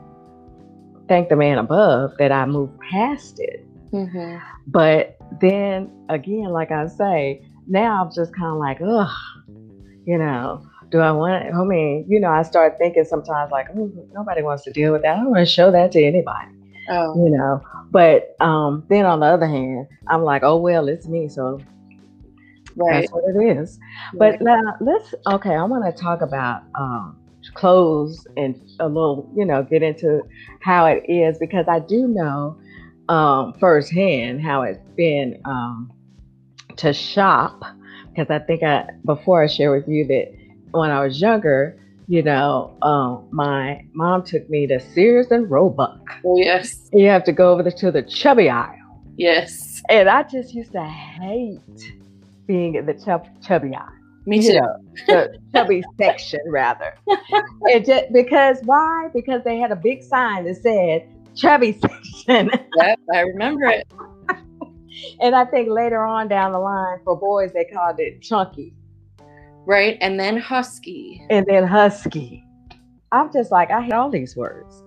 thank 1.08 1.28
the 1.28 1.36
man 1.36 1.58
above 1.58 2.12
that 2.18 2.32
I 2.32 2.46
moved 2.46 2.78
past 2.90 3.40
it 3.40 3.64
Mhm. 3.92 4.40
but 4.66 5.16
then 5.40 5.90
again, 6.08 6.50
like 6.50 6.70
I 6.70 6.86
say, 6.86 7.42
now 7.66 8.02
I'm 8.04 8.10
just 8.12 8.34
kind 8.34 8.52
of 8.52 8.58
like, 8.58 8.78
ugh, 8.80 9.08
you 10.04 10.18
know, 10.18 10.64
do 10.90 10.98
I 11.00 11.10
want 11.12 11.44
it? 11.44 11.52
I 11.54 11.64
mean, 11.64 12.04
you 12.08 12.20
know, 12.20 12.30
I 12.30 12.42
start 12.42 12.76
thinking 12.78 13.04
sometimes 13.04 13.50
like, 13.50 13.68
nobody 14.12 14.42
wants 14.42 14.64
to 14.64 14.72
deal 14.72 14.92
with 14.92 15.02
that. 15.02 15.16
I 15.16 15.20
don't 15.20 15.30
want 15.30 15.46
to 15.46 15.52
show 15.52 15.70
that 15.72 15.92
to 15.92 16.02
anybody, 16.02 16.48
Oh, 16.88 17.14
you 17.16 17.30
know. 17.30 17.60
But 17.90 18.36
um, 18.40 18.84
then 18.88 19.06
on 19.06 19.20
the 19.20 19.26
other 19.26 19.46
hand, 19.46 19.86
I'm 20.08 20.22
like, 20.22 20.42
oh 20.42 20.56
well, 20.56 20.88
it's 20.88 21.06
me, 21.06 21.28
so 21.28 21.60
right. 22.76 23.00
that's 23.00 23.12
what 23.12 23.24
it 23.24 23.58
is. 23.58 23.78
But 24.14 24.40
now 24.40 24.60
let's 24.80 25.14
okay. 25.26 25.54
I 25.54 25.64
want 25.64 25.84
to 25.84 26.02
talk 26.02 26.20
about 26.22 26.62
um, 26.74 27.18
clothes 27.54 28.26
and 28.36 28.60
a 28.80 28.88
little, 28.88 29.30
you 29.36 29.44
know, 29.44 29.62
get 29.62 29.82
into 29.82 30.22
how 30.60 30.86
it 30.86 31.04
is 31.08 31.38
because 31.38 31.66
I 31.68 31.80
do 31.80 32.08
know 32.08 32.58
um, 33.08 33.54
firsthand 33.54 34.42
how 34.42 34.62
it's 34.62 34.80
been 34.96 35.40
um, 35.44 35.92
to 36.76 36.92
shop. 36.92 37.62
Because 38.08 38.30
I 38.30 38.38
think 38.38 38.62
I 38.62 38.88
before 39.04 39.42
I 39.42 39.46
shared 39.46 39.82
with 39.82 39.88
you 39.88 40.06
that 40.06 40.34
when 40.70 40.90
I 40.90 41.04
was 41.04 41.20
younger, 41.20 41.78
you 42.08 42.22
know, 42.22 42.76
um, 42.82 43.26
my 43.32 43.84
mom 43.92 44.24
took 44.24 44.48
me 44.48 44.66
to 44.68 44.78
Sears 44.78 45.30
and 45.30 45.50
Roebuck. 45.50 46.00
yes. 46.36 46.88
You 46.92 47.08
have 47.08 47.24
to 47.24 47.32
go 47.32 47.52
over 47.52 47.70
to 47.70 47.90
the 47.90 48.02
chubby 48.02 48.48
aisle. 48.48 49.02
Yes. 49.16 49.82
And 49.88 50.08
I 50.08 50.22
just 50.22 50.54
used 50.54 50.72
to 50.72 50.82
hate 50.84 51.92
being 52.46 52.74
in 52.76 52.86
the 52.86 52.94
chub- 52.94 53.26
chubby 53.42 53.74
aisle 53.74 53.88
Me 54.26 54.36
you 54.38 54.52
too. 54.52 54.60
know, 54.60 54.76
the 55.08 55.38
chubby 55.54 55.82
section 55.98 56.40
rather. 56.48 56.94
It 57.62 57.86
just, 57.86 58.12
because 58.12 58.58
why? 58.64 59.08
Because 59.12 59.42
they 59.44 59.58
had 59.58 59.72
a 59.72 59.76
big 59.76 60.02
sign 60.02 60.44
that 60.44 60.56
said 60.56 61.08
chubby 61.34 61.72
section. 61.72 62.50
Yep, 62.76 62.98
I 63.12 63.20
remember 63.20 63.66
it. 63.66 63.86
and 65.20 65.34
I 65.34 65.44
think 65.44 65.68
later 65.70 66.04
on 66.04 66.28
down 66.28 66.52
the 66.52 66.58
line 66.58 66.98
for 67.04 67.16
boys 67.16 67.52
they 67.52 67.64
called 67.64 67.98
it 68.00 68.22
chunky 68.22 68.74
Right. 69.66 69.98
And 70.00 70.18
then 70.18 70.36
husky. 70.36 71.24
and 71.28 71.44
then 71.46 71.66
husky. 71.66 72.44
I'm 73.12 73.32
just 73.32 73.50
like 73.50 73.70
I 73.70 73.82
hate 73.82 73.92
all 73.92 74.10
these 74.10 74.36
words. 74.36 74.82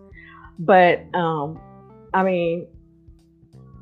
But 0.57 1.03
um 1.13 1.59
I 2.13 2.23
mean 2.23 2.67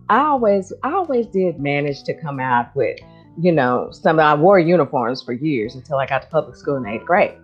I 0.10 0.20
always 0.20 0.74
I 0.84 0.92
always 0.94 1.28
did 1.28 1.60
manage 1.60 2.04
to 2.04 2.14
come 2.14 2.40
out 2.40 2.76
with, 2.76 3.00
you 3.40 3.52
know, 3.52 3.90
some 3.92 4.20
I 4.20 4.36
wore 4.36 4.60
uniforms 4.60 5.22
for 5.22 5.34
years 5.34 5.76
until 5.76 5.98
I 5.98 6.06
got 6.06 6.24
to 6.24 6.28
public 6.30 6.56
school 6.56 6.76
in 6.78 6.86
eighth 6.86 7.06
grade. 7.06 7.36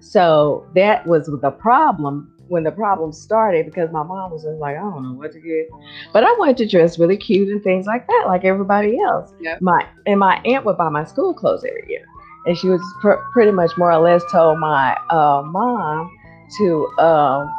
So 0.00 0.66
that 0.74 1.06
was 1.06 1.26
the 1.26 1.50
problem 1.50 2.32
when 2.48 2.64
the 2.64 2.72
problem 2.72 3.12
started 3.12 3.64
because 3.64 3.92
my 3.92 4.02
mom 4.02 4.32
was 4.32 4.42
just 4.42 4.58
like, 4.58 4.76
I 4.76 4.80
don't 4.80 5.02
know 5.04 5.12
what 5.12 5.32
to 5.32 5.40
get. 5.40 5.68
But 6.12 6.24
I 6.24 6.32
wanted 6.32 6.56
to 6.58 6.66
dress 6.66 6.98
really 6.98 7.16
cute 7.16 7.48
and 7.48 7.62
things 7.62 7.86
like 7.86 8.06
that, 8.08 8.24
like 8.26 8.44
everybody 8.44 8.98
else. 9.00 9.32
My 9.60 9.86
and 10.06 10.18
my 10.18 10.40
aunt 10.44 10.64
would 10.64 10.76
buy 10.76 10.88
my 10.88 11.04
school 11.04 11.32
clothes 11.32 11.64
every 11.64 11.84
year. 11.88 12.04
And 12.46 12.56
she 12.56 12.68
was 12.68 12.80
pr- 13.00 13.22
pretty 13.32 13.52
much 13.52 13.76
more 13.76 13.92
or 13.92 13.98
less 13.98 14.22
told 14.30 14.58
my 14.58 14.96
uh, 15.10 15.42
mom 15.44 16.10
to 16.58 16.86
um, 16.98 17.52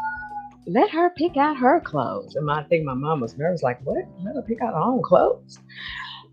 let 0.66 0.90
her 0.90 1.10
pick 1.12 1.38
out 1.38 1.58
her 1.58 1.80
clothes. 1.80 2.36
And 2.36 2.46
my, 2.46 2.62
I 2.62 2.64
think 2.64 2.86
my 2.86 2.94
mom 2.94 3.22
was 3.22 3.38
nervous, 3.38 3.64
like, 3.64 3.80
what? 3.84 4.06
Let 4.24 4.36
her 4.36 4.42
pick 4.42 4.62
out 4.62 4.74
her 4.74 4.80
own 4.80 5.02
clothes. 5.02 5.60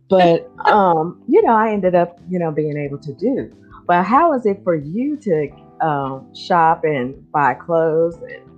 But, 0.08 0.50
um, 0.66 1.22
you 1.28 1.42
know, 1.42 1.52
I 1.52 1.72
ended 1.72 1.94
up, 1.94 2.18
you 2.28 2.38
know, 2.38 2.50
being 2.50 2.76
able 2.76 2.98
to 2.98 3.12
do. 3.14 3.54
But 3.86 4.04
how 4.04 4.34
is 4.34 4.44
it 4.46 4.62
for 4.64 4.74
you 4.74 5.16
to 5.16 5.50
um, 5.80 6.34
shop 6.34 6.84
and 6.84 7.30
buy 7.32 7.54
clothes? 7.54 8.16
And 8.16 8.48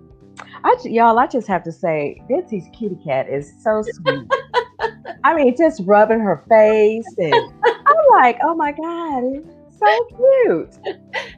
I, 0.65 0.77
y'all, 0.85 1.19
I 1.19 1.27
just 1.27 1.47
have 1.49 1.63
to 1.65 1.73
say, 1.73 2.21
Betsy's 2.29 2.67
kitty 2.73 2.99
cat 3.05 3.29
is 3.29 3.53
so 3.63 3.83
sweet. 3.83 4.29
I 5.25 5.35
mean, 5.35 5.55
just 5.57 5.83
rubbing 5.85 6.21
her 6.21 6.45
face, 6.49 7.15
and 7.19 7.35
I'm 7.65 8.05
like, 8.11 8.39
oh 8.43 8.55
my 8.55 8.73
god, 8.73 9.60
so 9.85 10.05
cute. 10.45 10.79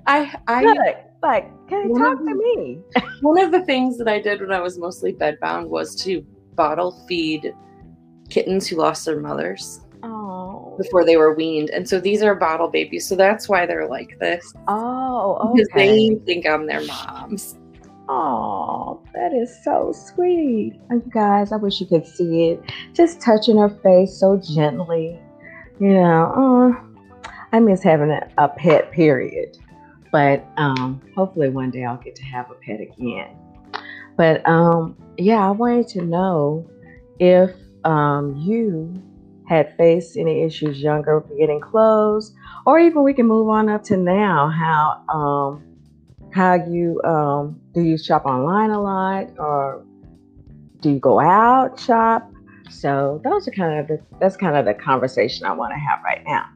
I 0.07 0.37
I 0.49 0.63
Look, 0.65 0.79
like, 1.23 1.69
can 1.69 1.89
you 1.91 1.99
talk 1.99 2.19
to 2.19 2.35
me? 2.35 2.81
one 3.21 3.39
of 3.41 3.53
the 3.53 3.65
things 3.65 3.99
that 3.99 4.09
I 4.09 4.21
did 4.21 4.41
when 4.41 4.53
I 4.53 4.61
was 4.61 4.79
mostly 4.79 5.13
bedbound 5.13 5.69
was 5.69 5.95
to 6.05 6.25
bottle 6.55 7.05
feed 7.09 7.55
kittens 8.29 8.67
who 8.67 8.77
lost 8.77 9.05
their 9.05 9.21
mothers 9.21 9.81
Oh, 10.03 10.75
before 10.79 11.05
they 11.05 11.17
were 11.17 11.35
weaned. 11.35 11.71
And 11.71 11.89
so 11.89 12.01
these 12.01 12.23
are 12.23 12.35
bottle 12.35 12.69
babies. 12.69 13.07
So 13.07 13.15
that's 13.15 13.49
why 13.49 13.67
they're 13.67 13.89
like 13.89 14.19
this. 14.19 14.53
oh, 14.69 15.39
oh. 15.41 15.55
Because 15.55 15.69
they 15.75 16.21
think 16.27 16.47
I'm 16.47 16.67
their 16.67 16.85
moms. 16.85 17.57
Oh, 18.09 19.01
that 19.15 19.33
is 19.33 19.57
so 19.63 19.93
sweet. 19.93 20.75
And 20.91 21.03
you 21.07 21.11
guys, 21.13 21.53
I 21.53 21.57
wish 21.57 21.81
you 21.81 21.87
could 21.87 22.07
see 22.07 22.51
it. 22.51 22.63
Just 22.93 23.21
touching 23.21 23.57
her 23.59 23.69
face 23.83 24.19
so 24.19 24.39
gently. 24.39 25.19
You 25.79 25.95
know, 25.95 26.33
oh, 26.37 26.77
I 27.53 27.61
miss 27.61 27.83
having 27.83 28.11
a, 28.11 28.29
a 28.39 28.49
pet, 28.49 28.91
period. 28.93 29.59
But 30.11 30.47
um, 30.57 31.01
hopefully 31.15 31.49
one 31.49 31.71
day 31.71 31.85
I'll 31.85 31.97
get 31.97 32.15
to 32.17 32.25
have 32.25 32.51
a 32.51 32.55
pet 32.55 32.81
again. 32.81 33.37
But 34.17 34.47
um, 34.47 34.97
yeah, 35.17 35.47
I 35.47 35.51
wanted 35.51 35.89
to 35.89 36.03
know 36.03 36.69
if 37.19 37.51
um, 37.85 38.37
you 38.37 39.03
had 39.49 39.75
faced 39.77 40.17
any 40.17 40.43
issues 40.43 40.81
younger 40.81 41.19
with 41.19 41.39
getting 41.39 41.61
clothes, 41.61 42.33
or 42.67 42.79
even 42.79 43.03
we 43.03 43.15
can 43.15 43.27
move 43.27 43.49
on 43.49 43.69
up 43.69 43.83
to 43.85 43.97
now. 43.97 44.49
How 44.49 45.03
um, 45.15 45.65
how 46.33 46.55
you 46.55 47.01
um, 47.05 47.61
do 47.75 47.83
you 47.83 47.99
shop 47.99 48.25
online 48.25 48.71
a 48.71 48.81
lot, 48.81 49.29
or 49.39 49.85
do 50.81 50.91
you 50.91 50.99
go 50.99 51.21
out 51.21 51.79
shop? 51.81 52.31
So 52.71 53.21
those 53.25 53.49
are 53.49 53.53
kind 53.53 53.81
of 53.81 53.89
the 53.89 54.01
that's 54.21 54.37
kind 54.37 54.57
of 54.57 54.65
the 54.65 54.75
conversation 54.75 55.47
I 55.47 55.53
want 55.53 55.73
to 55.73 55.79
have 55.79 56.01
right 56.05 56.23
now. 56.27 56.47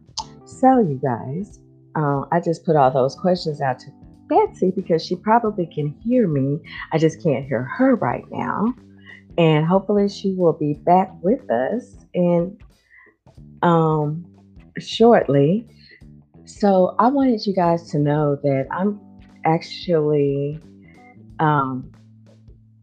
So 0.47 0.79
you 0.79 1.01
guys, 1.03 1.59
uh, 1.97 2.23
I 2.31 2.39
just 2.39 2.65
put 2.65 2.77
all 2.77 2.93
those 2.93 3.17
questions 3.17 3.61
out 3.61 3.81
to 3.81 3.87
Betsy 4.29 4.71
because 4.71 5.05
she 5.05 5.17
probably 5.17 5.67
can 5.67 5.89
hear 6.05 6.29
me. 6.29 6.61
I 6.93 6.99
just 6.99 7.21
can't 7.21 7.45
hear 7.45 7.65
her 7.65 7.97
right 7.97 8.25
now. 8.31 8.73
And 9.37 9.67
hopefully 9.67 10.09
she 10.09 10.35
will 10.35 10.53
be 10.53 10.75
back 10.75 11.11
with 11.21 11.51
us 11.51 11.97
in 12.15 12.57
um, 13.63 14.25
shortly. 14.79 15.67
So 16.45 16.95
I 17.01 17.09
wanted 17.09 17.45
you 17.45 17.53
guys 17.53 17.91
to 17.91 17.99
know 17.99 18.37
that 18.37 18.69
I'm 18.71 19.01
actually 19.45 20.61
um, 21.41 21.91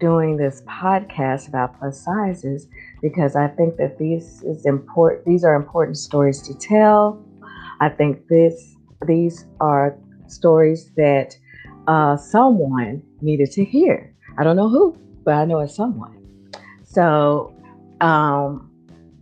doing 0.01 0.35
this 0.35 0.63
podcast 0.63 1.47
about 1.47 1.79
plus 1.79 2.03
sizes 2.03 2.67
because 3.01 3.37
I 3.37 3.47
think 3.47 3.77
that 3.77 3.97
these 3.97 4.43
is 4.43 4.65
important. 4.65 5.25
These 5.25 5.45
are 5.45 5.55
important 5.55 5.97
stories 5.97 6.41
to 6.41 6.53
tell. 6.53 7.23
I 7.83 7.89
think 7.89 8.27
this 8.29 8.77
these 9.05 9.45
are 9.59 9.97
stories 10.27 10.91
that 10.95 11.35
uh, 11.89 12.15
someone 12.15 13.03
needed 13.21 13.51
to 13.51 13.65
hear. 13.65 14.15
I 14.37 14.45
don't 14.45 14.55
know 14.55 14.69
who, 14.69 14.97
but 15.25 15.33
I 15.33 15.43
know 15.43 15.59
it's 15.59 15.75
someone. 15.75 16.17
So 16.85 17.53
um, 17.99 18.71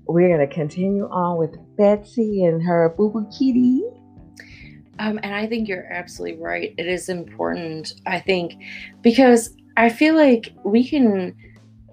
we're 0.05 0.28
going 0.28 0.47
to 0.47 0.53
continue 0.53 1.07
on 1.09 1.38
with 1.38 1.57
Betsy 1.76 2.45
and 2.45 2.62
her 2.62 2.93
boo 2.95 3.09
boo 3.09 3.28
kitty. 3.36 3.82
Um, 4.99 5.20
and 5.24 5.34
I 5.34 5.47
think 5.47 5.68
you're 5.68 5.91
absolutely 5.91 6.39
right. 6.39 6.76
It 6.78 6.86
is 6.86 7.09
important, 7.09 7.95
I 8.05 8.20
think, 8.20 8.62
because 9.01 9.55
I 9.76 9.89
feel 9.89 10.14
like 10.14 10.53
we 10.64 10.88
can, 10.88 11.36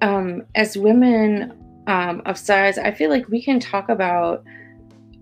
um, 0.02 0.42
as 0.54 0.76
women 0.76 1.56
um, 1.86 2.20
of 2.26 2.36
size, 2.36 2.76
I 2.76 2.90
feel 2.90 3.08
like 3.08 3.26
we 3.28 3.42
can 3.42 3.58
talk 3.58 3.88
about 3.88 4.44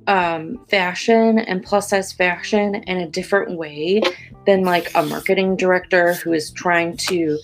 um, 0.07 0.65
fashion 0.69 1.39
and 1.39 1.63
plus 1.63 1.91
size 1.91 2.13
fashion 2.13 2.77
in 2.77 2.99
a 2.99 3.09
different 3.09 3.57
way 3.57 4.01
than 4.47 4.63
like 4.63 4.91
a 4.95 5.03
marketing 5.03 5.57
director 5.57 6.15
who 6.15 6.33
is 6.33 6.51
trying 6.53 6.97
to 6.97 7.39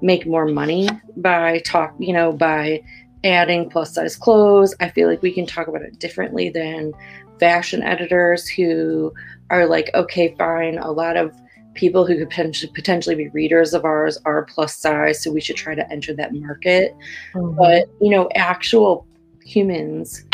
make 0.00 0.26
more 0.26 0.46
money 0.46 0.88
by 1.16 1.58
talk, 1.60 1.94
you 1.98 2.12
know, 2.12 2.32
by 2.32 2.82
adding 3.24 3.68
plus 3.70 3.94
size 3.94 4.16
clothes. 4.16 4.74
I 4.80 4.90
feel 4.90 5.08
like 5.08 5.22
we 5.22 5.32
can 5.32 5.46
talk 5.46 5.66
about 5.66 5.82
it 5.82 5.98
differently 5.98 6.50
than 6.50 6.92
fashion 7.40 7.82
editors 7.82 8.46
who 8.46 9.12
are 9.50 9.66
like, 9.66 9.90
okay, 9.94 10.34
fine, 10.38 10.78
a 10.78 10.92
lot 10.92 11.16
of 11.16 11.34
people 11.74 12.06
who 12.06 12.16
could 12.16 12.30
potentially, 12.74 13.16
be 13.16 13.28
readers 13.28 13.74
of 13.74 13.84
ours 13.84 14.16
are 14.24 14.44
plus 14.44 14.76
size, 14.76 15.20
so 15.20 15.32
we 15.32 15.40
should 15.40 15.56
try 15.56 15.74
to 15.74 15.90
enter 15.90 16.14
that 16.14 16.32
market. 16.32 16.94
Mm-hmm. 17.34 17.56
But, 17.56 17.88
you 18.00 18.10
know, 18.10 18.28
actual 18.36 19.06
humans 19.44 20.24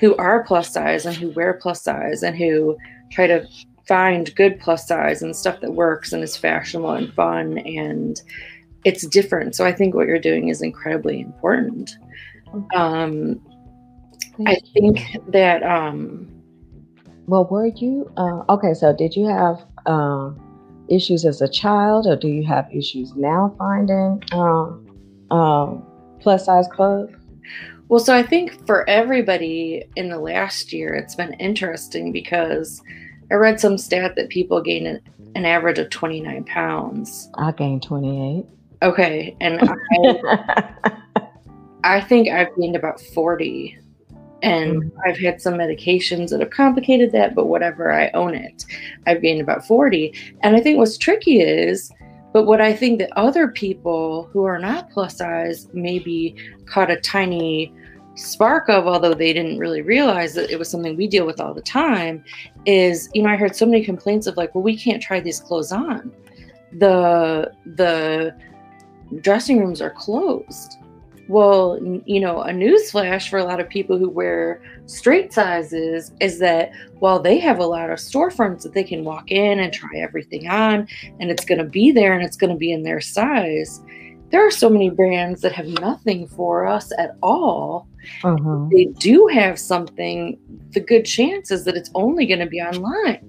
who 0.00 0.16
are 0.16 0.42
plus 0.44 0.72
size 0.72 1.06
and 1.06 1.14
who 1.14 1.30
wear 1.30 1.54
plus 1.54 1.82
size 1.82 2.22
and 2.22 2.36
who 2.36 2.76
try 3.10 3.26
to 3.26 3.46
find 3.86 4.34
good 4.34 4.58
plus 4.60 4.88
size 4.88 5.22
and 5.22 5.36
stuff 5.36 5.60
that 5.60 5.72
works 5.72 6.12
and 6.12 6.22
is 6.22 6.36
fashionable 6.36 6.92
and 6.92 7.12
fun 7.12 7.58
and 7.58 8.20
it's 8.84 9.06
different. 9.06 9.54
So 9.54 9.66
I 9.66 9.72
think 9.72 9.94
what 9.94 10.06
you're 10.06 10.18
doing 10.18 10.48
is 10.48 10.62
incredibly 10.62 11.20
important. 11.20 11.96
Um, 12.74 13.40
I 14.46 14.56
think 14.72 15.00
that. 15.28 15.62
Um, 15.62 16.28
well, 17.26 17.44
were 17.44 17.66
you 17.66 18.10
uh, 18.16 18.42
okay? 18.48 18.74
So 18.74 18.94
did 18.96 19.14
you 19.14 19.26
have 19.26 19.64
uh, 19.86 20.30
issues 20.88 21.24
as 21.24 21.40
a 21.40 21.48
child, 21.48 22.06
or 22.06 22.16
do 22.16 22.28
you 22.28 22.44
have 22.44 22.66
issues 22.72 23.14
now 23.14 23.54
finding 23.58 24.22
um, 24.32 24.86
um, 25.30 25.86
plus 26.20 26.46
size 26.46 26.66
clothes? 26.72 27.10
Well, 27.90 27.98
so 27.98 28.14
I 28.14 28.22
think 28.22 28.64
for 28.68 28.88
everybody 28.88 29.84
in 29.96 30.10
the 30.10 30.20
last 30.20 30.72
year, 30.72 30.94
it's 30.94 31.16
been 31.16 31.32
interesting 31.34 32.12
because 32.12 32.80
I 33.32 33.34
read 33.34 33.58
some 33.58 33.76
stat 33.78 34.14
that 34.14 34.28
people 34.28 34.62
gain 34.62 34.86
an, 34.86 35.00
an 35.34 35.44
average 35.44 35.80
of 35.80 35.90
29 35.90 36.44
pounds. 36.44 37.28
I 37.34 37.50
gained 37.50 37.82
28. 37.82 38.46
Okay. 38.82 39.36
And 39.40 39.58
I, 39.90 41.22
I 41.82 42.00
think 42.00 42.28
I've 42.28 42.54
gained 42.56 42.76
about 42.76 43.00
40. 43.00 43.76
And 44.40 44.84
mm-hmm. 44.84 44.98
I've 45.04 45.18
had 45.18 45.42
some 45.42 45.54
medications 45.54 46.30
that 46.30 46.38
have 46.38 46.50
complicated 46.50 47.10
that, 47.10 47.34
but 47.34 47.48
whatever, 47.48 47.92
I 47.92 48.10
own 48.10 48.36
it. 48.36 48.66
I've 49.08 49.20
gained 49.20 49.40
about 49.40 49.66
40. 49.66 50.14
And 50.44 50.54
I 50.54 50.60
think 50.60 50.78
what's 50.78 50.96
tricky 50.96 51.40
is, 51.40 51.90
but 52.32 52.44
what 52.44 52.60
I 52.60 52.72
think 52.72 53.00
that 53.00 53.10
other 53.16 53.48
people 53.48 54.30
who 54.32 54.44
are 54.44 54.60
not 54.60 54.90
plus 54.90 55.16
size 55.16 55.66
maybe 55.72 56.36
caught 56.66 56.88
a 56.88 57.00
tiny 57.00 57.74
spark 58.20 58.68
of, 58.68 58.86
although 58.86 59.14
they 59.14 59.32
didn't 59.32 59.58
really 59.58 59.82
realize 59.82 60.34
that 60.34 60.50
it 60.50 60.58
was 60.58 60.68
something 60.70 60.96
we 60.96 61.06
deal 61.06 61.26
with 61.26 61.40
all 61.40 61.54
the 61.54 61.62
time, 61.62 62.24
is 62.66 63.08
you 63.14 63.22
know, 63.22 63.30
I 63.30 63.36
heard 63.36 63.56
so 63.56 63.66
many 63.66 63.84
complaints 63.84 64.26
of 64.26 64.36
like, 64.36 64.54
well, 64.54 64.62
we 64.62 64.76
can't 64.76 65.02
try 65.02 65.20
these 65.20 65.40
clothes 65.40 65.72
on. 65.72 66.12
The 66.78 67.52
the 67.64 68.36
dressing 69.20 69.58
rooms 69.58 69.80
are 69.80 69.90
closed. 69.90 70.76
Well, 71.28 71.78
you 72.06 72.18
know, 72.18 72.42
a 72.42 72.50
newsflash 72.50 73.28
for 73.28 73.38
a 73.38 73.44
lot 73.44 73.60
of 73.60 73.68
people 73.68 73.96
who 73.96 74.08
wear 74.08 74.60
straight 74.86 75.32
sizes 75.32 76.10
is 76.20 76.40
that 76.40 76.72
while 76.98 77.20
they 77.20 77.38
have 77.38 77.60
a 77.60 77.66
lot 77.66 77.88
of 77.88 78.00
storefronts 78.00 78.62
that 78.62 78.74
they 78.74 78.82
can 78.82 79.04
walk 79.04 79.30
in 79.30 79.60
and 79.60 79.72
try 79.72 80.00
everything 80.00 80.48
on, 80.48 80.88
and 81.20 81.30
it's 81.30 81.44
going 81.44 81.58
to 81.58 81.64
be 81.64 81.92
there 81.92 82.14
and 82.14 82.24
it's 82.24 82.36
going 82.36 82.50
to 82.50 82.56
be 82.56 82.72
in 82.72 82.82
their 82.82 83.00
size, 83.00 83.80
there 84.30 84.46
are 84.46 84.50
so 84.50 84.70
many 84.70 84.90
brands 84.90 85.40
that 85.42 85.52
have 85.52 85.66
nothing 85.66 86.28
for 86.28 86.66
us 86.66 86.92
at 86.98 87.16
all. 87.22 87.88
Uh-huh. 88.22 88.68
They 88.70 88.86
do 88.86 89.26
have 89.28 89.58
something, 89.58 90.38
the 90.70 90.80
good 90.80 91.04
chance 91.04 91.50
is 91.50 91.64
that 91.64 91.76
it's 91.76 91.90
only 91.94 92.26
going 92.26 92.40
to 92.40 92.46
be 92.46 92.60
online. 92.60 93.26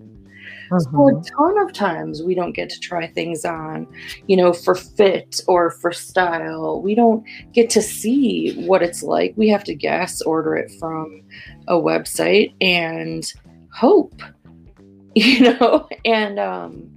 So 0.71 0.77
a 0.77 1.11
mm-hmm. 1.11 1.21
ton 1.35 1.57
of 1.67 1.73
times 1.73 2.23
we 2.23 2.33
don't 2.33 2.53
get 2.53 2.69
to 2.69 2.79
try 2.79 3.05
things 3.07 3.43
on, 3.43 3.87
you 4.27 4.37
know, 4.37 4.53
for 4.53 4.73
fit 4.73 5.41
or 5.47 5.71
for 5.71 5.91
style. 5.91 6.81
We 6.81 6.95
don't 6.95 7.25
get 7.51 7.69
to 7.71 7.81
see 7.81 8.53
what 8.65 8.81
it's 8.81 9.03
like. 9.03 9.33
We 9.35 9.49
have 9.49 9.65
to 9.65 9.75
guess, 9.75 10.21
order 10.21 10.55
it 10.55 10.71
from 10.79 11.23
a 11.67 11.73
website 11.73 12.53
and 12.61 13.29
hope, 13.73 14.21
you 15.15 15.41
know, 15.41 15.89
and 16.05 16.39
um 16.39 16.90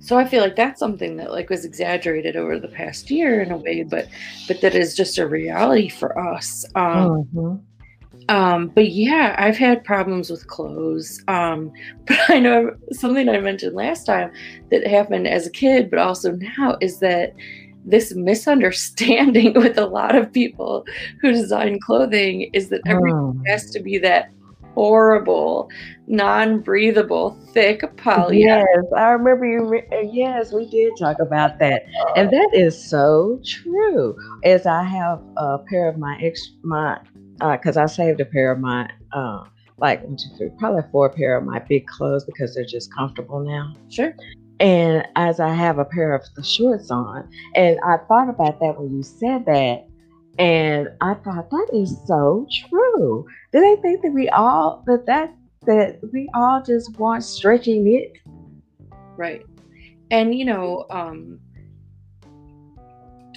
so 0.00 0.18
I 0.18 0.24
feel 0.24 0.42
like 0.42 0.56
that's 0.56 0.80
something 0.80 1.16
that 1.16 1.30
like 1.30 1.50
was 1.50 1.64
exaggerated 1.64 2.34
over 2.34 2.58
the 2.58 2.68
past 2.68 3.10
year 3.10 3.42
in 3.42 3.50
a 3.50 3.56
way, 3.56 3.84
but 3.84 4.08
but 4.48 4.60
that 4.62 4.74
is 4.74 4.96
just 4.96 5.18
a 5.18 5.26
reality 5.26 5.88
for 5.88 6.18
us. 6.18 6.64
Um, 6.74 7.28
mm-hmm. 7.34 7.56
Um, 8.28 8.68
but 8.68 8.90
yeah, 8.90 9.34
I've 9.38 9.56
had 9.56 9.84
problems 9.84 10.30
with 10.30 10.46
clothes. 10.46 11.22
Um, 11.28 11.72
but 12.06 12.18
I 12.28 12.38
know 12.38 12.74
something 12.92 13.28
I 13.28 13.40
mentioned 13.40 13.76
last 13.76 14.04
time 14.04 14.32
that 14.70 14.86
happened 14.86 15.28
as 15.28 15.46
a 15.46 15.50
kid, 15.50 15.90
but 15.90 15.98
also 15.98 16.32
now 16.32 16.76
is 16.80 16.98
that 17.00 17.34
this 17.84 18.14
misunderstanding 18.14 19.52
with 19.56 19.78
a 19.78 19.86
lot 19.86 20.16
of 20.16 20.32
people 20.32 20.84
who 21.20 21.32
design 21.32 21.78
clothing 21.80 22.50
is 22.52 22.68
that 22.70 22.82
everything 22.86 23.14
oh. 23.14 23.42
has 23.46 23.70
to 23.70 23.80
be 23.80 23.98
that 23.98 24.30
horrible, 24.80 25.68
non-breathable, 26.06 27.38
thick 27.52 27.82
poly. 27.98 28.40
Yes, 28.40 28.66
I 28.96 29.10
remember 29.10 29.44
you. 29.44 29.82
Yes, 30.10 30.54
we 30.54 30.70
did 30.70 30.94
talk 30.98 31.18
about 31.20 31.58
that, 31.58 31.82
and 32.16 32.30
that 32.30 32.48
is 32.54 32.82
so 32.82 33.42
true. 33.44 34.16
As 34.42 34.64
I 34.64 34.82
have 34.82 35.20
a 35.36 35.58
pair 35.68 35.86
of 35.86 35.98
my 35.98 36.18
ex, 36.22 36.52
my 36.62 36.98
because 37.34 37.76
uh, 37.76 37.82
I 37.82 37.86
saved 37.86 38.20
a 38.20 38.24
pair 38.24 38.52
of 38.52 38.58
my 38.58 38.88
uh, 39.12 39.44
like 39.76 40.02
one, 40.02 40.16
two, 40.16 40.34
three, 40.38 40.50
probably 40.58 40.82
four 40.90 41.10
pair 41.10 41.36
of 41.36 41.44
my 41.44 41.58
big 41.58 41.86
clothes 41.86 42.24
because 42.24 42.54
they're 42.54 42.64
just 42.64 42.90
comfortable 42.94 43.40
now. 43.40 43.74
Sure. 43.90 44.14
And 44.60 45.06
as 45.16 45.40
I 45.40 45.52
have 45.52 45.78
a 45.78 45.84
pair 45.84 46.14
of 46.14 46.22
the 46.36 46.42
shorts 46.42 46.90
on, 46.90 47.28
and 47.54 47.78
I 47.84 47.98
thought 48.08 48.30
about 48.30 48.60
that 48.60 48.80
when 48.80 48.96
you 48.96 49.02
said 49.02 49.44
that, 49.44 49.86
and 50.38 50.88
I 51.02 51.14
thought 51.14 51.50
that 51.50 51.68
is 51.74 51.98
so 52.06 52.46
true. 52.68 53.26
Do 53.52 53.60
they 53.60 53.80
think 53.82 54.02
that 54.02 54.12
we 54.12 54.28
all 54.28 54.82
that 54.86 55.06
that 55.06 55.34
that 55.66 56.00
we 56.12 56.28
all 56.34 56.62
just 56.62 56.98
want 56.98 57.24
stretchy 57.24 57.78
knit? 57.78 58.12
Right. 59.16 59.44
And 60.10 60.34
you 60.34 60.44
know, 60.44 60.86
um, 60.90 61.40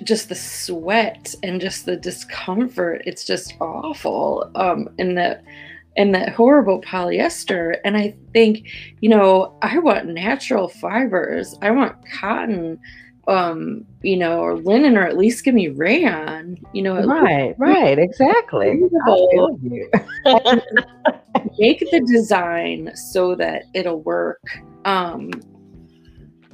just 0.04 0.30
the 0.30 0.36
sweat 0.36 1.34
and 1.44 1.62
just 1.62 1.86
the 1.86 1.96
discomfort 1.96 3.02
it's 3.06 3.24
just 3.24 3.54
awful 3.62 4.50
um 4.56 4.90
in 4.98 5.16
that 5.16 5.44
in 5.96 6.12
that 6.12 6.30
horrible 6.30 6.82
polyester 6.82 7.78
and 7.86 7.96
i 7.96 8.14
think 8.34 8.68
you 9.02 9.10
know 9.10 9.56
i 9.62 9.78
want 9.78 10.08
natural 10.08 10.68
fibers 10.68 11.56
i 11.62 11.70
want 11.70 11.96
cotton 12.10 12.80
um 13.28 13.86
you 14.02 14.18
know 14.18 14.40
or 14.40 14.56
linen 14.56 14.98
or 14.98 15.06
at 15.06 15.18
least 15.18 15.46
give 15.46 15.54
me 15.54 15.70
rayon 15.70 16.58
you 16.74 16.82
know 16.82 17.02
right 17.06 17.56
right 17.58 17.98
exactly 17.98 18.82
make 21.58 21.80
the 21.92 22.06
design 22.12 22.92
so 22.96 23.34
that 23.36 23.64
it'll 23.74 24.02
work 24.02 24.42
um 24.86 25.32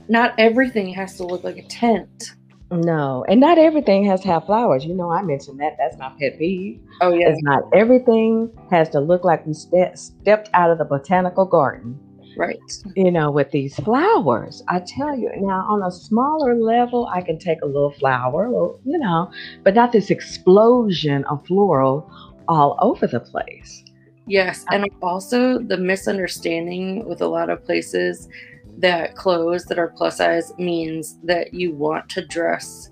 not 0.08 0.34
everything 0.38 0.94
has 0.94 1.18
to 1.18 1.24
look 1.24 1.44
like 1.44 1.58
a 1.58 1.68
tent 1.68 2.36
no, 2.72 3.26
and 3.28 3.40
not 3.40 3.58
everything 3.58 4.06
has 4.06 4.22
to 4.22 4.28
have 4.28 4.46
flowers. 4.46 4.86
You 4.86 4.94
know, 4.94 5.12
I 5.12 5.24
mentioned 5.24 5.60
that. 5.60 5.76
That's 5.80 5.98
my 5.98 6.12
pet 6.20 6.38
peeve. 6.38 6.80
Oh 7.02 7.12
yeah, 7.12 7.30
it's 7.30 7.42
not 7.42 7.64
everything 7.74 8.52
has 8.70 8.90
to 8.90 9.00
look 9.00 9.24
like 9.24 9.46
we 9.48 9.54
ste- 9.54 9.96
stepped 9.98 10.50
out 10.54 10.70
of 10.70 10.78
the 10.78 10.86
botanical 10.86 11.46
garden. 11.46 12.00
Right. 12.40 12.72
You 12.96 13.12
know, 13.12 13.32
with 13.32 13.52
these 13.52 13.76
flowers, 13.76 14.64
I 14.70 14.80
tell 14.80 15.14
you 15.14 15.30
now, 15.42 15.66
on 15.68 15.84
a 15.84 15.92
smaller 15.92 16.56
level, 16.56 17.06
I 17.12 17.22
can 17.22 17.38
take 17.38 17.62
a 17.62 17.66
little 17.66 17.92
flower, 17.92 18.46
a 18.46 18.50
little, 18.50 18.80
you 18.86 18.98
know, 18.98 19.30
but 19.66 19.76
not 19.76 19.92
this 19.92 20.10
explosion 20.10 21.26
of 21.26 21.46
floral 21.46 22.10
all 22.48 22.78
over 22.80 23.08
the 23.08 23.20
place. 23.20 23.84
Yes, 24.26 24.64
and 24.72 24.86
also 25.02 25.60
the 25.60 25.76
misunderstanding 25.78 27.06
with 27.10 27.22
a 27.22 27.28
lot 27.28 27.50
of 27.50 27.66
places 27.66 28.30
that 28.78 29.16
clothes 29.16 29.66
that 29.66 29.78
are 29.78 29.90
plus 29.98 30.18
size 30.18 30.54
means 30.58 31.18
that 31.24 31.54
you 31.54 31.74
want 31.74 32.08
to 32.12 32.26
dress 32.26 32.90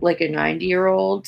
like 0.00 0.22
a 0.22 0.28
90 0.28 0.64
year 0.64 0.86
old. 0.86 1.26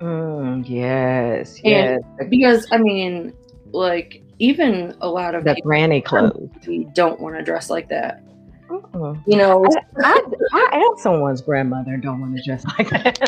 Mm, 0.00 0.68
yes, 0.68 1.54
And- 1.64 2.02
yes. 2.18 2.28
Because, 2.28 2.66
I 2.70 2.76
mean, 2.76 3.32
like, 3.72 4.23
even 4.38 4.96
a 5.00 5.08
lot 5.08 5.34
of 5.34 5.44
The 5.44 5.60
granny 5.62 6.00
clothes. 6.00 6.50
We 6.66 6.84
don't 6.94 7.20
want 7.20 7.36
to 7.36 7.42
dress 7.42 7.70
like 7.70 7.88
that. 7.88 8.22
Mm-mm. 8.68 9.22
You 9.26 9.36
know, 9.36 9.64
I, 10.02 10.22
I 10.52 10.76
am 10.76 10.98
someone's 10.98 11.42
grandmother 11.42 11.96
don't 11.96 12.20
want 12.20 12.36
to 12.36 12.42
dress 12.42 12.64
like 12.78 12.90
that. 12.90 13.18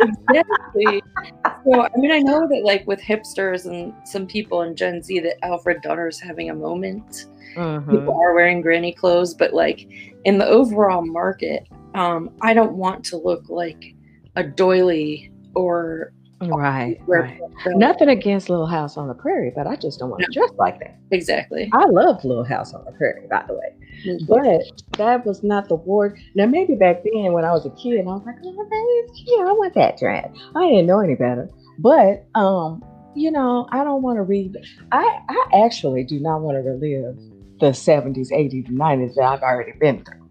exactly. 0.00 1.02
So, 1.64 1.82
I 1.82 1.88
mean, 1.96 2.12
I 2.12 2.18
know 2.18 2.46
that, 2.46 2.62
like, 2.64 2.86
with 2.86 3.00
hipsters 3.00 3.66
and 3.66 3.94
some 4.06 4.26
people 4.26 4.62
in 4.62 4.76
Gen 4.76 5.02
Z, 5.02 5.18
that 5.20 5.44
Alfred 5.44 5.80
Dunner's 5.82 6.20
having 6.20 6.50
a 6.50 6.54
moment. 6.54 7.26
Mhm. 7.56 7.90
People 7.90 8.20
are 8.20 8.34
wearing 8.34 8.60
granny 8.60 8.92
clothes, 8.92 9.34
but, 9.34 9.52
like, 9.54 9.88
in 10.24 10.38
the 10.38 10.46
overall 10.46 11.04
market, 11.04 11.66
um, 11.94 12.30
I 12.42 12.54
don't 12.54 12.74
want 12.74 13.04
to 13.06 13.16
look 13.16 13.48
like 13.48 13.94
a 14.36 14.44
doily 14.44 15.32
or 15.54 16.12
Right, 16.42 16.98
right. 17.06 17.38
Nothing 17.66 18.08
against 18.08 18.48
Little 18.48 18.66
House 18.66 18.96
on 18.96 19.08
the 19.08 19.14
Prairie, 19.14 19.52
but 19.54 19.66
I 19.66 19.76
just 19.76 19.98
don't 19.98 20.08
want 20.08 20.22
to 20.22 20.32
dress 20.32 20.50
like 20.58 20.78
that. 20.80 20.98
exactly. 21.10 21.70
I 21.74 21.84
love 21.84 22.24
Little 22.24 22.44
House 22.44 22.72
on 22.72 22.82
the 22.86 22.92
Prairie, 22.92 23.26
by 23.28 23.44
the 23.46 23.54
way. 23.54 24.18
But 24.26 24.62
that 24.96 25.26
was 25.26 25.42
not 25.42 25.68
the 25.68 25.74
ward. 25.74 26.18
Now, 26.34 26.46
maybe 26.46 26.74
back 26.74 27.02
then 27.04 27.32
when 27.32 27.44
I 27.44 27.52
was 27.52 27.66
a 27.66 27.70
kid, 27.70 28.00
I 28.00 28.04
was 28.04 28.22
like, 28.24 28.36
oh, 28.42 28.66
that 28.70 29.04
is 29.04 29.20
cute. 29.24 29.46
I 29.46 29.52
want 29.52 29.74
that 29.74 29.98
dress. 29.98 30.28
I 30.54 30.68
didn't 30.68 30.86
know 30.86 31.00
any 31.00 31.14
better. 31.14 31.50
But, 31.78 32.26
um, 32.34 32.82
you 33.14 33.30
know, 33.30 33.68
I 33.70 33.84
don't 33.84 34.02
want 34.02 34.16
to 34.16 34.22
read. 34.22 34.56
I, 34.92 35.20
I 35.28 35.64
actually 35.64 36.04
do 36.04 36.18
not 36.20 36.40
want 36.40 36.56
to 36.56 36.60
relive 36.62 37.18
the 37.60 37.72
70s, 37.72 38.32
80s, 38.32 38.68
90s 38.70 39.14
that 39.16 39.24
I've 39.24 39.42
already 39.42 39.72
been 39.78 40.02
through, 40.04 40.30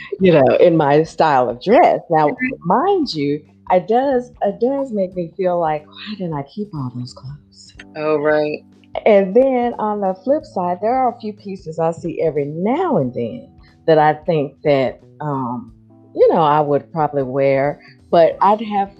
you 0.20 0.32
know, 0.32 0.56
in 0.56 0.78
my 0.78 1.02
style 1.02 1.50
of 1.50 1.62
dress. 1.62 2.00
Now, 2.08 2.34
mind 2.60 3.12
you, 3.12 3.44
it 3.70 3.88
does, 3.88 4.32
it 4.42 4.60
does 4.60 4.92
make 4.92 5.14
me 5.14 5.32
feel 5.36 5.58
like, 5.58 5.86
why 5.86 6.14
didn't 6.16 6.34
I 6.34 6.42
keep 6.42 6.68
all 6.74 6.92
those 6.94 7.14
clothes? 7.14 7.74
Oh, 7.96 8.16
right. 8.16 8.64
And 9.06 9.34
then 9.34 9.74
on 9.74 10.00
the 10.00 10.14
flip 10.22 10.44
side, 10.44 10.78
there 10.82 10.94
are 10.94 11.14
a 11.14 11.20
few 11.20 11.32
pieces 11.32 11.78
I 11.78 11.92
see 11.92 12.20
every 12.20 12.44
now 12.44 12.98
and 12.98 13.12
then 13.14 13.48
that 13.86 13.98
I 13.98 14.14
think 14.14 14.60
that 14.62 15.00
um, 15.20 15.74
you 16.14 16.28
know 16.28 16.42
I 16.42 16.60
would 16.60 16.92
probably 16.92 17.22
wear, 17.22 17.80
but 18.10 18.36
I'd 18.40 18.60
have 18.60 18.92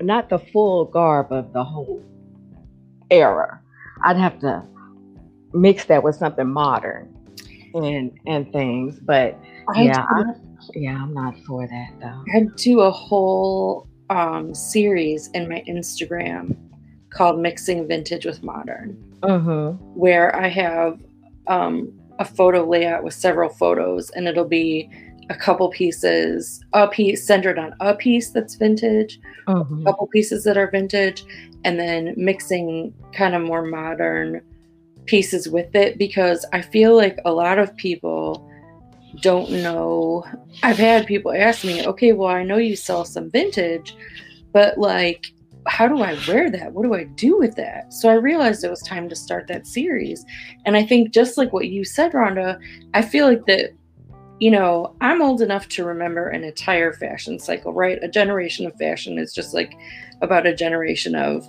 not 0.00 0.28
the 0.28 0.38
full 0.38 0.86
garb 0.86 1.32
of 1.32 1.52
the 1.52 1.62
whole 1.62 2.02
era. 3.10 3.60
I'd 4.04 4.16
have 4.16 4.40
to 4.40 4.64
mix 5.52 5.84
that 5.86 6.02
with 6.02 6.16
something 6.16 6.48
modern 6.48 7.14
and 7.74 8.18
and 8.26 8.50
things. 8.52 8.98
But 9.00 9.38
I 9.74 9.84
yeah, 9.84 9.94
do- 9.94 10.00
I, 10.08 10.24
yeah, 10.74 11.02
I'm 11.02 11.14
not 11.14 11.38
for 11.46 11.66
that 11.66 11.90
though. 12.00 12.24
I 12.34 12.46
do 12.56 12.80
a 12.80 12.90
whole 12.90 13.88
um, 14.10 14.54
series 14.54 15.28
in 15.28 15.48
my 15.48 15.62
Instagram 15.66 16.56
called 17.10 17.40
Mixing 17.40 17.88
Vintage 17.88 18.26
with 18.26 18.42
Modern, 18.42 18.96
Mm-hmm. 19.22 19.76
where 19.98 20.34
I 20.34 20.48
have 20.48 20.98
um, 21.46 21.92
a 22.18 22.24
photo 22.24 22.66
layout 22.66 23.04
with 23.04 23.14
several 23.14 23.50
photos, 23.50 24.10
and 24.10 24.26
it'll 24.28 24.44
be 24.46 24.88
a 25.28 25.34
couple 25.34 25.68
pieces, 25.70 26.64
a 26.72 26.88
piece 26.88 27.26
centered 27.26 27.58
on 27.58 27.74
a 27.80 27.94
piece 27.94 28.30
that's 28.30 28.54
vintage, 28.56 29.20
a 29.46 29.52
Mm-hmm. 29.54 29.84
couple 29.84 30.06
pieces 30.08 30.44
that 30.44 30.56
are 30.56 30.70
vintage, 30.70 31.24
and 31.64 31.78
then 31.78 32.14
mixing 32.16 32.94
kind 33.12 33.34
of 33.34 33.42
more 33.42 33.62
modern 33.62 34.40
pieces 35.06 35.48
with 35.48 35.74
it 35.74 35.98
because 35.98 36.46
I 36.52 36.62
feel 36.62 36.96
like 36.96 37.18
a 37.24 37.32
lot 37.32 37.58
of 37.58 37.76
people 37.76 38.49
don't 39.18 39.50
know. 39.50 40.24
I've 40.62 40.78
had 40.78 41.06
people 41.06 41.32
ask 41.32 41.64
me, 41.64 41.86
okay, 41.86 42.12
well, 42.12 42.28
I 42.28 42.42
know 42.44 42.58
you 42.58 42.76
sell 42.76 43.04
some 43.04 43.30
vintage, 43.30 43.94
but 44.52 44.78
like, 44.78 45.26
how 45.66 45.88
do 45.88 46.02
I 46.02 46.16
wear 46.26 46.50
that? 46.50 46.72
What 46.72 46.84
do 46.84 46.94
I 46.94 47.04
do 47.16 47.38
with 47.38 47.56
that? 47.56 47.92
So 47.92 48.08
I 48.08 48.14
realized 48.14 48.64
it 48.64 48.70
was 48.70 48.82
time 48.82 49.08
to 49.08 49.16
start 49.16 49.46
that 49.48 49.66
series. 49.66 50.24
And 50.64 50.76
I 50.76 50.84
think 50.84 51.12
just 51.12 51.36
like 51.36 51.52
what 51.52 51.68
you 51.68 51.84
said, 51.84 52.12
Rhonda, 52.12 52.58
I 52.94 53.02
feel 53.02 53.26
like 53.26 53.44
that, 53.46 53.70
you 54.38 54.50
know, 54.50 54.94
I'm 55.00 55.20
old 55.20 55.42
enough 55.42 55.68
to 55.70 55.84
remember 55.84 56.28
an 56.28 56.44
entire 56.44 56.92
fashion 56.92 57.38
cycle, 57.38 57.72
right? 57.72 57.98
A 58.02 58.08
generation 58.08 58.66
of 58.66 58.76
fashion 58.76 59.18
is 59.18 59.34
just 59.34 59.54
like 59.54 59.72
about 60.22 60.46
a 60.46 60.54
generation 60.54 61.14
of 61.14 61.46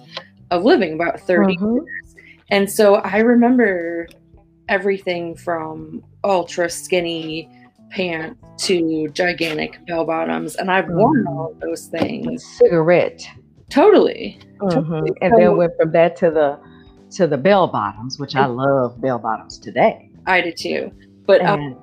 of 0.51 0.65
living, 0.65 0.93
about 0.93 1.19
30 1.21 1.57
Mhm. 1.57 1.75
years. 1.75 2.15
And 2.49 2.69
so 2.69 2.95
I 2.95 3.19
remember 3.19 4.09
everything 4.71 5.35
from 5.35 6.03
ultra 6.23 6.69
skinny 6.69 7.49
pants 7.91 8.39
to 8.65 9.09
gigantic 9.09 9.85
bell 9.85 10.05
bottoms. 10.05 10.55
And 10.55 10.71
I've 10.71 10.87
worn 10.89 11.25
Mhm. 11.25 11.29
all 11.29 11.51
of 11.51 11.59
those 11.59 11.87
things. 11.87 12.43
Cigarette. 12.57 13.21
Totally. 13.69 14.39
Mhm. 14.59 15.09
And 15.21 15.31
So- 15.33 15.37
then 15.39 15.57
went 15.57 15.73
from 15.79 15.91
that 15.91 16.15
to 16.17 16.31
the 16.31 16.57
to 17.17 17.27
the 17.27 17.37
bell 17.37 17.67
bottoms, 17.67 18.17
which 18.17 18.37
I 18.37 18.45
love 18.45 19.01
bell 19.01 19.19
bottoms 19.19 19.59
today. 19.59 20.09
I 20.25 20.39
did 20.39 20.55
too. 20.55 20.91
But 21.27 21.41
um, 21.45 21.75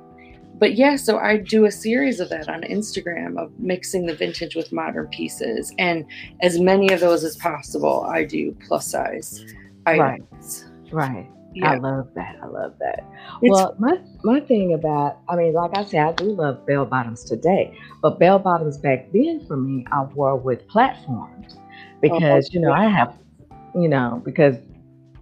but 0.58 0.74
yeah, 0.74 0.96
so 0.96 1.18
I 1.18 1.36
do 1.36 1.66
a 1.66 1.70
series 1.70 2.18
of 2.20 2.30
that 2.30 2.48
on 2.48 2.62
Instagram 2.62 3.36
of 3.38 3.50
mixing 3.60 4.06
the 4.06 4.14
vintage 4.14 4.56
with 4.56 4.72
modern 4.72 5.06
pieces, 5.08 5.74
and 5.78 6.06
as 6.40 6.58
many 6.58 6.88
of 6.94 7.00
those 7.00 7.24
as 7.24 7.36
possible, 7.36 8.04
I 8.08 8.24
do 8.24 8.56
plus 8.66 8.86
size 8.90 9.44
Right. 9.86 10.00
items. 10.00 10.64
right. 10.92 11.26
Yeah, 11.54 11.72
I 11.72 11.78
love 11.78 12.08
that. 12.14 12.36
I 12.42 12.46
love 12.46 12.74
that. 12.80 13.00
It's- 13.42 13.50
well, 13.50 13.74
my 13.78 13.98
my 14.22 14.40
thing 14.40 14.74
about 14.74 15.18
I 15.28 15.36
mean, 15.36 15.54
like 15.54 15.76
I 15.76 15.84
said, 15.84 16.00
I 16.06 16.12
do 16.12 16.24
love 16.32 16.64
bell 16.66 16.84
bottoms 16.84 17.24
today, 17.24 17.76
but 18.02 18.18
bell 18.18 18.38
bottoms 18.38 18.78
back 18.78 19.10
then 19.12 19.40
for 19.46 19.56
me, 19.56 19.84
I 19.90 20.02
wore 20.14 20.36
with 20.36 20.66
platforms 20.68 21.56
because 22.00 22.52
you 22.52 22.60
know 22.60 22.72
I 22.72 22.86
have, 22.86 23.14
you 23.74 23.88
know, 23.88 24.22
because 24.24 24.56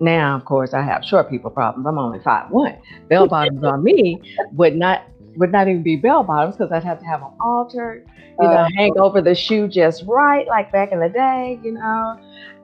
now 0.01 0.37
of 0.37 0.45
course 0.45 0.75
I 0.75 0.83
have 0.83 1.05
short 1.05 1.31
people 1.31 1.51
problems. 1.51 1.87
I'm 1.87 1.99
only 1.99 2.21
five 2.21 2.51
one. 2.51 2.77
Bell 3.09 3.27
bottoms 3.35 3.63
on 3.65 3.83
me 3.83 4.21
would 4.53 4.77
not 4.77 5.03
would 5.37 5.53
not 5.53 5.69
even 5.69 5.83
be 5.83 5.97
bell 5.97 6.23
bottoms 6.23 6.57
because 6.57 6.73
I'd 6.73 6.85
have 6.85 6.99
to 7.01 7.07
have 7.07 7.21
them 7.21 7.31
altered, 7.41 8.07
you 8.41 8.49
know, 8.49 8.55
Uh, 8.55 8.69
hang 8.77 8.99
over 8.99 9.21
the 9.21 9.35
shoe 9.35 9.69
just 9.69 10.05
right, 10.07 10.47
like 10.49 10.73
back 10.73 10.93
in 10.93 11.01
the 11.01 11.09
day, 11.09 11.59
you 11.63 11.73
know. 11.73 12.19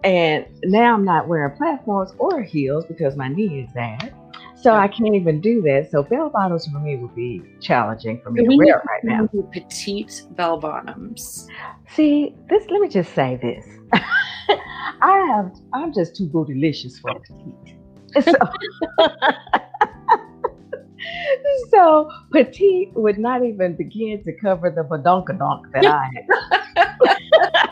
And 0.04 0.46
now 0.64 0.94
I'm 0.94 1.04
not 1.04 1.28
wearing 1.28 1.56
platforms 1.56 2.12
or 2.18 2.42
heels 2.42 2.84
because 2.86 3.16
my 3.16 3.28
knee 3.28 3.60
is 3.60 3.72
bad. 3.72 4.12
So 4.62 4.74
I 4.74 4.86
can't 4.86 5.14
even 5.14 5.40
do 5.40 5.60
that. 5.62 5.90
So 5.90 6.04
bell 6.04 6.30
bottoms 6.30 6.66
for 6.66 6.78
me 6.78 6.96
would 6.96 7.16
be 7.16 7.42
challenging 7.60 8.20
for 8.22 8.30
me 8.30 8.46
to 8.46 8.56
wear 8.56 8.80
right 8.86 9.02
now. 9.02 9.28
petite 9.52 10.22
bell 10.30 10.56
bottoms. 10.56 11.48
See, 11.88 12.36
this 12.48 12.64
let 12.70 12.80
me 12.80 12.88
just 12.88 13.12
say 13.12 13.40
this. 13.42 13.66
I 15.02 15.26
have 15.34 15.52
I'm 15.72 15.92
just 15.92 16.16
too 16.16 16.28
bootylicious 16.28 17.00
for 17.00 17.18
petite. 17.18 17.76
So, 18.24 18.34
so 21.70 22.08
petite 22.30 22.92
would 22.94 23.18
not 23.18 23.44
even 23.44 23.74
begin 23.76 24.22
to 24.22 24.32
cover 24.32 24.70
the 24.70 24.82
badonkadonk 24.82 25.72
that 25.72 25.86
I 25.86 26.08
have. 26.76 27.68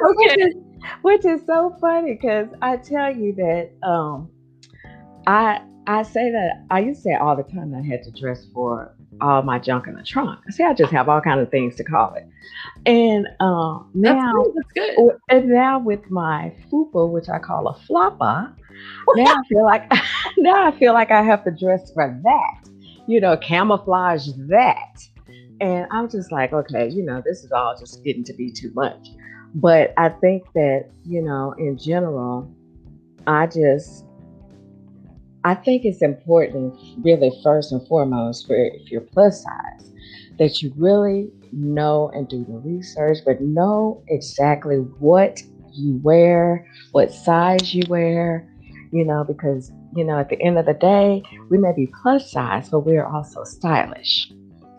which 0.00 0.38
is 0.38 0.54
which 1.02 1.24
is 1.24 1.44
so 1.46 1.76
funny 1.80 2.14
because 2.14 2.48
I 2.62 2.76
tell 2.76 3.14
you 3.14 3.34
that 3.34 3.70
um 3.86 4.30
I 5.26 5.60
I 5.86 6.02
say 6.02 6.30
that 6.30 6.64
I 6.70 6.80
used 6.80 7.02
to 7.02 7.10
say 7.10 7.14
all 7.14 7.36
the 7.36 7.42
time 7.42 7.74
I 7.74 7.82
had 7.82 8.02
to 8.04 8.10
dress 8.12 8.46
for 8.54 8.94
all 9.20 9.42
my 9.42 9.58
junk 9.58 9.86
in 9.86 9.94
the 9.94 10.02
trunk. 10.02 10.40
See, 10.50 10.62
I 10.62 10.72
just 10.72 10.92
have 10.92 11.08
all 11.08 11.20
kind 11.20 11.40
of 11.40 11.50
things 11.50 11.76
to 11.76 11.84
call 11.84 12.14
it. 12.14 12.26
And 12.86 13.26
um 13.40 13.90
That's 13.94 14.14
now 14.14 14.32
good. 14.32 14.52
That's 14.54 14.96
good. 14.96 15.16
and 15.28 15.48
now 15.48 15.78
with 15.78 16.10
my 16.10 16.54
fupa, 16.70 17.10
which 17.10 17.28
I 17.28 17.38
call 17.38 17.68
a 17.68 17.78
flopper, 17.86 18.54
now 19.14 19.34
I 19.34 19.42
feel 19.48 19.64
like 19.64 19.90
now 20.38 20.66
I 20.68 20.78
feel 20.78 20.92
like 20.92 21.10
I 21.10 21.22
have 21.22 21.44
to 21.44 21.50
dress 21.50 21.92
for 21.92 22.18
that, 22.24 22.68
you 23.06 23.20
know, 23.20 23.36
camouflage 23.36 24.28
that. 24.48 25.02
And 25.60 25.86
I'm 25.90 26.08
just 26.08 26.32
like, 26.32 26.54
okay, 26.54 26.88
you 26.88 27.04
know, 27.04 27.22
this 27.22 27.44
is 27.44 27.52
all 27.52 27.76
just 27.78 28.02
getting 28.02 28.24
to 28.24 28.32
be 28.32 28.50
too 28.50 28.70
much. 28.74 29.08
But 29.54 29.92
I 29.96 30.10
think 30.10 30.44
that, 30.54 30.90
you 31.04 31.22
know, 31.22 31.54
in 31.58 31.76
general, 31.76 32.52
I 33.26 33.46
just 33.46 34.04
I 35.42 35.54
think 35.54 35.84
it's 35.84 36.02
important, 36.02 36.78
really, 37.02 37.32
first 37.42 37.72
and 37.72 37.86
foremost, 37.88 38.46
for 38.46 38.54
if 38.54 38.90
you're 38.90 39.00
plus 39.00 39.42
size, 39.42 39.90
that 40.38 40.60
you 40.60 40.72
really 40.76 41.30
know 41.50 42.10
and 42.14 42.28
do 42.28 42.44
the 42.44 42.58
research, 42.58 43.18
but 43.24 43.40
know 43.40 44.02
exactly 44.08 44.76
what 44.76 45.40
you 45.72 45.98
wear, 46.02 46.66
what 46.92 47.10
size 47.10 47.74
you 47.74 47.82
wear, 47.88 48.46
you 48.92 49.04
know, 49.04 49.24
because, 49.24 49.72
you 49.96 50.04
know, 50.04 50.18
at 50.18 50.28
the 50.28 50.40
end 50.42 50.58
of 50.58 50.66
the 50.66 50.74
day, 50.74 51.22
we 51.48 51.56
may 51.56 51.72
be 51.72 51.90
plus 52.02 52.30
size, 52.30 52.68
but 52.68 52.80
we're 52.80 53.06
also 53.06 53.42
stylish. 53.44 54.30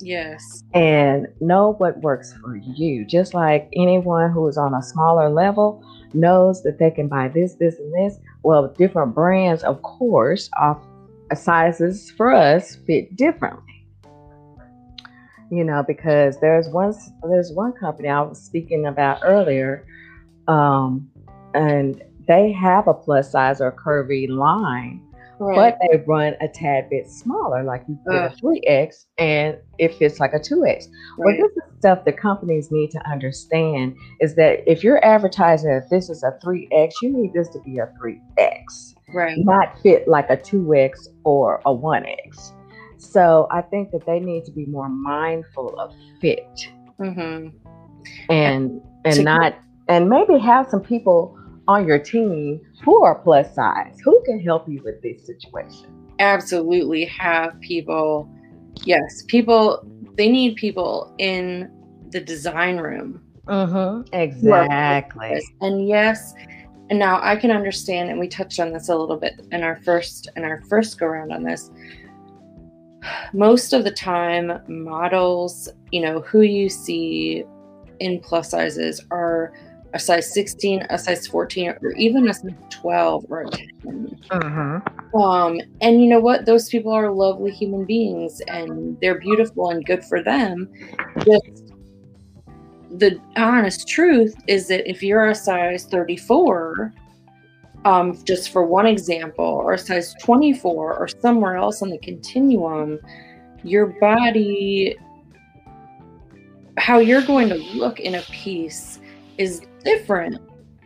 Yes. 0.02 0.64
And 0.74 1.28
know 1.40 1.74
what 1.78 1.98
works 2.02 2.34
for 2.42 2.56
you. 2.56 3.06
Just 3.06 3.34
like 3.34 3.70
anyone 3.76 4.32
who 4.32 4.48
is 4.48 4.58
on 4.58 4.74
a 4.74 4.82
smaller 4.82 5.30
level 5.30 5.84
knows 6.14 6.64
that 6.64 6.80
they 6.80 6.92
can 6.92 7.08
buy 7.08 7.28
this, 7.30 7.56
this, 7.56 7.78
and 7.80 7.94
this. 7.94 8.20
Well, 8.44 8.68
different 8.78 9.14
brands, 9.16 9.64
of 9.64 9.82
course, 9.82 10.50
off 10.60 10.82
sizes 11.36 12.12
for 12.12 12.34
us 12.34 12.76
fit 12.88 13.16
differently. 13.16 13.86
you 15.52 15.64
know, 15.66 15.84
because 15.86 16.40
there's 16.40 16.70
one 16.70 16.94
there's 17.30 17.52
one 17.52 17.74
company 17.74 18.08
I 18.08 18.22
was 18.22 18.42
speaking 18.42 18.86
about 18.86 19.20
earlier, 19.24 19.86
um, 20.48 21.12
and 21.54 22.02
they 22.28 22.52
have 22.54 22.88
a 22.88 22.94
plus 22.94 23.32
size 23.32 23.60
or 23.60 23.72
curvy 23.72 24.30
line, 24.30 25.02
Right. 25.42 25.56
but 25.56 25.78
they 25.92 26.04
run 26.06 26.36
a 26.40 26.48
tad 26.48 26.90
bit 26.90 27.10
smaller, 27.10 27.64
like 27.64 27.84
you 27.88 27.98
get 28.08 28.16
Ugh. 28.16 28.32
a 28.32 28.36
three 28.36 28.62
X, 28.68 29.08
and 29.18 29.58
it 29.80 29.96
fits 29.96 30.20
like 30.20 30.34
a 30.34 30.40
two 30.40 30.66
X. 30.66 30.88
Well, 31.18 31.36
this 31.36 31.52
is 31.52 31.80
stuff 31.80 32.06
that 32.06 32.16
companies 32.18 32.72
need 32.72 32.92
to 32.92 33.10
understand 33.10 33.96
is 34.20 34.36
that 34.36 34.60
if 34.72 34.84
you're 34.84 35.04
advertising 35.04 35.72
that 35.72 35.90
this 35.90 36.10
is 36.12 36.22
a 36.24 36.38
3X, 36.46 36.92
you 37.02 37.12
need 37.12 37.34
this 37.34 37.50
to 37.50 37.60
be 37.62 37.80
a 37.80 37.88
3X, 38.00 38.94
right. 39.16 39.36
not 39.40 39.80
fit 39.82 40.08
like 40.08 40.30
a 40.30 40.38
2X 40.38 41.08
or 41.24 41.60
a 41.66 41.74
1X. 41.74 42.52
So 43.00 43.48
I 43.50 43.62
think 43.64 43.90
that 43.94 44.06
they 44.06 44.20
need 44.20 44.46
to 44.46 44.52
be 44.52 44.68
more 44.68 44.90
mindful 44.90 45.78
of 45.80 45.92
fit 46.20 46.70
hmm 47.00 47.48
and 48.30 48.80
and 49.06 49.16
To- 49.16 49.24
not 49.24 49.56
and 49.88 50.08
maybe 50.08 50.38
have 50.38 50.68
some 50.70 50.82
people 50.82 51.36
on 51.68 51.88
your 51.88 52.00
team 52.00 52.62
who 52.84 53.04
are 53.04 53.16
plus 53.16 53.54
size 53.54 53.98
who 54.04 54.22
can 54.26 54.40
help 54.40 54.68
you 54.68 54.82
with 54.84 55.02
this 55.02 55.26
situation. 55.26 55.88
Absolutely 56.20 57.06
have 57.06 57.60
people. 57.62 58.30
Yes, 58.84 59.24
people. 59.28 59.86
They 60.16 60.30
need 60.30 60.56
people 60.56 61.14
in 61.18 61.72
the 62.10 62.20
design 62.20 62.78
room 62.78 63.22
Mm-hmm. 63.48 64.14
Exactly. 64.14 65.42
And 65.62 65.88
yes, 65.88 66.34
and 66.90 67.00
now 67.00 67.20
I 67.22 67.36
can 67.36 67.52
understand, 67.52 68.10
and 68.10 68.20
we 68.20 68.28
touched 68.28 68.60
on 68.60 68.72
this 68.72 68.90
a 68.90 68.96
little 68.96 69.18
bit 69.18 69.42
in 69.52 69.64
our 69.64 69.78
first 69.78 70.30
in 70.36 70.44
our 70.44 70.62
first 70.70 71.00
go 71.00 71.08
around 71.08 71.32
on 71.32 71.44
this. 71.44 71.70
Most 73.34 73.74
of 73.74 73.84
the 73.84 73.92
time, 73.92 74.62
models, 74.68 75.70
you 75.92 76.02
know, 76.02 76.22
who 76.22 76.42
you 76.42 76.70
see 76.70 77.44
in 78.00 78.20
plus 78.20 78.52
sizes 78.52 79.04
are 79.12 79.54
a 79.94 80.00
size 80.00 80.34
16, 80.34 80.86
a 80.90 80.98
size 80.98 81.28
14, 81.28 81.76
or 81.82 81.92
even 81.94 82.30
a 82.30 82.34
size 82.34 82.52
12 82.70 83.26
or 83.30 83.42
a 83.42 83.50
10. 83.50 84.20
Mm-hmm. 84.30 85.18
Um, 85.18 85.60
and 85.82 86.02
you 86.02 86.08
know 86.08 86.20
what? 86.20 86.46
Those 86.46 86.70
people 86.70 86.92
are 86.92 87.12
lovely 87.12 87.52
human 87.52 87.86
beings 87.86 88.42
and 88.48 89.00
they're 89.02 89.20
beautiful 89.20 89.72
and 89.72 89.86
good 89.86 90.04
for 90.06 90.24
them. 90.24 90.70
Just 91.26 91.74
the 92.98 93.20
honest 93.36 93.88
truth 93.88 94.36
is 94.48 94.68
that 94.68 94.90
if 94.90 95.04
you're 95.04 95.30
a 95.30 95.36
size 95.36 95.86
34, 95.86 96.94
um, 97.84 98.18
just 98.26 98.52
for 98.52 98.64
one 98.64 98.86
example, 98.86 99.46
or 99.46 99.74
a 99.74 99.78
size 99.78 100.14
24, 100.22 100.98
or 100.98 101.08
somewhere 101.08 101.56
else 101.56 101.82
on 101.82 101.90
the 101.90 101.98
continuum, 102.00 103.00
your 103.64 103.88
body, 104.00 104.96
how 106.78 107.00
you're 107.00 107.24
going 107.24 107.50
to 107.50 107.56
look 107.56 108.00
in 108.00 108.16
a 108.16 108.22
piece 108.24 109.00
is 109.38 109.66
different 109.84 110.40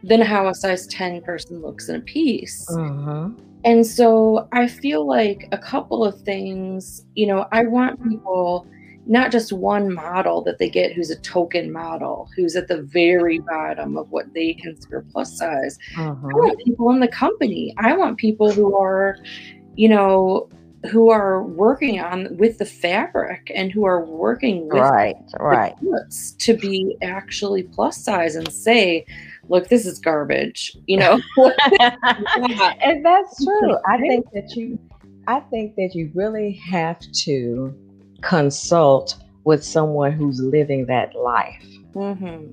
than 0.03 0.21
how 0.21 0.47
a 0.47 0.53
size 0.53 0.85
10 0.87 1.21
person 1.21 1.61
looks 1.61 1.89
in 1.89 1.95
a 1.95 1.99
piece. 2.01 2.67
Mm-hmm. 2.71 3.41
And 3.63 3.85
so 3.85 4.47
I 4.51 4.67
feel 4.67 5.07
like 5.07 5.47
a 5.51 5.57
couple 5.57 6.05
of 6.05 6.21
things, 6.21 7.03
you 7.15 7.25
know, 7.25 7.47
I 7.51 7.63
want 7.63 8.03
people, 8.07 8.67
not 9.07 9.31
just 9.31 9.51
one 9.51 9.91
model 9.91 10.43
that 10.43 10.59
they 10.59 10.69
get 10.69 10.93
who's 10.93 11.09
a 11.09 11.19
token 11.21 11.71
model, 11.71 12.29
who's 12.35 12.55
at 12.55 12.67
the 12.67 12.83
very 12.83 13.39
bottom 13.39 13.97
of 13.97 14.11
what 14.11 14.31
they 14.35 14.53
consider 14.53 15.03
plus 15.11 15.35
size. 15.37 15.79
I 15.97 16.01
Mm-hmm. 16.01 16.27
want 16.27 16.59
people 16.63 16.91
in 16.91 16.99
the 16.99 17.07
company. 17.07 17.73
I 17.79 17.97
want 17.97 18.17
people 18.17 18.51
who 18.51 18.77
are, 18.77 19.17
you 19.75 19.89
know, 19.89 20.47
who 20.85 21.09
are 21.09 21.43
working 21.43 21.99
on 21.99 22.35
with 22.37 22.57
the 22.57 22.65
fabric 22.65 23.51
and 23.53 23.71
who 23.71 23.85
are 23.85 24.05
working 24.05 24.67
with 24.67 24.81
Right, 24.81 25.15
right. 25.39 25.73
to 26.39 26.57
be 26.57 26.95
actually 27.01 27.63
plus 27.63 28.03
size 28.03 28.35
and 28.35 28.51
say, 28.51 29.05
look, 29.49 29.69
this 29.69 29.85
is 29.85 29.99
garbage, 29.99 30.77
you 30.87 30.97
know. 30.97 31.19
and 31.79 33.05
that's 33.05 33.43
true. 33.43 33.77
I 33.87 33.97
think 33.99 34.25
that 34.33 34.55
you 34.55 34.79
I 35.27 35.39
think 35.39 35.75
that 35.75 35.95
you 35.95 36.11
really 36.13 36.53
have 36.69 36.99
to 36.99 37.73
consult 38.21 39.15
with 39.43 39.63
someone 39.63 40.11
who's 40.11 40.39
living 40.39 40.85
that 40.87 41.15
life 41.15 41.65
hmm 41.93 42.51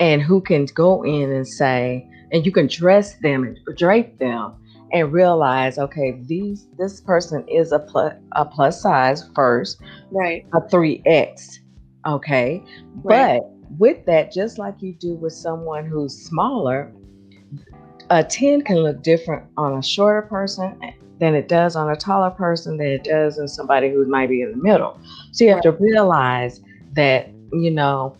and 0.00 0.20
who 0.22 0.40
can 0.40 0.66
go 0.66 1.02
in 1.02 1.32
and 1.32 1.46
say 1.46 2.06
and 2.32 2.44
you 2.44 2.52
can 2.52 2.66
dress 2.66 3.14
them 3.16 3.44
and 3.44 3.58
drape 3.76 4.18
them 4.18 4.54
and 4.92 5.12
realize 5.12 5.78
okay 5.78 6.12
these 6.26 6.66
this 6.78 7.00
person 7.00 7.46
is 7.48 7.72
a 7.72 7.78
plus 7.78 8.14
a 8.32 8.44
plus 8.44 8.80
size 8.80 9.28
first 9.34 9.80
Right. 10.10 10.44
a 10.52 10.60
3x 10.60 11.58
okay? 12.06 12.62
Right. 13.02 13.40
but 13.40 13.78
with 13.78 14.04
that 14.06 14.32
just 14.32 14.58
like 14.58 14.74
you 14.80 14.92
do 14.94 15.14
with 15.14 15.32
someone 15.32 15.86
who's 15.86 16.16
smaller 16.26 16.92
a 18.10 18.22
10 18.22 18.62
can 18.62 18.76
look 18.76 19.02
different 19.02 19.44
on 19.56 19.78
a 19.78 19.82
shorter 19.82 20.22
person 20.22 20.78
than 21.18 21.34
it 21.34 21.48
does 21.48 21.76
on 21.76 21.90
a 21.90 21.96
taller 21.96 22.30
person 22.30 22.76
than 22.76 22.88
it 22.88 23.04
does 23.04 23.38
in 23.38 23.48
somebody 23.48 23.90
who 23.90 24.04
might 24.06 24.28
be 24.28 24.42
in 24.42 24.50
the 24.50 24.56
middle. 24.56 25.00
So 25.30 25.44
you 25.44 25.50
have 25.50 25.62
to 25.62 25.70
realize 25.72 26.60
that 26.94 27.30
you 27.52 27.70
know 27.70 28.16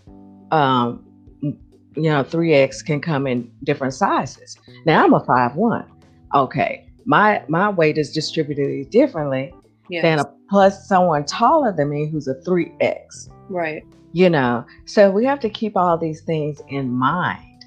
um 0.51 1.05
you 1.43 2.11
know 2.11 2.23
3x 2.25 2.85
can 2.85 3.01
come 3.01 3.27
in 3.27 3.51
different 3.65 3.93
sizes. 3.93 4.57
Now 4.87 5.05
i'm 5.05 5.13
a 5.13 5.21
5'1 5.21 5.87
okay 6.35 6.87
my 7.05 7.43
my 7.49 7.69
weight 7.69 7.99
is 7.99 8.13
distributed 8.13 8.91
differently 8.91 9.53
Yes. 9.91 10.03
than 10.03 10.19
a 10.21 10.25
plus 10.49 10.89
someone 10.89 11.25
taller 11.25 11.73
than 11.73 11.91
me 11.91 12.09
who's 12.09 12.27
a 12.29 12.35
3x 12.47 13.29
right. 13.51 13.83
you 14.13 14.31
know 14.31 14.65
so 14.87 15.11
we 15.11 15.25
have 15.27 15.41
to 15.41 15.51
keep 15.51 15.77
all 15.77 15.99
these 15.99 16.23
things 16.23 16.63
in 16.69 16.91
mind 16.91 17.65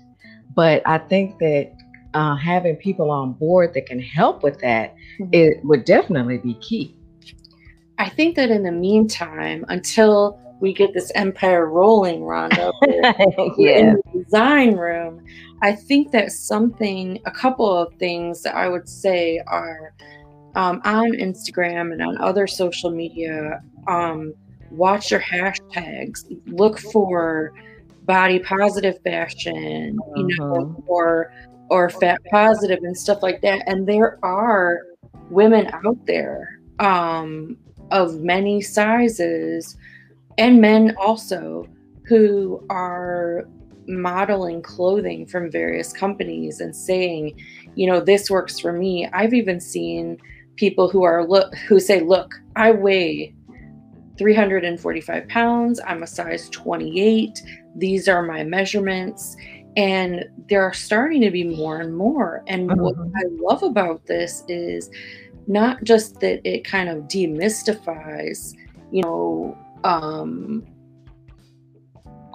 but 0.56 0.82
i 0.88 0.98
think 0.98 1.38
that 1.40 1.72
uh, 2.16 2.36
having 2.36 2.78
people 2.78 3.12
on 3.12 3.34
board 3.34 3.74
that 3.74 3.86
can 3.86 4.00
help 4.00 4.42
with 4.42 4.60
that 4.62 4.96
Mhm. 5.20 5.30
it 5.34 5.64
would 5.66 5.84
definitely 5.86 6.38
be 6.38 6.56
key 6.56 6.96
I 7.98 8.10
think 8.10 8.36
that 8.36 8.50
in 8.52 8.64
the 8.64 8.74
meantime, 8.74 9.64
until 9.70 10.38
we 10.60 10.74
get 10.74 10.94
this 10.94 11.12
empire 11.16 11.68
rolling, 11.68 12.22
Rhonda, 12.22 12.72
we're 13.58 13.76
in 13.76 14.02
the 14.14 14.24
design 14.24 14.76
room, 14.76 15.24
I 15.62 15.74
think 15.74 16.12
that 16.12 16.32
something, 16.32 17.20
a 17.26 17.32
couple 17.32 17.76
of 17.76 17.94
things 17.96 18.44
that 18.44 18.56
I 18.56 18.68
would 18.68 18.88
say 18.88 19.42
are 19.48 19.94
um, 20.56 20.82
on 20.86 21.12
Instagram 21.14 21.92
and 21.92 22.02
on 22.02 22.18
other 22.20 22.48
social 22.48 22.90
media, 22.90 23.62
um, 23.88 24.34
watch 24.72 25.12
your 25.12 25.20
hashtags, 25.20 26.26
look 26.48 26.80
for 26.80 27.54
body 28.04 28.40
positive 28.40 29.02
fashion, 29.04 29.98
you 30.16 30.38
know, 30.38 30.84
or 30.88 31.34
or 31.70 31.90
fat 31.90 32.22
positive 32.30 32.80
and 32.84 32.96
stuff 32.96 33.24
like 33.24 33.42
that. 33.42 33.64
And 33.68 33.88
there 33.88 34.20
are 34.24 34.82
women 35.30 35.68
out 35.74 36.06
there 36.06 36.60
um, 36.80 37.58
of 37.92 38.20
many 38.20 38.62
sizes 38.62 39.76
and 40.38 40.62
men 40.62 40.96
also 40.98 41.68
who 42.08 42.66
are 42.70 43.48
modeling 43.88 44.62
clothing 44.62 45.26
from 45.26 45.52
various 45.52 45.94
companies 45.94 46.60
and 46.60 46.76
saying, 46.76 47.40
you 47.76 47.88
know, 47.88 48.00
this 48.00 48.30
works 48.30 48.60
for 48.60 48.74
me. 48.74 49.08
I've 49.14 49.34
even 49.34 49.60
seen 49.60 50.18
people 50.56 50.90
who 50.90 51.04
are 51.04 51.28
look 51.28 51.56
who 51.68 51.80
say, 51.80 52.02
look, 52.02 52.34
I 52.56 52.72
weigh 52.72 53.36
345 54.18 55.28
pounds. 55.28 55.80
I'm 55.86 56.04
a 56.04 56.08
size 56.08 56.50
28. 56.50 57.42
These 57.76 58.08
are 58.08 58.24
my 58.24 58.44
measurements. 58.44 59.36
And 59.76 60.26
there 60.50 60.64
are 60.64 60.74
starting 60.74 61.22
to 61.22 61.32
be 61.32 61.44
more 61.44 61.82
and 61.82 61.96
more. 61.96 62.44
And 62.48 62.70
what 62.80 62.96
Mhm. 62.96 63.12
I 63.16 63.24
love 63.42 63.62
about 63.62 64.06
this 64.06 64.44
is 64.48 64.90
not 65.48 65.84
just 65.84 66.20
that 66.22 66.40
it 66.46 66.64
kind 66.64 66.88
of 66.88 67.04
demystifies, 67.04 68.54
you 68.92 69.02
know, 69.04 69.58
um, 69.86 70.66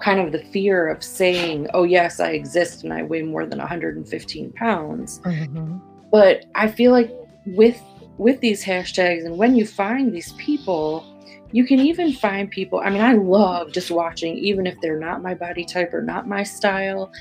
kind 0.03 0.19
of 0.19 0.31
the 0.31 0.43
fear 0.51 0.87
of 0.87 1.03
saying, 1.03 1.67
oh, 1.75 1.83
yes, 1.83 2.19
I 2.19 2.31
exist 2.31 2.83
and 2.83 2.91
I 2.91 3.03
weigh 3.03 3.21
more 3.21 3.45
than 3.45 3.59
115 3.59 4.51
pounds 4.53 5.19
Mhm. 5.25 5.79
but 6.11 6.45
i 6.55 6.67
feel 6.67 6.91
like 6.91 7.09
with 7.45 7.79
with 8.17 8.39
these 8.41 8.63
hashtags 8.63 9.25
and 9.25 9.37
when 9.37 9.55
you 9.55 9.65
find 9.65 10.11
these 10.13 10.33
people 10.33 11.05
you 11.53 11.63
can 11.65 11.79
even 11.79 12.11
find 12.11 12.49
people 12.51 12.79
i 12.83 12.89
mean 12.89 13.01
i 13.01 13.13
love 13.13 13.71
just 13.71 13.89
watching 13.91 14.35
even 14.37 14.65
if 14.67 14.75
they're 14.81 14.99
not 14.99 15.21
my 15.21 15.33
body 15.33 15.63
type 15.63 15.93
or 15.93 16.01
not 16.01 16.27
my 16.27 16.43
style 16.43 17.11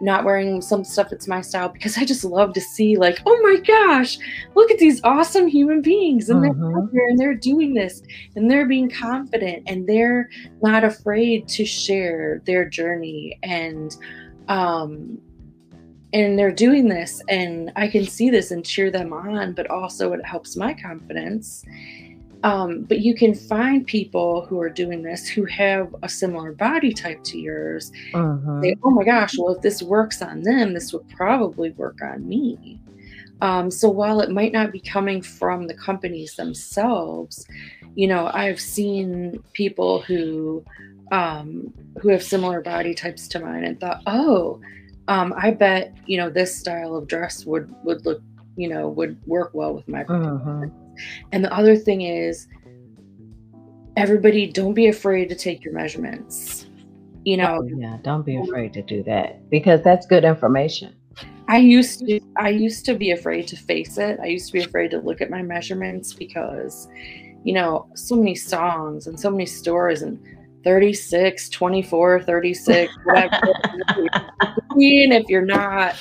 not 0.00 0.24
wearing 0.24 0.60
some 0.62 0.84
stuff 0.84 1.08
that's 1.10 1.26
my 1.28 1.40
style 1.40 1.68
because 1.68 1.96
i 1.98 2.04
just 2.04 2.24
love 2.24 2.52
to 2.52 2.60
see 2.60 2.96
like 2.96 3.20
oh 3.26 3.40
my 3.42 3.56
gosh 3.66 4.18
look 4.54 4.70
at 4.70 4.78
these 4.78 5.00
awesome 5.04 5.46
human 5.48 5.82
beings 5.82 6.28
and 6.30 6.42
they're 6.44 6.52
Mhm. 6.52 6.76
out 6.76 6.92
there 6.92 7.06
and 7.08 7.18
they're 7.18 7.34
doing 7.34 7.74
this 7.74 8.02
and 8.36 8.50
they're 8.50 8.66
being 8.66 8.88
confident 8.90 9.62
and 9.66 9.86
they're 9.86 10.28
not 10.62 10.84
afraid 10.84 11.48
to 11.48 11.64
share 11.64 12.40
their 12.46 12.64
journey 12.68 13.38
and 13.42 13.96
um 14.48 15.18
and 16.14 16.38
they're 16.38 16.52
doing 16.52 16.88
this 16.88 17.20
and 17.28 17.70
i 17.76 17.86
can 17.86 18.04
see 18.06 18.30
this 18.30 18.50
and 18.50 18.64
cheer 18.64 18.90
them 18.90 19.12
on 19.12 19.52
but 19.52 19.68
also 19.70 20.12
it 20.12 20.24
helps 20.24 20.56
my 20.56 20.72
confidence 20.74 21.64
Um, 22.44 22.82
but 22.84 23.00
you 23.00 23.14
can 23.14 23.34
find 23.34 23.86
people 23.86 24.46
who 24.46 24.60
are 24.60 24.70
doing 24.70 25.02
this 25.02 25.26
who 25.26 25.44
have 25.46 25.94
a 26.02 26.08
similar 26.08 26.52
body 26.52 26.92
type 26.92 27.22
to 27.24 27.38
yours. 27.38 27.90
Mhm. 28.12 28.62
Say, 28.62 28.76
oh 28.84 28.90
my 28.90 29.04
gosh, 29.04 29.36
well, 29.36 29.54
if 29.54 29.62
this 29.62 29.82
works 29.82 30.22
on 30.22 30.42
them, 30.42 30.72
this 30.72 30.92
would 30.92 31.08
probably 31.08 31.70
work 31.72 31.98
on 32.02 32.28
me. 32.28 32.80
Um, 33.40 33.70
so 33.70 33.88
while 33.88 34.20
it 34.20 34.30
might 34.30 34.52
not 34.52 34.72
be 34.72 34.80
coming 34.80 35.22
from 35.22 35.66
the 35.66 35.74
companies 35.74 36.34
themselves, 36.36 37.46
you 37.94 38.06
know, 38.06 38.30
I've 38.32 38.60
seen 38.60 39.42
people 39.52 40.00
who 40.02 40.64
um, 41.10 41.72
who 42.00 42.10
have 42.10 42.22
similar 42.22 42.60
body 42.60 42.94
types 42.94 43.28
to 43.28 43.40
mine 43.40 43.64
and 43.64 43.80
thought, 43.80 44.02
oh, 44.06 44.60
um, 45.08 45.32
I 45.36 45.52
bet 45.52 45.96
you 46.06 46.18
know 46.18 46.30
this 46.30 46.54
style 46.54 46.94
of 46.94 47.06
dress 47.06 47.46
would 47.46 47.72
would 47.84 48.04
look, 48.04 48.22
you 48.56 48.68
know, 48.68 48.88
would 48.88 49.16
work 49.26 49.50
well 49.54 49.74
with 49.74 49.88
my 49.88 50.04
Mhm. 50.04 50.70
And 51.32 51.44
the 51.44 51.52
other 51.52 51.76
thing 51.76 52.02
is, 52.02 52.46
everybody 53.96 54.50
don't 54.50 54.74
be 54.74 54.88
afraid 54.88 55.28
to 55.28 55.34
take 55.34 55.64
your 55.64 55.74
measurements. 55.74 56.66
You 57.24 57.36
know, 57.36 57.60
Oh, 57.62 57.68
yeah, 57.76 57.98
don't 58.02 58.24
be 58.24 58.36
afraid 58.36 58.72
to 58.74 58.82
do 58.82 59.02
that 59.04 59.50
because 59.50 59.82
that's 59.82 60.06
good 60.06 60.24
information. 60.24 60.94
I 61.48 61.58
used 61.58 62.00
to 62.00 62.20
I 62.36 62.50
used 62.50 62.84
to 62.86 62.94
be 62.94 63.10
afraid 63.10 63.48
to 63.48 63.56
face 63.56 63.98
it. 63.98 64.20
I 64.22 64.26
used 64.26 64.46
to 64.48 64.52
be 64.52 64.64
afraid 64.64 64.90
to 64.92 64.98
look 64.98 65.20
at 65.20 65.30
my 65.30 65.42
measurements 65.42 66.12
because, 66.12 66.88
you 67.42 67.54
know, 67.54 67.88
so 67.94 68.16
many 68.16 68.34
songs 68.34 69.06
and 69.06 69.18
so 69.18 69.30
many 69.30 69.46
stores 69.46 70.02
and 70.02 70.18
36, 70.72 71.48
24, 71.48 72.22
36, 72.24 72.92
whatever. 73.04 73.30
and 73.40 75.12
if 75.14 75.24
you're 75.26 75.40
not 75.40 75.96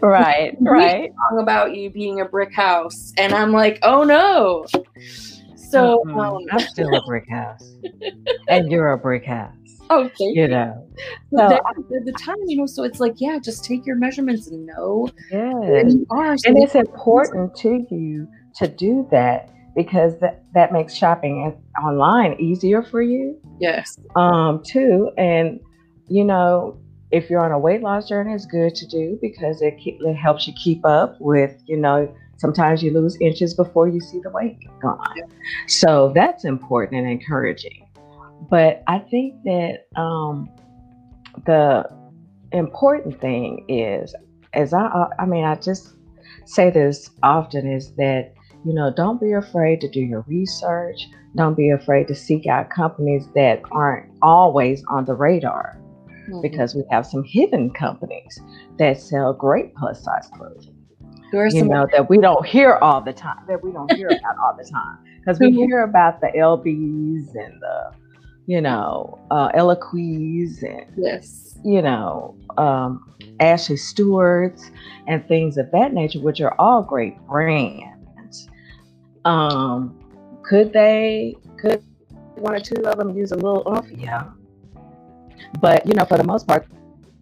right, 0.00 0.56
right. 0.60 1.10
song 1.30 1.42
about 1.42 1.74
you 1.74 1.90
being 1.90 2.20
a 2.20 2.24
brick 2.24 2.54
house. 2.54 3.12
And 3.18 3.32
I'm 3.32 3.50
like, 3.50 3.80
oh 3.82 4.04
no. 4.04 4.66
So 5.56 6.04
Mhm. 6.06 6.16
um, 6.16 6.42
I'm 6.52 6.60
still 6.60 6.94
a 6.94 7.02
brick 7.08 7.28
house, 7.28 7.74
and 8.48 8.70
you're 8.70 8.92
a 8.92 8.98
brick 8.98 9.26
house. 9.26 9.52
oh 9.90 10.08
thank 10.16 10.36
You 10.36 10.46
know, 10.46 10.86
So, 11.32 11.48
that- 11.48 11.62
at 11.96 12.04
the 12.04 12.12
time, 12.12 12.36
you 12.46 12.56
know, 12.58 12.66
so 12.66 12.84
it's 12.84 13.00
like, 13.00 13.14
yeah, 13.16 13.40
just 13.42 13.64
take 13.64 13.84
your 13.84 13.96
measurements 13.96 14.46
and 14.46 14.64
know 14.64 15.08
yes. 15.32 15.92
you 15.92 16.06
are. 16.10 16.38
So 16.38 16.48
and 16.50 16.62
it's 16.62 16.76
important 16.76 17.56
to 17.56 17.84
you 17.90 18.28
to 18.58 18.68
do 18.68 19.08
that 19.10 19.50
because 19.74 20.18
that 20.20 20.44
that 20.54 20.72
makes 20.72 20.94
shopping 20.94 21.52
online 21.82 22.34
easier 22.40 22.80
for 22.82 23.02
you 23.02 23.36
yes, 23.60 23.98
um 24.16 24.62
too 24.64 25.10
and 25.16 25.60
you 26.08 26.24
know 26.24 26.78
if 27.10 27.30
you're 27.30 27.44
on 27.44 27.52
a 27.52 27.58
weight 27.58 27.82
loss 27.82 28.08
journey 28.08 28.32
it's 28.32 28.46
good 28.46 28.74
to 28.74 28.86
do 28.86 29.18
because 29.22 29.62
it, 29.62 29.78
keep, 29.78 29.98
it 30.00 30.14
helps 30.14 30.46
you 30.46 30.52
keep 30.62 30.84
up 30.84 31.16
with 31.20 31.60
you 31.66 31.76
know 31.76 32.12
sometimes 32.36 32.82
you 32.82 32.92
lose 32.92 33.16
inches 33.20 33.54
before 33.54 33.88
you 33.88 34.00
see 34.00 34.20
the 34.20 34.30
weight 34.30 34.58
gone. 34.80 35.00
Yeah. 35.16 35.24
so 35.66 36.12
that's 36.14 36.44
important 36.44 37.00
and 37.00 37.10
encouraging. 37.10 37.88
But 38.50 38.82
i 38.86 38.98
think 38.98 39.34
that 39.44 39.86
um 39.96 40.48
the 41.46 41.88
important 42.52 43.20
thing 43.20 43.64
is 43.68 44.14
as 44.54 44.72
i 44.72 45.06
i 45.18 45.26
mean 45.26 45.44
i 45.44 45.54
just 45.54 45.94
say 46.46 46.70
this 46.70 47.10
often 47.22 47.70
is 47.70 47.94
that 47.96 48.32
you 48.64 48.74
know 48.74 48.92
don't 48.94 49.20
be 49.20 49.32
afraid 49.32 49.80
to 49.80 49.88
do 49.88 50.00
your 50.00 50.24
research 50.28 51.08
don't 51.36 51.56
be 51.56 51.70
afraid 51.70 52.08
to 52.08 52.14
seek 52.14 52.46
out 52.46 52.70
companies 52.70 53.26
that 53.34 53.62
aren't 53.70 54.10
always 54.22 54.82
on 54.88 55.04
the 55.04 55.14
radar 55.14 55.78
Mhm. 56.28 56.42
because 56.42 56.74
we 56.74 56.84
have 56.90 57.06
some 57.06 57.24
hidden 57.24 57.70
companies 57.70 58.40
that 58.78 59.00
sell 59.00 59.32
great 59.32 59.74
plus 59.74 60.02
size 60.02 60.28
clothing 60.34 60.74
you 61.54 61.60
some 61.60 61.68
know 61.68 61.86
that 61.92 62.08
we 62.10 62.18
don't 62.18 62.46
hear 62.46 62.74
all 62.76 63.00
the 63.00 63.12
time 63.12 63.44
that 63.46 63.62
we 63.62 63.72
don't 63.72 63.92
hear 63.94 64.08
about 64.08 64.36
all 64.42 64.54
the 64.56 64.68
time 64.70 64.98
because 65.20 65.38
we 65.38 65.52
hear 65.52 65.82
about 65.82 66.20
the 66.20 66.28
lbs 66.36 67.34
and 67.34 67.60
the 67.60 67.92
you 68.46 68.60
know 68.60 69.18
uh 69.30 69.50
Eloquiis 69.52 70.62
and 70.62 70.86
yes, 70.96 71.48
you 71.64 71.82
know, 71.82 72.36
um, 72.56 73.04
Ashley 73.40 73.76
Stewart's 73.76 74.70
and 75.06 75.26
things 75.26 75.56
of 75.56 75.70
that 75.72 75.92
nature, 75.92 76.20
which 76.20 76.40
are 76.40 76.54
all 76.58 76.82
great 76.82 77.18
brands. 77.26 77.97
Um, 79.28 79.98
could 80.42 80.72
they, 80.72 81.36
could 81.58 81.84
one 82.36 82.54
or 82.54 82.60
two 82.60 82.82
of 82.86 82.96
them 82.96 83.16
use 83.16 83.32
a 83.32 83.36
little 83.36 83.62
oomph? 83.68 83.90
Yeah. 83.90 84.30
But, 85.60 85.86
you 85.86 85.94
know, 85.94 86.04
for 86.04 86.16
the 86.16 86.24
most 86.24 86.46
part, 86.46 86.66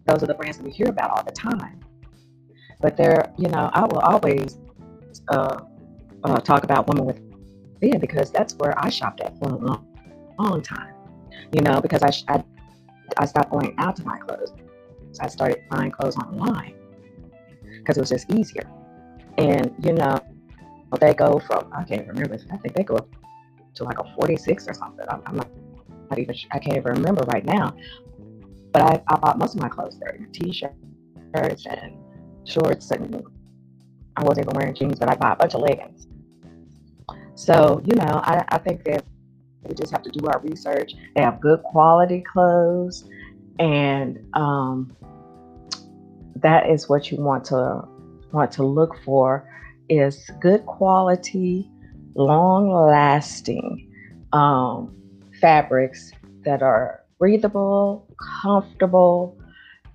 those 0.05 0.23
are 0.23 0.27
the 0.27 0.33
brands 0.33 0.57
that 0.57 0.63
we 0.63 0.71
hear 0.71 0.87
about 0.87 1.09
all 1.11 1.23
the 1.23 1.31
time. 1.31 1.81
But 2.79 2.95
they're, 2.95 3.33
you 3.37 3.49
know, 3.49 3.69
I 3.73 3.81
will 3.81 3.99
always 3.99 4.57
uh, 5.27 5.59
uh, 6.23 6.39
talk 6.39 6.63
about 6.63 6.87
women 6.87 7.05
with 7.05 7.19
thin 7.81 7.99
because 7.99 8.31
that's 8.31 8.53
where 8.55 8.73
I 8.77 8.89
shopped 8.89 9.19
at 9.19 9.37
for 9.39 9.49
a 9.49 9.57
long, 9.57 9.85
long 10.39 10.61
time. 10.61 10.93
You 11.53 11.61
know, 11.61 11.81
because 11.81 12.03
I, 12.03 12.11
I 12.33 12.43
I 13.17 13.25
stopped 13.25 13.51
going 13.51 13.73
out 13.77 13.95
to 13.97 14.03
buy 14.03 14.17
clothes. 14.17 14.53
I 15.19 15.27
started 15.27 15.63
buying 15.69 15.91
clothes 15.91 16.17
online 16.17 16.73
because 17.79 17.97
it 17.97 18.01
was 18.01 18.09
just 18.09 18.31
easier. 18.33 18.69
And 19.37 19.73
you 19.83 19.93
know, 19.93 20.19
they 20.95 21.13
go 21.13 21.39
from 21.39 21.67
I 21.73 21.83
can't 21.83 22.07
remember. 22.07 22.37
I 22.51 22.57
think 22.57 22.73
they 22.75 22.83
go 22.83 22.95
up 22.95 23.09
to 23.75 23.83
like 23.83 23.99
a 23.99 24.15
46 24.15 24.67
or 24.67 24.73
something. 24.73 25.05
I'm, 25.09 25.21
I'm 25.25 25.35
not, 25.35 25.49
not 26.09 26.19
even. 26.19 26.35
I 26.51 26.59
can't 26.59 26.77
even 26.77 26.93
remember 26.93 27.23
right 27.27 27.45
now. 27.45 27.75
But 28.71 28.81
I, 28.81 29.03
I 29.07 29.15
bought 29.17 29.37
most 29.37 29.55
of 29.55 29.61
my 29.61 29.69
clothes 29.69 29.99
there: 29.99 30.17
t-shirts 30.31 31.65
and 31.65 31.97
shorts, 32.45 32.91
and 32.91 33.23
I 34.15 34.23
wasn't 34.23 34.47
even 34.47 34.57
wearing 34.57 34.75
jeans, 34.75 34.99
but 34.99 35.09
I 35.09 35.15
bought 35.15 35.33
a 35.33 35.35
bunch 35.35 35.53
of 35.55 35.61
leggings. 35.61 36.07
So 37.35 37.81
you 37.85 37.95
know, 37.95 38.21
I, 38.23 38.43
I 38.49 38.57
think 38.57 38.83
that 38.85 39.03
we 39.63 39.75
just 39.75 39.91
have 39.91 40.03
to 40.03 40.09
do 40.09 40.25
our 40.27 40.39
research. 40.39 40.93
They 41.15 41.21
have 41.21 41.41
good 41.41 41.61
quality 41.63 42.21
clothes, 42.21 43.03
and 43.59 44.19
um, 44.33 44.95
that 46.37 46.69
is 46.69 46.87
what 46.87 47.11
you 47.11 47.17
want 47.17 47.45
to 47.45 47.87
want 48.31 48.51
to 48.53 48.63
look 48.63 48.95
for 49.03 49.47
is 49.89 50.29
good 50.39 50.65
quality, 50.65 51.69
long 52.15 52.71
lasting 52.71 53.87
um, 54.33 54.95
fabrics 55.39 56.11
that 56.45 56.61
are 56.61 57.01
breathable, 57.19 58.07
comfortable, 58.41 59.37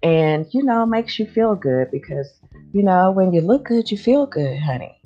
and 0.03 0.47
you 0.53 0.63
know 0.63 0.85
makes 0.85 1.19
you 1.19 1.27
feel 1.27 1.55
good 1.55 1.91
because 1.91 2.29
you 2.73 2.83
know 2.83 3.11
when 3.11 3.33
you 3.33 3.41
look 3.41 3.67
good, 3.67 3.91
you 3.91 3.99
feel 3.99 4.27
good, 4.27 4.59
honey. 4.59 4.99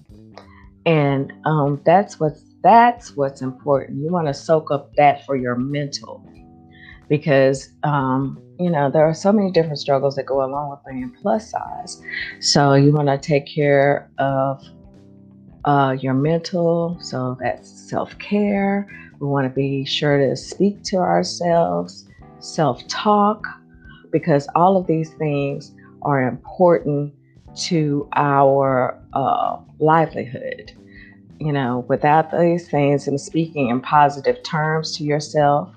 And 0.85 1.33
um, 1.45 1.81
that's 1.85 2.21
what's 2.21 2.43
that's 2.63 3.17
what's 3.17 3.43
important. 3.43 4.03
You 4.03 4.11
want 4.11 4.29
to 4.29 4.35
soak 4.35 4.71
up 4.71 4.95
that 4.97 5.25
for 5.27 5.37
your 5.37 5.57
mental 5.57 6.25
because 7.09 7.69
um, 7.83 8.41
you 8.59 8.71
know 8.71 8.91
there 8.91 9.05
are 9.05 9.15
so 9.15 9.33
many 9.33 9.51
different 9.51 9.79
struggles 9.79 10.17
that 10.17 10.27
go 10.27 10.45
along 10.45 10.71
with 10.71 10.81
being 10.87 11.13
plus 11.23 11.51
size. 11.51 12.01
So 12.41 12.75
you 12.75 12.93
want 12.93 13.09
to 13.09 13.19
take 13.19 13.47
care 13.47 14.11
of 14.19 14.63
uh, 15.67 15.97
your 16.01 16.15
mental. 16.15 16.99
So 17.01 17.37
that's 17.41 17.69
self 17.69 18.19
care. 18.19 18.89
We 19.21 19.27
want 19.27 19.47
to 19.47 19.55
be 19.55 19.85
sure 19.85 20.19
to 20.19 20.37
speak 20.37 20.83
to 20.85 20.97
ourselves, 20.97 22.09
self 22.39 22.87
talk, 22.89 23.47
because 24.11 24.49
all 24.55 24.77
of 24.77 24.87
these 24.87 25.13
things 25.15 25.73
are 26.03 26.23
important 26.23 27.13
to 27.57 28.09
our 28.15 29.01
uh, 29.13 29.59
livelihood 29.79 30.73
you 31.39 31.53
know, 31.53 31.85
without 31.89 32.31
these 32.31 32.69
things 32.69 33.07
and 33.07 33.21
speaking 33.21 33.69
in 33.69 33.81
positive 33.81 34.43
terms 34.43 34.97
to 34.97 35.05
yourself 35.05 35.75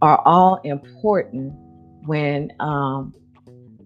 are 0.00 0.20
all 0.24 0.60
important 0.64 1.52
when 2.04 2.52
um, 2.58 3.14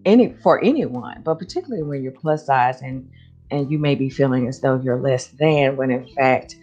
any 0.05 0.33
for 0.41 0.63
anyone, 0.63 1.21
but 1.23 1.37
particularly 1.37 1.83
when 1.83 2.01
you're 2.01 2.11
plus 2.11 2.45
size 2.45 2.81
and 2.81 3.07
and 3.51 3.71
you 3.71 3.79
may 3.79 3.95
be 3.95 4.09
feeling 4.09 4.47
as 4.47 4.61
though 4.61 4.79
you're 4.83 4.99
less 4.99 5.27
than 5.27 5.77
when 5.77 5.91
in 5.91 6.07
fact 6.15 6.55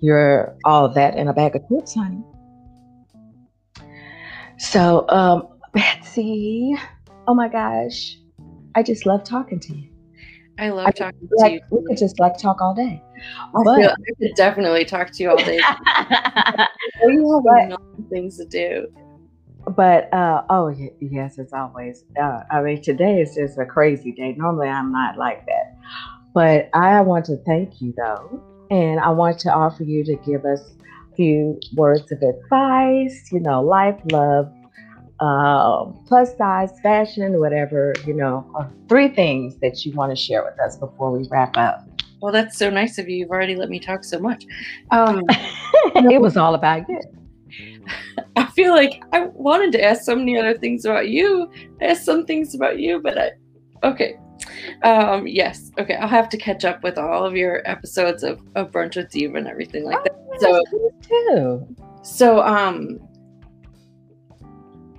you're 0.00 0.56
all 0.64 0.88
that 0.88 1.16
in 1.16 1.28
a 1.28 1.32
bag 1.32 1.56
of 1.56 1.62
chips, 1.68 1.94
honey. 1.94 2.22
So, 4.58 5.08
um, 5.08 5.48
Betsy, 5.72 6.74
oh 7.26 7.34
my 7.34 7.48
gosh, 7.48 8.16
I 8.74 8.82
just 8.82 9.06
love 9.06 9.24
talking 9.24 9.60
to 9.60 9.74
you. 9.74 9.88
I 10.58 10.68
love 10.70 10.88
I 10.88 10.90
talking 10.92 11.28
to 11.28 11.34
Like 11.36 11.52
you. 11.54 11.60
we 11.70 11.86
could 11.86 11.96
just 11.98 12.18
like 12.20 12.36
talk 12.38 12.60
all 12.60 12.74
day. 12.74 13.02
I, 13.54 13.62
but- 13.64 13.76
feel, 13.80 13.90
I 13.90 14.12
could 14.18 14.34
definitely 14.36 14.84
talk 14.84 15.10
to 15.12 15.22
you 15.22 15.30
all 15.30 15.36
day. 15.36 15.60
You 17.02 17.26
a 17.38 17.42
million 17.42 17.76
things 18.10 18.36
to 18.38 18.44
do. 18.46 18.86
But 19.76 20.12
uh, 20.12 20.42
oh 20.50 20.74
yes, 21.00 21.38
it's 21.38 21.52
always. 21.52 22.04
Uh, 22.20 22.40
I 22.50 22.62
mean, 22.62 22.82
today 22.82 23.20
is 23.20 23.34
just 23.34 23.58
a 23.58 23.66
crazy 23.66 24.12
day. 24.12 24.34
Normally, 24.36 24.68
I'm 24.68 24.90
not 24.90 25.16
like 25.18 25.44
that. 25.46 25.76
But 26.32 26.70
I 26.74 27.00
want 27.00 27.24
to 27.26 27.36
thank 27.38 27.80
you 27.80 27.92
though, 27.96 28.42
and 28.70 29.00
I 29.00 29.10
want 29.10 29.38
to 29.40 29.52
offer 29.52 29.82
you 29.82 30.04
to 30.04 30.16
give 30.26 30.44
us 30.44 30.60
a 31.12 31.16
few 31.16 31.58
words 31.74 32.10
of 32.12 32.22
advice. 32.22 33.30
You 33.32 33.40
know, 33.40 33.62
life, 33.62 34.00
love, 34.12 34.52
uh, 35.20 35.84
plus 36.06 36.36
size 36.36 36.72
fashion, 36.82 37.38
whatever, 37.38 37.92
you 38.06 38.14
know, 38.14 38.46
three 38.88 39.08
things 39.08 39.56
that 39.60 39.84
you 39.84 39.92
want 39.92 40.10
to 40.10 40.16
share 40.16 40.42
with 40.44 40.58
us 40.60 40.76
before 40.76 41.10
we 41.10 41.26
wrap 41.30 41.56
up. 41.56 41.86
Well, 42.22 42.32
that's 42.32 42.56
so 42.56 42.70
nice 42.70 42.98
of 42.98 43.08
you. 43.08 43.16
You've 43.16 43.30
already 43.30 43.56
let 43.56 43.68
me 43.68 43.78
talk 43.78 44.04
so 44.04 44.18
much. 44.18 44.44
Um, 44.90 45.22
it 45.28 46.20
was 46.20 46.36
all 46.36 46.54
about 46.54 46.88
you. 46.88 47.00
I 48.36 48.46
feel 48.46 48.74
like 48.74 49.02
I 49.12 49.26
wanted 49.34 49.72
to 49.72 49.82
ask 49.82 50.04
so 50.04 50.14
many 50.14 50.38
other 50.38 50.56
things 50.56 50.84
about 50.84 51.08
you. 51.08 51.50
I 51.80 51.86
asked 51.86 52.04
some 52.04 52.24
things 52.24 52.54
about 52.54 52.78
you, 52.78 53.00
but 53.00 53.18
I, 53.18 53.30
okay. 53.82 54.16
Um, 54.82 55.26
yes. 55.26 55.70
Okay. 55.78 55.94
I'll 55.94 56.08
have 56.08 56.28
to 56.30 56.36
catch 56.36 56.64
up 56.64 56.82
with 56.82 56.98
all 56.98 57.24
of 57.24 57.36
your 57.36 57.62
episodes 57.68 58.22
of, 58.22 58.40
of 58.54 58.70
Brunch 58.70 58.96
with 58.96 59.10
Diva 59.10 59.36
and 59.36 59.48
everything 59.48 59.84
like 59.84 60.02
that. 60.04 60.16
Oh, 60.42 60.64
So, 60.68 60.96
too. 61.02 61.76
so, 62.02 62.42
um, 62.42 63.00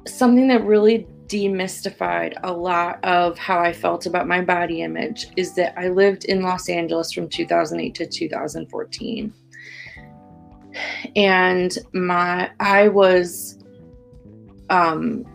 something 0.07 0.47
that 0.47 0.63
really 0.65 1.07
demystified 1.27 2.33
a 2.43 2.51
lot 2.51 3.03
of 3.05 3.37
how 3.37 3.59
I 3.59 3.71
felt 3.71 4.05
about 4.05 4.27
my 4.27 4.41
body 4.41 4.81
image 4.81 5.27
is 5.37 5.53
that 5.55 5.73
I 5.77 5.87
lived 5.87 6.25
in 6.25 6.41
Los 6.41 6.67
Angeles 6.67 7.13
from 7.13 7.29
2008 7.29 7.95
to 7.95 8.05
2014. 8.05 9.33
And 11.15 11.77
my 11.93 12.51
I 12.59 12.87
was 12.87 13.59
um 14.69 15.25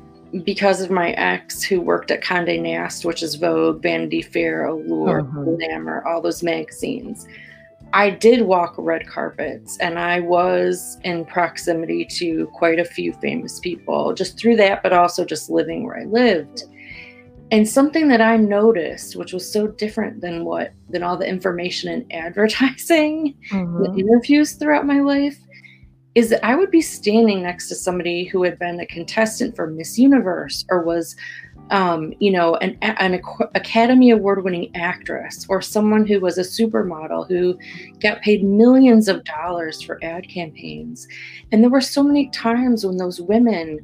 because 0.45 0.81
of 0.81 0.91
my 0.91 1.11
ex 1.13 1.63
who 1.63 1.81
worked 1.81 2.11
at 2.11 2.23
Condé 2.23 2.61
Nast, 2.61 3.05
which 3.05 3.23
is 3.23 3.37
Vogue, 3.37 3.83
Vanity 3.83 4.23
Fair, 4.23 4.67
Allure, 4.67 5.23
Mhm. 5.23 5.57
Glamour, 5.59 6.03
all 6.07 6.21
those 6.21 6.43
magazines. 6.43 7.27
I 7.93 8.11
did 8.11 8.43
walk 8.43 8.75
red 8.77 9.07
carpets 9.07 9.79
and 9.79 9.99
I 9.99 10.21
was 10.21 10.99
in 11.05 11.25
proximity 11.25 12.05
to 12.17 12.47
quite 12.49 12.79
a 12.81 12.85
few 12.85 13.13
famous 13.15 13.61
people 13.61 14.13
just 14.13 14.39
through 14.39 14.57
that, 14.57 14.83
but 14.83 14.93
also 14.93 15.25
just 15.25 15.49
living 15.49 15.85
where 15.85 15.99
I 15.99 16.05
lived. 16.05 16.65
And 17.53 17.67
something 17.69 18.09
that 18.09 18.21
I 18.21 18.37
noticed, 18.37 19.15
which 19.15 19.33
was 19.33 19.51
so 19.51 19.69
different 19.69 20.21
than 20.21 20.45
what 20.45 20.73
than 20.91 21.05
all 21.05 21.17
the 21.17 21.29
information 21.29 21.91
in 21.93 22.05
advertising, 22.11 23.35
Mhm. 23.53 23.95
the 23.95 24.01
interviews 24.01 24.53
throughout 24.55 24.85
my 24.87 25.01
life, 25.01 25.39
is 26.17 26.31
that 26.31 26.45
I 26.45 26.57
would 26.57 26.71
be 26.71 26.81
standing 26.81 27.43
next 27.43 27.69
to 27.69 27.75
somebody 27.75 28.25
who 28.25 28.43
had 28.43 28.59
been 28.59 28.81
a 28.81 28.87
contestant 28.87 29.55
for 29.55 29.67
Miss 29.67 29.99
Universe 29.99 30.65
or 30.71 30.83
was 30.83 31.15
um, 31.71 32.15
you 32.21 32.31
know, 32.31 32.55
an, 32.57 32.79
an 32.81 33.21
Academy 33.55 34.11
Award 34.11 34.45
winning 34.45 34.75
actress 34.77 35.45
or 35.49 35.61
someone 35.61 36.07
who 36.07 36.21
was 36.21 36.39
a 36.39 36.43
supermodel 36.43 37.27
who 37.29 37.59
got 37.99 38.23
paid 38.23 38.45
millions 38.45 39.09
of 39.09 39.25
dollars 39.25 39.83
for 39.83 39.99
ad 40.03 40.29
campaigns. 40.29 41.09
And 41.51 41.63
there 41.63 41.71
were 41.71 41.81
so 41.81 42.03
many 42.05 42.31
times 42.31 42.87
when 42.87 42.99
those 42.99 43.21
women 43.21 43.81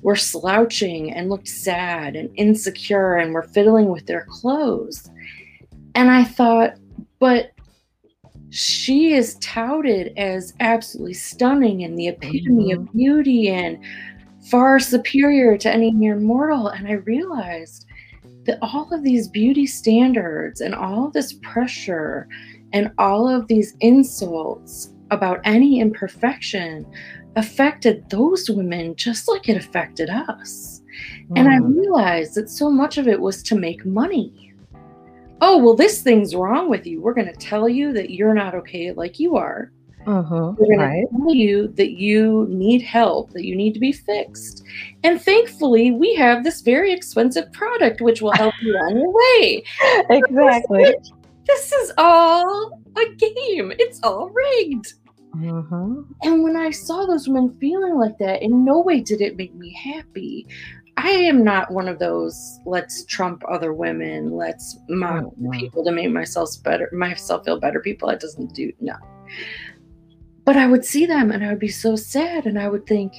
were 0.00 0.16
slouching 0.16 1.12
and 1.12 1.28
looked 1.28 1.48
sad 1.48 2.16
and 2.16 2.30
insecure 2.36 3.16
and 3.16 3.34
were 3.34 3.42
fiddling 3.42 3.90
with 3.90 4.06
their 4.06 4.26
clothes. 4.30 5.10
And 5.94 6.10
I 6.10 6.24
thought, 6.24 6.74
but 7.18 7.50
she 8.56 9.12
is 9.12 9.36
touted 9.40 10.16
as 10.16 10.54
absolutely 10.60 11.12
stunning 11.12 11.84
and 11.84 11.98
the 11.98 12.08
epitome 12.08 12.72
of 12.72 12.90
beauty 12.92 13.48
and 13.50 13.78
far 14.50 14.78
superior 14.78 15.58
to 15.58 15.70
any 15.70 15.90
mere 15.90 16.18
mortal. 16.18 16.68
And 16.68 16.88
I 16.88 16.92
realized 16.92 17.84
that 18.46 18.58
all 18.62 18.88
of 18.92 19.02
these 19.02 19.28
beauty 19.28 19.66
standards 19.66 20.62
and 20.62 20.74
all 20.74 21.06
of 21.06 21.12
this 21.12 21.34
pressure 21.42 22.28
and 22.72 22.90
all 22.96 23.28
of 23.28 23.46
these 23.48 23.76
insults 23.80 24.90
about 25.10 25.40
any 25.44 25.78
imperfection 25.80 26.86
affected 27.36 28.08
those 28.08 28.48
women 28.48 28.96
just 28.96 29.28
like 29.28 29.50
it 29.50 29.56
affected 29.58 30.08
us. 30.08 30.80
And 31.36 31.46
I 31.46 31.58
Mm. 31.58 31.76
realized 31.76 32.36
that 32.36 32.48
so 32.48 32.70
much 32.70 32.96
of 32.96 33.06
it 33.06 33.20
was 33.20 33.42
to 33.42 33.54
make 33.54 33.84
money. 33.84 34.45
Oh, 35.40 35.58
well, 35.58 35.74
this 35.74 36.02
thing's 36.02 36.34
wrong 36.34 36.68
with 36.70 36.86
you. 36.86 37.00
We're 37.00 37.14
going 37.14 37.26
to 37.32 37.32
tell 37.38 37.68
you 37.68 37.92
that 37.92 38.10
you're 38.10 38.34
not 38.34 38.54
okay 38.54 38.92
like 38.92 39.18
you 39.20 39.36
are. 39.36 39.70
Mhm. 40.06 40.56
We're 40.56 40.66
going 40.66 40.78
Right. 40.78 41.04
to 41.10 41.18
tell 41.18 41.34
you 41.34 41.68
that 41.76 41.98
you 41.98 42.46
need 42.48 42.80
help, 42.82 43.32
that 43.32 43.44
you 43.44 43.56
need 43.56 43.74
to 43.74 43.80
be 43.80 43.90
fixed. 43.92 44.62
And 45.02 45.20
thankfully, 45.20 45.90
we 45.90 46.14
have 46.14 46.44
this 46.44 46.60
very 46.62 46.92
expensive 46.92 47.52
product 47.52 48.00
which 48.00 48.22
will 48.22 48.32
help 48.32 48.54
you 48.62 48.72
on 48.74 48.96
your 48.96 49.10
way. 49.12 49.64
Exactly. 50.10 50.94
This 51.46 51.72
is 51.72 51.92
all 51.98 52.80
a 52.96 53.14
game, 53.16 53.72
it's 53.78 54.00
all 54.02 54.30
rigged. 54.30 54.94
Mhm. 55.36 56.04
And 56.22 56.42
when 56.42 56.56
I 56.56 56.70
saw 56.70 57.04
those 57.04 57.28
women 57.28 57.50
feeling 57.60 57.96
like 57.96 58.16
that, 58.18 58.42
in 58.42 58.64
no 58.64 58.80
way 58.80 59.00
did 59.00 59.20
it 59.20 59.36
make 59.36 59.54
me 59.54 59.70
happy. 59.74 60.46
I 60.98 61.10
am 61.10 61.44
not 61.44 61.70
one 61.70 61.88
of 61.88 61.98
those 61.98 62.60
let's 62.64 63.04
trump 63.04 63.42
other 63.48 63.72
women, 63.72 64.32
let's 64.32 64.78
mock 64.88 65.24
Mm-mm. 65.24 65.52
people 65.52 65.84
to 65.84 65.92
make 65.92 66.10
myself 66.10 66.50
better 66.62 66.88
myself 66.92 67.44
feel 67.44 67.60
better 67.60 67.80
people. 67.80 68.08
That 68.08 68.20
doesn't 68.20 68.54
do 68.54 68.72
no. 68.80 68.96
But 70.44 70.56
I 70.56 70.66
would 70.66 70.84
see 70.84 71.06
them 71.06 71.32
and 71.32 71.44
I 71.44 71.50
would 71.50 71.58
be 71.58 71.68
so 71.68 71.96
sad 71.96 72.46
and 72.46 72.58
I 72.58 72.68
would 72.68 72.86
think 72.86 73.12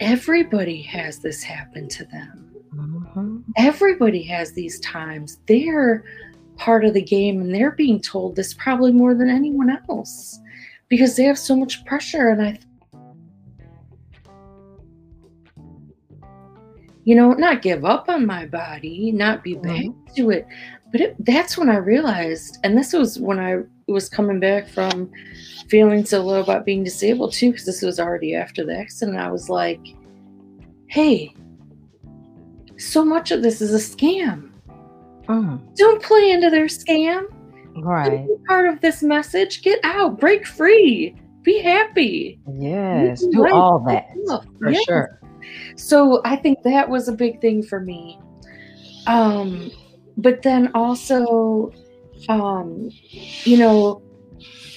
everybody 0.00 0.82
has 0.82 1.20
this 1.20 1.42
happen 1.42 1.88
to 1.90 2.04
them. 2.06 2.50
Mhm. 2.74 3.44
Everybody 3.56 4.22
has 4.24 4.52
these 4.52 4.80
times. 4.80 5.38
They're 5.46 6.04
part 6.56 6.84
of 6.84 6.94
the 6.94 7.02
game 7.02 7.40
and 7.40 7.54
they're 7.54 7.72
being 7.72 8.00
told 8.00 8.34
this 8.34 8.54
probably 8.54 8.92
more 8.92 9.14
than 9.14 9.28
anyone 9.28 9.70
else 9.88 10.40
because 10.88 11.16
they 11.16 11.24
have 11.24 11.38
so 11.38 11.54
much 11.54 11.84
pressure 11.84 12.28
and 12.30 12.42
I 12.42 12.58
you 17.06 17.14
know, 17.14 17.32
not 17.34 17.62
give 17.62 17.84
up 17.84 18.08
on 18.08 18.26
my 18.26 18.46
body, 18.46 19.12
not 19.12 19.44
be 19.44 19.54
back 19.54 19.84
to 20.16 20.30
it. 20.30 20.44
But 20.90 21.00
it, 21.00 21.16
that's 21.24 21.56
when 21.56 21.70
I 21.70 21.76
realized, 21.76 22.58
and 22.64 22.76
this 22.76 22.92
was 22.92 23.18
when 23.20 23.38
I 23.38 23.58
was 23.86 24.08
coming 24.08 24.40
back 24.40 24.68
from 24.68 25.10
feeling 25.68 26.04
so 26.04 26.22
low 26.24 26.40
about 26.40 26.64
being 26.64 26.82
disabled 26.82 27.32
too, 27.32 27.52
because 27.52 27.64
this 27.64 27.80
was 27.82 28.00
already 28.00 28.34
after 28.34 28.64
the 28.66 28.76
accident. 28.76 29.18
I 29.18 29.30
was 29.30 29.48
like, 29.48 29.80
hey, 30.88 31.32
so 32.76 33.04
much 33.04 33.30
of 33.30 33.40
this 33.40 33.60
is 33.60 33.72
a 33.72 33.96
scam. 33.96 34.50
Mm. 35.28 35.60
Don't 35.76 36.02
play 36.02 36.30
into 36.32 36.50
their 36.50 36.66
scam. 36.66 37.26
Right. 37.76 38.26
Be 38.26 38.34
part 38.48 38.66
of 38.66 38.80
this 38.80 39.02
message. 39.04 39.62
Get 39.62 39.78
out, 39.84 40.18
break 40.18 40.44
free, 40.44 41.14
be 41.42 41.60
happy. 41.60 42.40
Yes. 42.58 43.24
Do 43.30 43.48
all 43.52 43.78
that 43.86 44.06
yourself. 44.16 44.44
for 44.58 44.70
Yes. 44.70 44.84
sure. 44.84 45.20
So 45.76 46.20
I 46.24 46.36
think 46.36 46.62
that 46.62 46.88
was 46.88 47.08
a 47.08 47.12
big 47.12 47.40
thing 47.40 47.62
for 47.62 47.80
me. 47.80 48.18
Um, 49.06 49.70
but 50.16 50.42
then 50.42 50.70
also, 50.74 51.72
um, 52.28 52.90
you 53.44 53.58
know, 53.58 54.02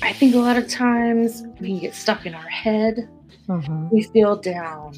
I 0.01 0.13
think 0.13 0.35
a 0.35 0.39
lot 0.39 0.57
of 0.57 0.67
times 0.67 1.43
we 1.59 1.67
can 1.67 1.79
get 1.79 1.95
stuck 1.95 2.25
in 2.25 2.33
our 2.33 2.47
head. 2.47 3.09
Mhm. 3.47 3.91
We 3.91 4.03
feel 4.03 4.35
down, 4.35 4.93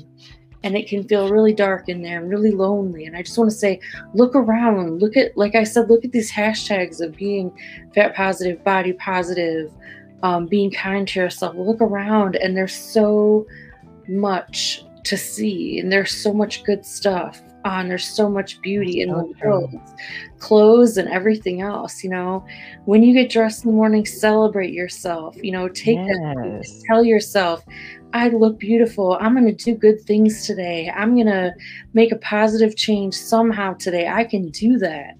and 0.63 0.75
it 0.75 0.87
can 0.87 1.03
feel 1.05 1.29
really 1.29 1.53
dark 1.53 1.87
in 1.89 2.01
there 2.01 2.19
and 2.19 2.29
really 2.29 2.51
lonely. 2.51 3.05
And 3.05 3.15
I 3.15 3.21
just 3.21 3.37
want 3.37 3.49
to 3.49 3.55
say, 3.55 3.79
look 4.13 4.35
around. 4.35 5.01
Look 5.01 5.15
at, 5.15 5.35
like 5.37 5.55
I 5.55 5.63
said, 5.63 5.89
look 5.89 6.03
at 6.03 6.11
these 6.11 6.31
hashtags 6.31 6.99
of 7.01 7.15
being 7.15 7.51
fat 7.95 8.13
positive, 8.15 8.63
body 8.63 8.93
positive, 8.93 9.71
um, 10.21 10.47
being 10.47 10.69
kind 10.69 11.07
to 11.07 11.19
yourself. 11.19 11.55
Look 11.55 11.81
around, 11.81 12.35
and 12.35 12.55
there's 12.55 12.75
so 12.75 13.47
much 14.07 14.83
to 15.05 15.17
see, 15.17 15.79
and 15.79 15.91
there's 15.91 16.11
so 16.11 16.33
much 16.33 16.63
good 16.63 16.85
stuff. 16.85 17.41
On 17.63 17.89
there's 17.89 18.07
so 18.07 18.27
much 18.27 18.59
beauty 18.61 19.01
in 19.01 19.09
the 19.09 19.35
So 19.39 19.45
world, 19.45 19.75
clothes 20.39 20.97
and 20.97 21.07
everything 21.09 21.61
else. 21.61 22.03
You 22.03 22.09
know, 22.09 22.43
when 22.85 23.03
you 23.03 23.13
get 23.13 23.29
dressed 23.29 23.65
in 23.65 23.69
the 23.69 23.77
morning, 23.77 24.03
celebrate 24.03 24.73
yourself. 24.73 25.37
You 25.43 25.51
know, 25.51 25.67
take 25.67 25.97
that 25.97 26.63
tell 26.87 27.03
yourself 27.03 27.63
i 28.13 28.27
look 28.29 28.59
beautiful 28.59 29.17
i'm 29.21 29.33
going 29.33 29.45
to 29.45 29.63
do 29.63 29.75
good 29.75 30.01
things 30.01 30.45
today 30.45 30.91
i'm 30.95 31.15
going 31.15 31.27
to 31.27 31.53
make 31.93 32.11
a 32.11 32.17
positive 32.17 32.75
change 32.75 33.13
somehow 33.13 33.73
today 33.73 34.07
i 34.07 34.23
can 34.23 34.49
do 34.49 34.77
that 34.77 35.15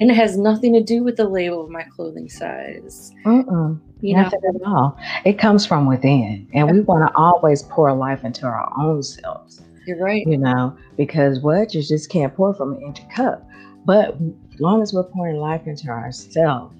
and 0.00 0.10
it 0.10 0.14
has 0.14 0.36
nothing 0.36 0.72
to 0.72 0.82
do 0.82 1.02
with 1.02 1.16
the 1.16 1.28
label 1.28 1.64
of 1.64 1.70
my 1.70 1.82
clothing 1.82 2.28
size 2.28 3.12
Mm-mm. 3.24 3.80
You 4.02 4.14
know 4.16 4.22
Nothing 4.22 4.40
at 4.54 4.62
all. 4.66 4.98
It 5.24 5.38
comes 5.38 5.64
from 5.64 5.86
within, 5.86 6.48
and 6.52 6.70
we 6.70 6.80
want 6.82 7.08
to 7.08 7.16
always 7.16 7.62
pour 7.62 7.92
life 7.94 8.24
into 8.24 8.44
our 8.46 8.70
own 8.78 9.02
selves. 9.02 9.62
you're 9.86 9.98
right 9.98 10.26
You 10.26 10.38
know, 10.38 10.76
because 10.96 11.40
what 11.40 11.74
you 11.74 11.82
just 11.82 12.10
can't 12.10 12.34
pour 12.34 12.54
from 12.54 12.74
an 12.74 12.82
empty 12.84 13.06
cup. 13.14 13.46
But 13.84 14.16
as 14.54 14.60
long 14.60 14.82
as 14.82 14.92
we're 14.92 15.04
pouring 15.04 15.36
life 15.36 15.66
into 15.66 15.88
ourselves 15.88 16.76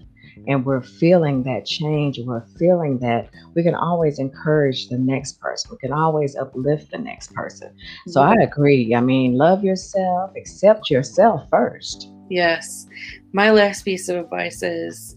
and 0.46 0.64
we're 0.64 0.82
feeling 0.82 1.42
that 1.44 1.66
change, 1.66 2.18
we're 2.24 2.46
feeling 2.58 2.98
that 3.00 3.28
we 3.54 3.62
can 3.62 3.74
always 3.74 4.18
encourage 4.18 4.88
the 4.88 4.98
next 4.98 5.40
person. 5.40 5.70
We 5.72 5.78
can 5.78 5.92
always 5.92 6.36
uplift 6.36 6.90
the 6.92 6.98
next 6.98 7.34
person. 7.34 7.74
So 8.06 8.20
I 8.22 8.34
agree. 8.42 8.94
I 8.94 9.00
mean, 9.00 9.36
love 9.36 9.64
yourself, 9.64 10.32
accept 10.36 10.90
yourself 10.90 11.48
first. 11.50 12.08
yes 12.30 12.86
my 13.32 13.50
last 13.50 13.84
piece 13.84 14.08
of 14.08 14.16
advice 14.16 14.62
is 14.62 15.16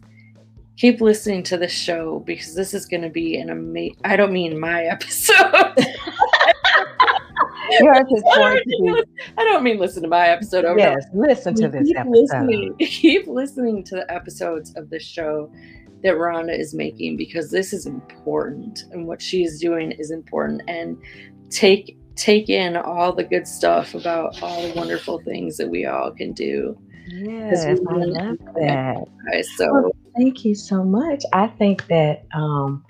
keep 0.77 1.02
listening 1.02 1.43
to 1.43 1.57
this 1.57 1.72
show 1.72 2.19
because 2.26 2.53
this 2.56 2.73
is 2.73 2.85
going 2.85 3.02
to 3.02 3.10
be 3.10 3.38
an 3.38 3.49
amazing 3.49 3.97
i 4.03 4.15
don't 4.15 4.34
mean 4.34 4.60
my 4.60 4.84
episode 4.85 5.76
Yours 7.80 8.06
is 8.11 8.23
going 8.23 8.57
to 8.57 8.64
be. 8.65 9.03
I 9.38 9.43
don't 9.43 9.64
mean 9.64 9.80
listen 9.80 10.03
to 10.03 10.10
my 10.10 10.27
episode 10.27 10.65
over. 10.65 10.77
Yes, 10.77 11.06
listen 11.14 11.56
to 11.56 11.68
this 11.68 11.88
keep 11.88 11.97
episode. 11.97 12.11
listening. 12.11 12.76
Keep 12.80 13.27
listening 13.27 13.84
to 13.85 13.95
the 13.95 14.11
episodes 14.11 14.73
of 14.76 14.89
the 14.89 14.99
show 14.99 15.52
that 16.03 16.15
Rhonda 16.15 16.57
is 16.57 16.73
making 16.73 17.18
because 17.18 17.49
this 17.49 17.73
is 17.73 17.85
important 17.85 18.84
and 18.91 19.07
what 19.07 19.22
she 19.22 19.43
is 19.43 19.60
doing 19.60 19.91
is 19.93 20.11
important. 20.11 20.61
And 20.68 20.97
take 21.49 21.97
take 22.15 22.49
in 22.49 22.77
all 22.77 23.14
the 23.14 23.23
good 23.23 23.47
stuff 23.47 23.93
about 23.93 24.41
all 24.41 24.61
the 24.61 24.73
wonderful 24.76 25.19
things 25.22 25.57
that 25.57 25.68
we 25.68 25.85
all 25.85 26.11
can 26.11 26.34
do. 26.34 26.77
Yes, 27.07 27.65
I 27.65 27.73
love 27.73 28.38
that. 28.56 29.06
So 29.56 29.72
Well, 29.72 29.91
thank 30.16 30.46
you 30.46 30.56
so 30.56 30.84
much. 30.84 31.24
I 31.34 31.48
think 31.48 31.88
that 31.88 32.26
um, 32.34 32.84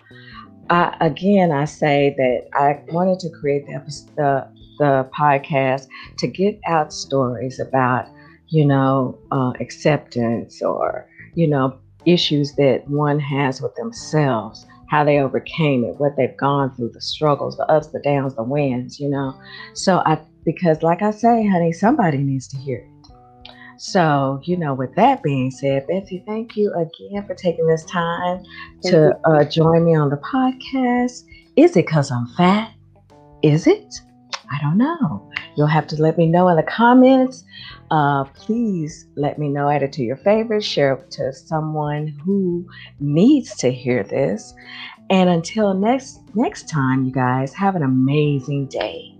I, 0.69 0.95
again, 1.01 1.51
I 1.51 1.65
say 1.65 2.15
that 2.17 2.47
I 2.53 2.81
wanted 2.91 3.19
to 3.19 3.29
create 3.29 3.65
the, 3.65 4.03
the 4.17 4.47
the 4.77 5.09
podcast 5.17 5.87
to 6.17 6.27
get 6.27 6.59
out 6.67 6.91
stories 6.91 7.61
about, 7.61 8.07
you 8.49 8.65
know, 8.65 9.17
uh, 9.31 9.53
acceptance 9.61 10.61
or 10.61 11.07
you 11.35 11.47
know 11.47 11.79
issues 12.05 12.53
that 12.55 12.83
one 12.87 13.19
has 13.19 13.61
with 13.61 13.73
themselves, 13.75 14.65
how 14.89 15.03
they 15.03 15.19
overcame 15.19 15.83
it, 15.83 15.95
what 15.97 16.15
they've 16.17 16.37
gone 16.37 16.73
through, 16.75 16.91
the 16.93 17.01
struggles, 17.01 17.57
the 17.57 17.65
ups, 17.71 17.87
the 17.87 18.01
downs, 18.01 18.35
the 18.35 18.43
wins, 18.43 18.99
you 18.99 19.09
know. 19.09 19.33
So 19.73 19.97
I, 20.05 20.21
because 20.45 20.83
like 20.83 21.01
I 21.01 21.11
say, 21.11 21.47
honey, 21.47 21.71
somebody 21.71 22.19
needs 22.19 22.47
to 22.49 22.57
hear 22.57 22.77
it. 22.77 22.94
So, 23.77 24.41
you 24.43 24.57
know, 24.57 24.73
with 24.73 24.95
that 24.95 25.23
being 25.23 25.51
said, 25.51 25.87
Betsy, 25.87 26.23
thank 26.25 26.55
you 26.55 26.73
again 26.73 27.25
for 27.25 27.35
taking 27.35 27.67
this 27.67 27.85
time 27.85 28.43
Thank 28.81 28.93
to 28.93 29.19
uh, 29.25 29.43
join 29.45 29.85
me 29.85 29.95
on 29.95 30.09
the 30.09 30.17
podcast. 30.17 31.23
Is 31.55 31.71
it 31.71 31.85
because 31.85 32.11
I'm 32.11 32.27
fat? 32.35 32.71
Is 33.41 33.67
it? 33.67 34.01
I 34.51 34.59
don't 34.61 34.77
know. 34.77 35.29
You'll 35.55 35.67
have 35.67 35.87
to 35.87 36.01
let 36.01 36.17
me 36.17 36.27
know 36.27 36.47
in 36.49 36.57
the 36.57 36.63
comments. 36.63 37.43
Uh, 37.91 38.25
please 38.25 39.07
let 39.15 39.37
me 39.39 39.49
know. 39.49 39.69
Add 39.69 39.83
it 39.83 39.93
to 39.93 40.03
your 40.03 40.17
favorites. 40.17 40.65
Share 40.65 40.93
it 40.93 41.11
to 41.11 41.33
someone 41.33 42.07
who 42.07 42.67
needs 42.99 43.55
to 43.57 43.71
hear 43.71 44.03
this. 44.03 44.53
And 45.09 45.29
until 45.29 45.73
next 45.73 46.19
next 46.35 46.69
time, 46.69 47.05
you 47.05 47.11
guys 47.11 47.53
have 47.53 47.75
an 47.75 47.83
amazing 47.83 48.67
day. 48.67 49.14